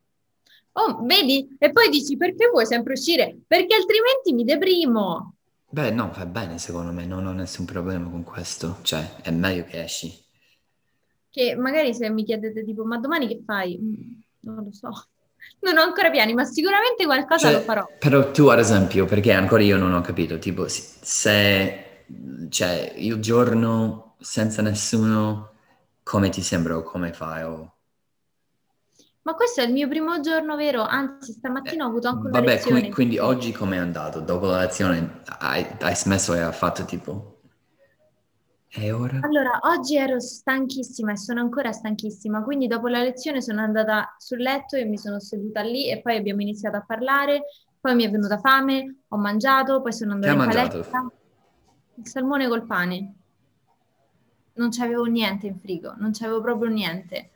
Oh, 0.77 1.05
vedi? 1.07 1.49
E 1.59 1.71
poi 1.71 1.89
dici 1.89 2.17
perché 2.17 2.49
vuoi 2.49 2.67
sempre 2.67 2.93
uscire? 2.95 3.39
Perché 3.47 3.75
altrimenti 3.75 4.33
mi 4.33 4.45
deprimo. 4.45 5.35
Beh, 5.77 5.91
no, 5.91 6.11
va 6.17 6.25
bene 6.27 6.59
secondo 6.59 6.91
me, 6.93 7.05
non 7.05 7.27
ho 7.27 7.33
nessun 7.33 7.67
problema 7.67 8.09
con 8.09 8.23
questo. 8.23 8.79
Cioè, 8.83 9.17
è 9.21 9.31
meglio 9.31 9.65
che 9.65 9.83
esci. 9.85 10.25
Che 11.31 11.55
magari 11.57 11.93
se 11.95 12.09
mi 12.11 12.25
chiedete 12.25 12.65
tipo, 12.65 12.85
ma 12.85 12.99
domani 12.99 13.27
che 13.29 13.43
fai? 13.45 13.79
Mm, 13.79 14.21
Non 14.41 14.65
lo 14.65 14.73
so. 14.73 14.91
Non 15.61 15.77
ho 15.77 15.83
ancora 15.83 16.11
piani, 16.11 16.33
ma 16.35 16.45
sicuramente 16.45 17.05
qualcosa 17.05 17.51
Cioè, 17.51 17.51
lo 17.51 17.63
farò. 17.63 17.87
Però 17.99 18.31
tu, 18.31 18.47
ad 18.49 18.59
esempio, 18.59 19.07
perché 19.07 19.33
ancora 19.33 19.63
io 19.63 19.77
non 19.77 19.93
ho 19.95 20.01
capito, 20.01 20.39
tipo, 20.39 20.69
se- 20.69 20.99
se, 21.03 22.05
cioè, 22.51 22.93
il 22.97 23.19
giorno 23.21 24.17
senza 24.21 24.63
nessuno, 24.63 25.53
come 26.03 26.29
ti 26.29 26.43
sembra 26.43 26.77
o 26.77 26.83
come 26.83 27.13
fai? 27.13 27.43
O... 27.45 27.74
Ma 29.25 29.35
questo 29.35 29.61
è 29.61 29.65
il 29.65 29.73
mio 29.73 29.89
primo 29.89 30.21
giorno, 30.21 30.55
vero? 30.55 30.83
Anzi, 30.83 31.33
stamattina 31.33 31.85
ho 31.85 31.89
avuto 31.89 32.09
anche 32.09 32.27
una 32.29 32.39
Vabbè, 32.39 32.57
lezione. 32.57 32.81
qui- 32.81 32.91
quindi 32.91 33.19
oggi 33.19 33.53
com'è 33.53 33.77
andato? 33.77 34.21
Dopo 34.21 34.47
la 34.47 34.61
lezione 34.61 35.23
hai, 35.39 35.67
hai 35.81 35.97
smesso 35.97 36.35
e 36.35 36.41
hai 36.41 36.53
fatto 36.53 36.85
tipo... 36.85 37.41
E 38.77 38.93
ora? 38.93 39.21
Allora, 39.25 39.59
oggi 39.63 39.97
ero 39.97 40.21
stanchissima 40.21 41.13
e 41.13 41.17
sono 41.17 41.41
ancora 41.41 41.73
stanchissima, 41.73 42.43
quindi 42.43 42.67
dopo 42.67 42.89
la 42.89 43.03
lezione 43.03 43.41
sono 43.41 43.63
andata 43.63 44.15
sul 44.19 44.39
letto 44.41 44.77
e 44.77 44.85
mi 44.85 44.99
sono 44.99 45.19
seduta 45.19 45.63
lì 45.63 45.91
e 45.91 46.03
poi 46.03 46.17
abbiamo 46.17 46.43
iniziato 46.43 46.77
a 46.77 46.85
parlare, 46.85 47.45
poi 47.81 47.95
mi 47.95 48.05
è 48.05 48.11
venuta 48.11 48.39
fame, 48.39 49.05
ho 49.09 49.17
mangiato, 49.17 49.81
poi 49.81 49.93
sono 49.95 50.13
andata 50.13 50.33
Che 50.33 50.39
in 50.39 50.41
hai 50.41 50.47
mangiato? 50.47 50.79
palestra. 50.79 51.13
Il 51.95 52.07
salmone 52.07 52.49
col 52.49 52.67
pane. 52.67 53.15
Non 54.55 54.71
c'avevo 54.71 55.05
niente 55.05 55.47
in 55.47 55.59
frigo, 55.59 55.95
non 55.97 56.13
c'avevo 56.13 56.41
proprio 56.41 56.71
niente. 56.71 57.31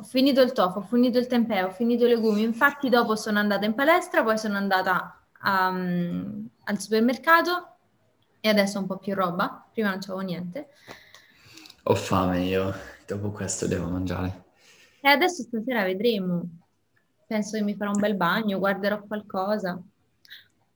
Ho 0.00 0.04
finito 0.04 0.40
il 0.40 0.52
tofu, 0.52 0.78
ho 0.78 0.82
finito 0.82 1.18
il 1.18 1.26
tempeh, 1.26 1.64
ho 1.64 1.70
finito 1.70 2.04
i 2.04 2.08
legumi. 2.08 2.42
Infatti 2.42 2.88
dopo 2.88 3.16
sono 3.16 3.40
andata 3.40 3.66
in 3.66 3.74
palestra, 3.74 4.22
poi 4.22 4.38
sono 4.38 4.56
andata 4.56 5.20
um, 5.42 6.48
al 6.64 6.78
supermercato 6.78 7.74
e 8.38 8.48
adesso 8.48 8.78
ho 8.78 8.82
un 8.82 8.86
po' 8.86 8.98
più 8.98 9.14
roba. 9.16 9.66
Prima 9.72 9.90
non 9.90 9.98
c'avevo 9.98 10.20
niente. 10.20 10.68
Ho 11.82 11.96
fame 11.96 12.44
io, 12.44 12.72
dopo 13.08 13.32
questo 13.32 13.66
devo 13.66 13.88
mangiare. 13.88 14.44
E 15.00 15.08
adesso 15.08 15.42
stasera 15.42 15.82
vedremo. 15.82 16.48
Penso 17.26 17.56
che 17.56 17.64
mi 17.64 17.74
farò 17.74 17.90
un 17.90 18.00
bel 18.00 18.14
bagno, 18.14 18.60
guarderò 18.60 19.02
qualcosa. 19.02 19.82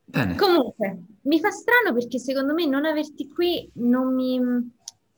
Bene. 0.05 0.35
Comunque, 0.35 0.99
mi 1.23 1.39
fa 1.39 1.51
strano 1.51 1.95
perché 1.95 2.19
secondo 2.19 2.55
me 2.55 2.67
non 2.67 2.85
averti 2.85 3.29
qui 3.29 3.71
non 3.75 4.13
mi, 4.13 4.41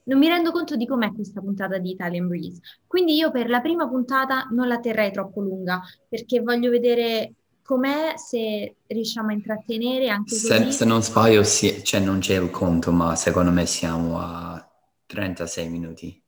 non 0.05 0.19
mi 0.19 0.29
rendo 0.29 0.51
conto 0.51 0.77
di 0.77 0.87
com'è 0.87 1.13
questa 1.13 1.41
puntata 1.41 1.79
di 1.79 1.91
Italian 1.91 2.27
Breeze. 2.29 2.61
Quindi 2.87 3.15
io 3.15 3.31
per 3.31 3.49
la 3.49 3.61
prima 3.61 3.89
puntata 3.89 4.49
non 4.51 4.69
la 4.69 4.79
terrei 4.79 5.11
troppo 5.13 5.41
lunga 5.41 5.81
perché 6.09 6.41
voglio 6.41 6.71
vedere 6.71 7.35
com'è, 7.63 8.15
se 8.17 8.77
riusciamo 8.87 9.29
a 9.31 9.33
intrattenere 9.33 10.09
anche 10.09 10.35
Se, 10.35 10.71
se 10.71 10.85
non 10.85 11.03
sbaglio, 11.03 11.43
sì, 11.43 11.83
cioè 11.83 12.01
non 12.01 12.19
c'è 12.19 12.39
il 12.39 12.51
conto, 12.51 12.93
ma 12.93 13.17
secondo 13.17 13.51
me 13.51 13.65
siamo 13.67 14.21
a 14.21 14.71
36 15.07 15.69
minuti. 15.69 16.23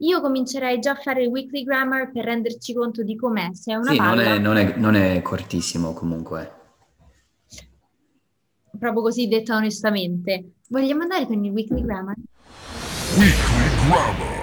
Io 0.00 0.20
comincerei 0.20 0.78
già 0.78 0.92
a 0.92 0.94
fare 0.94 1.24
il 1.24 1.28
weekly 1.28 1.64
grammar 1.64 2.12
per 2.12 2.24
renderci 2.24 2.72
conto 2.72 3.02
di 3.02 3.16
com'è, 3.16 3.48
se 3.52 3.72
è 3.72 3.74
una 3.74 3.90
Sì, 3.90 3.98
non 3.98 4.20
è, 4.20 4.38
non 4.38 4.56
è- 4.56 4.76
non 4.76 4.94
è 4.94 5.20
cortissimo 5.22 5.92
comunque. 5.92 6.52
proprio 8.78 9.02
così 9.02 9.26
detta 9.28 9.56
onestamente. 9.56 10.52
Vogliamo 10.68 11.02
andare 11.02 11.26
con 11.26 11.44
il 11.44 11.50
weekly 11.50 11.82
grammar? 11.82 12.14
Weekly 13.16 13.68
Grammar. 13.86 14.36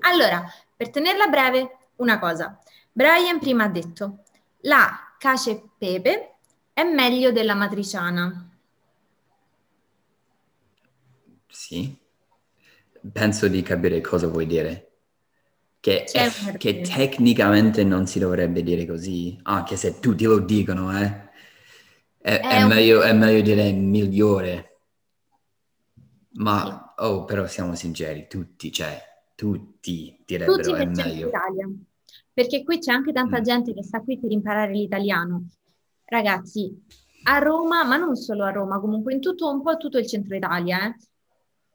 Allora, 0.00 0.44
per 0.76 0.90
tenerla 0.90 1.26
breve, 1.26 1.76
una 1.96 2.18
cosa. 2.18 2.58
Brian 2.92 3.38
prima 3.38 3.64
ha 3.64 3.68
detto, 3.68 4.22
la 4.62 5.14
cacio 5.18 5.50
e 5.50 5.62
pepe 5.76 6.34
è 6.72 6.82
meglio 6.84 7.32
della 7.32 7.54
matriciana. 7.54 8.48
Sì. 11.48 11.96
Penso 13.12 13.48
di 13.48 13.62
capire 13.62 14.00
cosa 14.00 14.26
vuoi 14.28 14.46
dire. 14.46 14.84
Che, 15.80 16.04
un 16.14 16.56
che 16.56 16.80
tecnicamente 16.80 17.84
non 17.84 18.06
si 18.06 18.18
dovrebbe 18.18 18.62
dire 18.62 18.84
così, 18.84 19.38
anche 19.44 19.76
se 19.76 20.00
tutti 20.00 20.24
lo 20.24 20.40
dicono, 20.40 20.96
eh. 20.98 21.26
È, 22.18 22.40
è 22.40 22.40
È 22.40 22.62
un- 22.62 22.68
meglio, 22.68 23.00
è 23.02 23.12
meglio 23.12 23.40
dire 23.42 23.70
migliore. 23.72 24.80
Ma, 26.32 26.87
oh, 27.00 27.24
però 27.24 27.46
siamo 27.46 27.74
sinceri, 27.74 28.26
tutti, 28.28 28.70
cioè, 28.72 29.00
tutti 29.34 30.10
Tutti 30.10 30.24
direbbero 30.26 30.74
è 30.74 30.84
nel 30.84 30.94
centro 30.96 31.04
meglio. 31.04 31.28
Italia, 31.28 31.68
perché 32.32 32.62
qui 32.64 32.78
c'è 32.78 32.92
anche 32.92 33.12
tanta 33.12 33.38
Mm. 33.40 33.42
gente 33.42 33.74
che 33.74 33.82
sta 33.82 34.00
qui 34.00 34.18
per 34.18 34.30
imparare 34.32 34.72
l'italiano. 34.72 35.48
Ragazzi, 36.04 36.84
a 37.24 37.38
Roma, 37.38 37.84
ma 37.84 37.96
non 37.96 38.16
solo 38.16 38.44
a 38.44 38.50
Roma, 38.50 38.80
comunque 38.80 39.12
in 39.12 39.20
tutto, 39.20 39.50
un 39.50 39.62
po' 39.62 39.76
tutto 39.76 39.98
il 39.98 40.06
centro 40.06 40.34
Italia, 40.34 40.86
eh, 40.86 40.96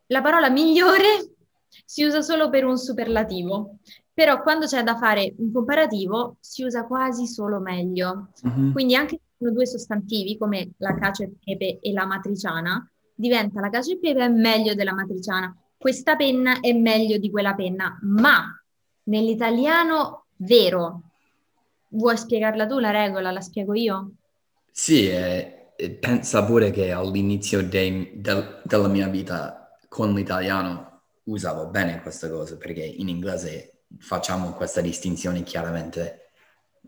la 0.08 0.22
parola 0.22 0.50
migliore 0.50 1.36
si 1.86 2.04
usa 2.04 2.22
solo 2.22 2.50
per 2.50 2.66
un 2.66 2.78
superlativo, 2.78 3.78
però 4.14 4.42
quando 4.42 4.66
c'è 4.66 4.84
da 4.84 4.96
fare 4.98 5.34
un 5.38 5.52
comparativo 5.52 6.38
si 6.40 6.64
usa 6.64 6.86
quasi 6.86 7.28
solo 7.28 7.60
meglio. 7.60 8.30
Mhm. 8.44 8.72
Quindi 8.74 8.96
anche 8.96 9.16
se 9.18 9.22
sono 9.38 9.52
due 9.52 9.66
sostantivi 9.68 10.38
come 10.38 10.72
la 10.78 10.96
cacio 10.96 11.24
e 11.24 11.32
pepe 11.44 11.80
e 11.80 11.92
la 11.92 12.06
matriciana, 12.06 12.92
diventa 13.24 13.62
la 13.62 13.70
cacio 13.70 13.92
e 13.94 14.00
pepe 14.00 14.28
meglio 14.28 14.74
della 14.76 14.94
matriciana. 14.94 15.56
Questa 15.78 16.18
penna 16.18 16.60
è 16.60 16.74
meglio 16.74 17.18
di 17.18 17.30
quella 17.30 17.54
penna, 17.56 17.98
ma 18.02 18.62
nell'italiano 19.04 20.26
vero, 20.38 21.02
vuoi 21.90 22.18
spiegarla 22.18 22.68
tu 22.68 22.80
la 22.80 22.92
regola? 22.92 23.32
La 23.32 23.40
spiego 23.40 23.74
io? 23.74 24.12
Sì, 24.72 25.10
e, 25.10 25.72
e 25.78 25.92
pensa 25.92 26.44
pure 26.44 26.72
che 26.72 26.92
all'inizio 26.92 27.64
dei- 27.64 28.12
del- 28.16 28.62
della 28.64 28.88
mia 28.90 29.08
vita 29.08 29.70
con 29.88 30.14
l'italiano 30.14 31.02
usavo 31.24 31.68
bene 31.68 32.02
questa 32.02 32.30
cosa, 32.30 32.58
perché 32.58 32.84
in 32.84 33.08
inglese 33.08 33.84
facciamo 34.00 34.52
questa 34.52 34.82
distinzione 34.82 35.44
chiaramente, 35.44 36.32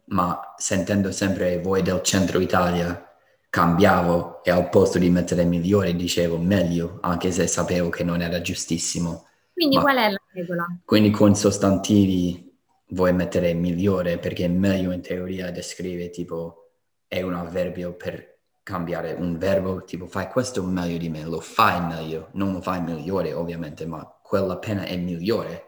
ma 0.07 0.53
sentendo 0.57 1.11
sempre 1.11 1.59
voi 1.61 1.81
del 1.81 2.01
centro 2.01 2.39
Italia 2.39 3.14
cambiavo 3.55 4.43
e 4.43 4.51
al 4.51 4.67
posto 4.67 4.99
di 4.99 5.09
mettere 5.09 5.45
migliore 5.45 5.95
dicevo 5.95 6.37
meglio, 6.37 6.97
anche 6.99 7.31
se 7.31 7.47
sapevo 7.47 7.87
che 7.87 8.03
non 8.03 8.21
era 8.21 8.41
giustissimo. 8.41 9.27
Quindi 9.53 9.77
Ma- 9.77 9.81
qual 9.81 9.95
è 9.95 10.09
la 10.09 10.21
regola? 10.33 10.65
Quindi 10.83 11.09
con 11.09 11.35
sostantivi 11.35 12.53
vuoi 12.89 13.13
mettere 13.13 13.53
migliore 13.53 14.17
perché 14.17 14.49
meglio 14.49 14.91
in 14.91 14.99
teoria 14.99 15.51
descrive 15.51 16.09
tipo 16.09 16.71
è 17.07 17.21
un 17.21 17.33
avverbio 17.33 17.93
per 17.93 18.39
cambiare 18.61 19.13
un 19.13 19.37
verbo, 19.37 19.85
tipo 19.85 20.05
fai 20.05 20.27
questo 20.27 20.61
meglio 20.61 20.97
di 20.97 21.07
me, 21.07 21.23
lo 21.23 21.39
fai 21.39 21.79
meglio, 21.79 22.31
non 22.33 22.51
lo 22.51 22.59
fai 22.59 22.81
migliore 22.81 23.31
ovviamente, 23.31 23.85
ma 23.85 24.05
quella 24.21 24.57
penna 24.57 24.83
è 24.83 24.97
migliore, 24.97 25.67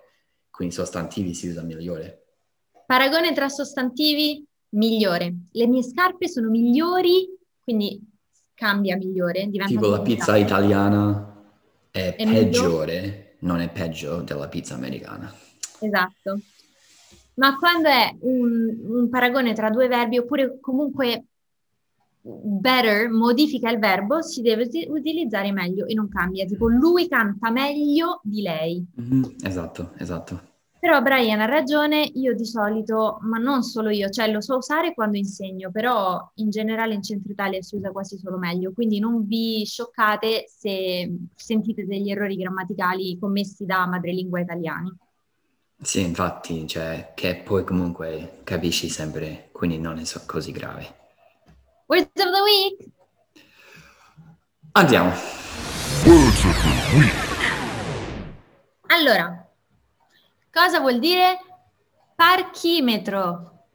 quindi 0.51 0.75
sostantivi 0.75 1.33
si 1.33 1.47
usa 1.47 1.61
migliore. 1.61 2.25
Paragone 2.85 3.31
tra 3.31 3.47
sostantivi, 3.47 4.45
migliore. 4.71 5.33
Le 5.51 5.67
mie 5.67 5.83
scarpe 5.83 6.27
sono 6.27 6.49
migliori, 6.49 7.35
quindi 7.67 7.99
cambia 8.53 8.95
migliore, 8.95 9.47
diventa 9.49 9.65
Tipo 9.73 9.87
la 9.89 9.99
pizza 10.01 10.31
brava. 10.31 10.45
italiana 10.45 11.35
è 11.91 12.13
È 12.15 12.25
migliore? 12.25 12.45
peggiore, 12.45 13.35
non 13.39 13.59
è 13.59 13.69
peggio 13.69 14.21
della 14.21 14.47
pizza 14.47 14.75
americana. 14.75 15.33
Esatto. 15.79 16.39
Ma 17.35 17.57
quando 17.57 17.89
è 17.89 18.15
un, 18.21 18.77
un 18.83 19.09
paragone 19.09 19.53
tra 19.53 19.69
due 19.69 19.87
verbi, 19.87 20.17
oppure 20.17 20.59
comunque 20.59 21.25
better 22.21 23.09
modifica 23.09 23.69
il 23.71 23.79
verbo, 23.79 24.21
si 24.21 24.41
deve 24.41 24.63
uti- 24.63 24.87
utilizzare 24.89 25.51
meglio 25.51 25.85
e 25.85 25.93
non 25.93 26.09
cambia. 26.09 26.45
Tipo, 26.45 26.67
lui 26.67 27.07
canta 27.07 27.51
meglio 27.51 28.19
di 28.23 28.41
lei. 28.41 28.85
Mhm, 28.97 29.37
Esatto, 29.43 29.93
esatto. 29.97 30.41
Però 30.79 31.01
Brian 31.01 31.39
ha 31.39 31.45
ragione, 31.45 32.03
io 32.13 32.35
di 32.35 32.45
solito, 32.45 33.17
ma 33.21 33.37
non 33.37 33.63
solo 33.63 33.89
io, 33.89 34.09
cioè 34.09 34.31
lo 34.31 34.41
so 34.41 34.57
usare 34.57 34.93
quando 34.93 35.17
insegno, 35.17 35.71
però 35.71 36.31
in 36.35 36.49
generale 36.49 36.93
in 36.93 37.01
Centro 37.01 37.31
Italia 37.31 37.61
si 37.61 37.75
usa 37.75 37.91
quasi 37.91 38.17
solo 38.17 38.37
meglio, 38.37 38.71
quindi 38.73 38.99
non 38.99 39.25
vi 39.25 39.63
scioccate 39.65 40.45
se 40.47 41.11
sentite 41.35 41.85
degli 41.85 42.11
errori 42.11 42.35
grammaticali 42.35 43.17
commessi 43.19 43.65
da 43.65 43.87
madrelingua 43.87 44.39
italiani. 44.39 44.95
Sì, 45.79 46.01
infatti, 46.01 46.67
cioè, 46.67 47.11
che 47.15 47.41
poi 47.43 47.63
comunque 47.63 48.39
capisci 48.43 48.89
sempre, 48.89 49.49
quindi 49.51 49.79
non 49.79 49.97
è 49.97 50.05
so- 50.05 50.23
così 50.25 50.51
grave. 50.51 50.95
Words 51.87 52.09
of 52.15 52.31
the 52.31 52.41
week! 52.41 52.95
Andiamo. 54.73 55.09
Words 56.05 56.43
of 56.43 56.61
the 56.61 56.97
Week. 56.97 57.13
Allora, 58.87 59.46
cosa 60.57 60.79
vuol 60.79 60.97
dire 60.97 61.37
parchimetro? 62.15 63.65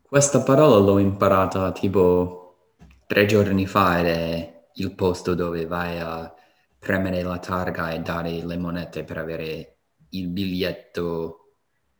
Questa 0.00 0.42
parola 0.42 0.76
l'ho 0.76 0.98
imparata 0.98 1.72
tipo 1.72 2.76
tre 3.06 3.26
giorni 3.26 3.66
fa 3.66 3.98
ed 3.98 4.06
è 4.06 4.66
il 4.74 4.94
posto 4.94 5.34
dove 5.34 5.66
vai 5.66 5.98
a 5.98 6.32
premere 6.78 7.22
la 7.22 7.38
targa 7.38 7.90
e 7.90 7.98
dare 7.98 8.44
le 8.44 8.56
monete 8.56 9.02
per 9.02 9.18
avere 9.18 9.78
il 10.10 10.28
biglietto 10.28 11.54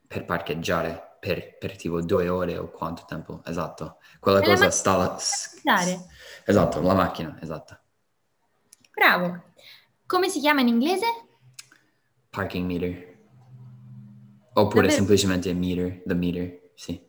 per 0.07 0.25
parcheggiare 0.25 1.17
per, 1.19 1.59
per 1.59 1.77
tipo 1.77 2.01
due 2.01 2.29
ore 2.29 2.57
o 2.57 2.71
quanto 2.71 3.03
tempo. 3.05 3.43
Esatto. 3.45 3.99
Quella 4.21 4.39
la 4.39 4.45
cosa 4.45 4.67
macchina 4.67 4.71
sta 4.71 4.97
parcheggiare. 4.97 6.07
Esatto, 6.45 6.81
la 6.81 6.95
macchina, 6.95 7.37
esatto. 7.43 7.79
Bravo. 8.95 9.43
Come 10.07 10.29
si 10.29 10.39
chiama 10.39 10.61
in 10.61 10.69
inglese? 10.69 11.07
Parking 12.31 12.65
meter. 12.65 13.18
Oppure 14.59 14.89
Davvero? 14.89 14.93
semplicemente 14.93 15.53
meter, 15.55 16.03
the 16.05 16.15
meter, 16.15 16.71
sì. 16.75 17.01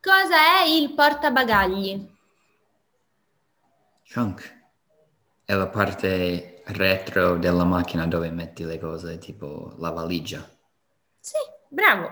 Cosa 0.00 0.62
è 0.62 0.66
il 0.66 0.92
portabagagli? 0.92 2.08
Trunk. 4.06 4.58
È 5.44 5.54
la 5.54 5.68
parte 5.68 6.62
retro 6.66 7.38
della 7.38 7.64
macchina 7.64 8.06
dove 8.06 8.30
metti 8.30 8.64
le 8.64 8.78
cose, 8.78 9.18
tipo 9.18 9.74
la 9.78 9.90
valigia. 9.90 10.46
Sì, 11.18 11.38
bravo. 11.68 12.08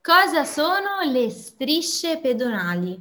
Cosa 0.00 0.44
sono 0.44 1.00
le 1.10 1.30
strisce 1.30 2.18
pedonali? 2.18 3.00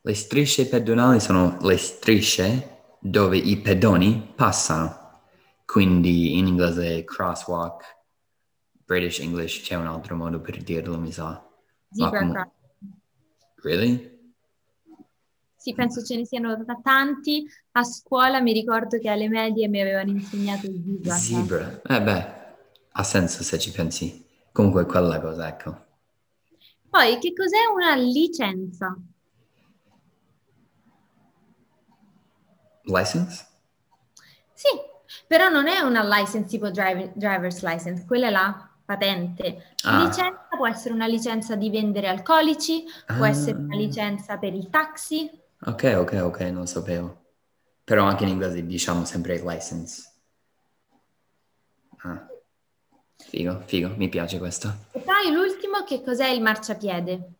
Le 0.00 0.14
strisce 0.14 0.66
pedonali 0.66 1.18
sono 1.20 1.58
le 1.62 1.76
strisce 1.76 2.76
dove 3.00 3.36
i 3.36 3.56
pedoni 3.58 4.32
passano. 4.34 5.22
Quindi 5.64 6.38
in 6.38 6.46
inglese 6.46 7.04
crosswalk, 7.04 7.97
British 8.88 9.18
English 9.18 9.60
c'è 9.60 9.74
un 9.74 9.86
altro 9.86 10.16
modo 10.16 10.40
per 10.40 10.62
dirlo, 10.62 10.98
mi 10.98 11.12
sa. 11.12 11.46
Zebra 11.90 12.20
com- 12.20 12.32
crossing. 12.32 12.92
Really? 13.56 14.32
Sì, 15.54 15.74
penso 15.74 16.02
ce 16.02 16.16
ne 16.16 16.24
siano 16.24 16.64
tanti. 16.82 17.46
A 17.72 17.84
scuola 17.84 18.40
mi 18.40 18.54
ricordo 18.54 18.98
che 18.98 19.10
alle 19.10 19.28
medie 19.28 19.68
mi 19.68 19.82
avevano 19.82 20.12
insegnato 20.12 20.64
il 20.68 20.82
zebra. 21.02 21.14
Zebra. 21.16 21.82
Eh 21.82 22.02
beh, 22.02 22.26
ha 22.92 23.02
senso 23.02 23.42
se 23.42 23.58
ci 23.58 23.72
pensi. 23.72 24.26
Comunque 24.52 24.86
quella 24.86 25.20
cosa, 25.20 25.48
ecco. 25.48 25.84
Poi, 26.88 27.18
che 27.18 27.34
cos'è 27.34 27.66
una 27.70 27.94
licenza? 27.94 28.96
License? 32.84 33.46
Sì, 34.54 34.68
però 35.26 35.50
non 35.50 35.66
è 35.68 35.80
una 35.80 36.02
license 36.02 36.48
tipo 36.48 36.70
drive- 36.70 37.12
driver's 37.14 37.62
license, 37.62 38.06
quella 38.06 38.28
è 38.28 38.30
la 38.30 38.67
patente. 38.92 39.74
Ah. 39.84 40.04
Licenza 40.04 40.46
può 40.56 40.66
essere 40.66 40.94
una 40.94 41.06
licenza 41.06 41.54
di 41.56 41.68
vendere 41.68 42.08
alcolici, 42.08 42.84
può 43.04 43.26
Ah. 43.26 43.28
essere 43.28 43.58
una 43.58 43.76
licenza 43.76 44.38
per 44.38 44.54
il 44.54 44.70
taxi. 44.70 45.30
Ok, 45.66 45.94
ok, 45.98 46.20
ok, 46.24 46.40
non 46.50 46.66
sapevo. 46.66 47.24
Però 47.84 48.04
anche 48.04 48.22
in 48.24 48.30
inglese 48.30 48.64
diciamo 48.64 49.04
sempre 49.04 49.42
license. 49.44 50.10
Ah. 51.98 52.26
Figo, 53.16 53.60
figo, 53.66 53.92
mi 53.96 54.08
piace 54.08 54.38
questo. 54.38 54.72
E 54.92 55.00
poi 55.00 55.30
l'ultimo, 55.32 55.84
che 55.84 56.02
cos'è 56.02 56.28
il 56.28 56.40
marciapiede? 56.40 57.32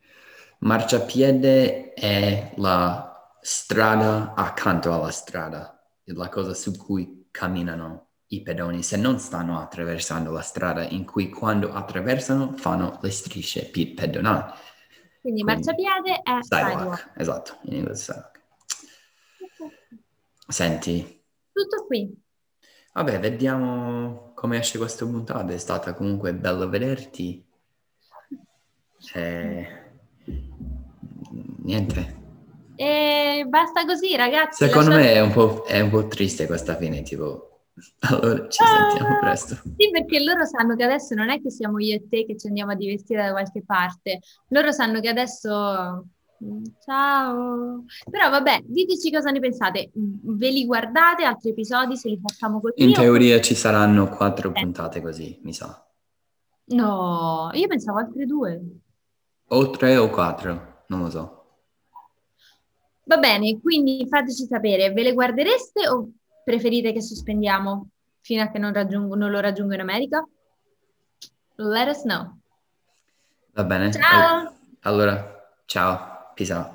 Marciapiede 0.59 1.94
è 1.94 2.53
la 2.57 3.32
strada 3.40 4.34
accanto 4.34 4.92
alla 4.92 5.11
strada, 5.11 5.82
è 6.05 6.12
la 6.12 6.28
cosa 6.28 6.53
su 6.53 6.76
cui 6.76 7.28
camminano 7.30 8.08
i 8.31 8.43
pedoni 8.43 8.83
se 8.83 8.97
non 8.97 9.18
stanno 9.18 9.59
attraversando 9.59 10.31
la 10.31 10.41
strada 10.43 10.87
in 10.87 11.05
cui 11.07 11.29
quando 11.31 11.72
attraversano 11.72 12.53
fanno 12.57 12.99
le 13.01 13.11
strisce 13.11 13.66
pedonali. 13.70 14.53
Quindi 15.20 15.43
Quindi, 15.43 15.43
marciapiede 15.45 16.20
è 16.22 16.39
Sidewalk, 16.43 16.76
sidewalk. 16.79 17.11
esatto, 17.16 17.57
in 17.62 17.74
inglese 17.76 18.03
sidewalk. 18.03 18.37
Senti, 20.49 21.22
Tutto 21.53 21.85
qui. 21.87 22.14
vabbè, 22.93 23.20
vediamo 23.20 24.33
come 24.35 24.59
esce 24.59 24.79
questa 24.79 25.05
puntata, 25.05 25.53
è 25.53 25.59
stata 25.59 25.93
comunque 25.95 26.35
bello 26.35 26.68
vederti. 26.68 27.45
Eh, 29.14 29.87
Niente. 31.62 32.16
E 32.76 33.45
basta 33.49 33.85
così, 33.85 34.14
ragazzi. 34.16 34.64
Secondo 34.64 34.91
lasciate- 34.91 35.12
me 35.12 35.18
è 35.18 35.20
un 35.20 35.33
po', 35.33 35.64
è 35.66 35.81
un 35.81 35.91
po' 35.91 36.07
triste 36.07 36.47
questa 36.47 36.76
fine, 36.76 37.03
tipo, 37.03 37.58
allora 38.01 38.49
ci 38.49 38.62
sentiamo 38.64 39.16
Ah, 39.16 39.18
presto. 39.20 39.55
Sì, 39.76 39.91
perché 39.91 40.22
loro 40.22 40.45
sanno 40.45 40.74
che 40.76 40.85
adesso 40.85 41.14
non 41.14 41.31
è 41.31 41.41
che 41.41 41.51
siamo 41.51 41.79
io 41.79 41.95
e 41.97 42.07
te 42.09 42.24
che 42.26 42.37
ci 42.37 42.47
andiamo 42.49 42.72
a 42.72 42.74
divertire 42.74 43.22
da 43.24 43.31
qualche 43.33 43.62
parte. 43.64 44.20
Loro 44.49 44.72
sanno 44.72 45.01
che 45.01 45.09
adesso... 45.09 46.07
mm, 46.45 46.64
Ciao. 46.85 47.85
Però 48.11 48.31
vabbè, 48.31 48.62
diteci 48.64 49.11
cosa 49.12 49.31
ne 49.31 49.41
pensate. 49.41 49.91
Ve 49.95 50.51
li 50.51 50.64
guardate 50.66 51.24
altri 51.24 51.51
episodi 51.51 51.97
se 51.97 52.09
li 52.09 52.18
facciamo 52.20 52.61
così? 52.61 52.83
In 52.83 52.91
o- 52.91 52.93
teoria 52.93 53.41
ci 53.41 53.55
saranno 53.55 54.09
quattro 54.09 54.51
Eh. 54.55 54.61
puntate 54.62 55.01
così, 55.01 55.39
mi 55.43 55.53
sa. 55.53 55.83
No, 56.70 57.49
io 57.53 57.66
pensavo 57.66 57.99
altre 57.99 58.26
due. 58.26 58.61
O 59.51 59.70
tre 59.70 59.97
o 59.97 60.11
quattro, 60.11 60.83
non 60.89 61.01
lo 61.01 61.11
so. 61.11 61.33
Va 63.05 63.16
bene, 63.16 63.59
quindi 63.59 64.07
fateci 64.07 64.45
sapere, 64.45 64.93
ve 64.93 65.03
le 65.03 65.14
guardereste 65.14 65.89
o 65.89 66.11
preferite 66.49 66.94
che 66.94 67.03
sospendiamo 67.03 67.90
fino 68.22 68.42
a 68.42 68.51
che 68.51 68.59
non, 68.59 68.72
raggiungo- 68.72 69.14
non 69.14 69.30
lo 69.30 69.38
raggiungo 69.38 69.74
in 69.74 69.80
America? 69.80 70.26
Let 71.57 71.88
us 71.88 72.03
know. 72.05 72.40
Va 73.53 73.64
bene? 73.64 73.92
Ciao! 73.92 74.55
Allora, 74.80 75.53
ciao, 75.66 76.32
peace 76.34 76.53
out. 76.55 76.66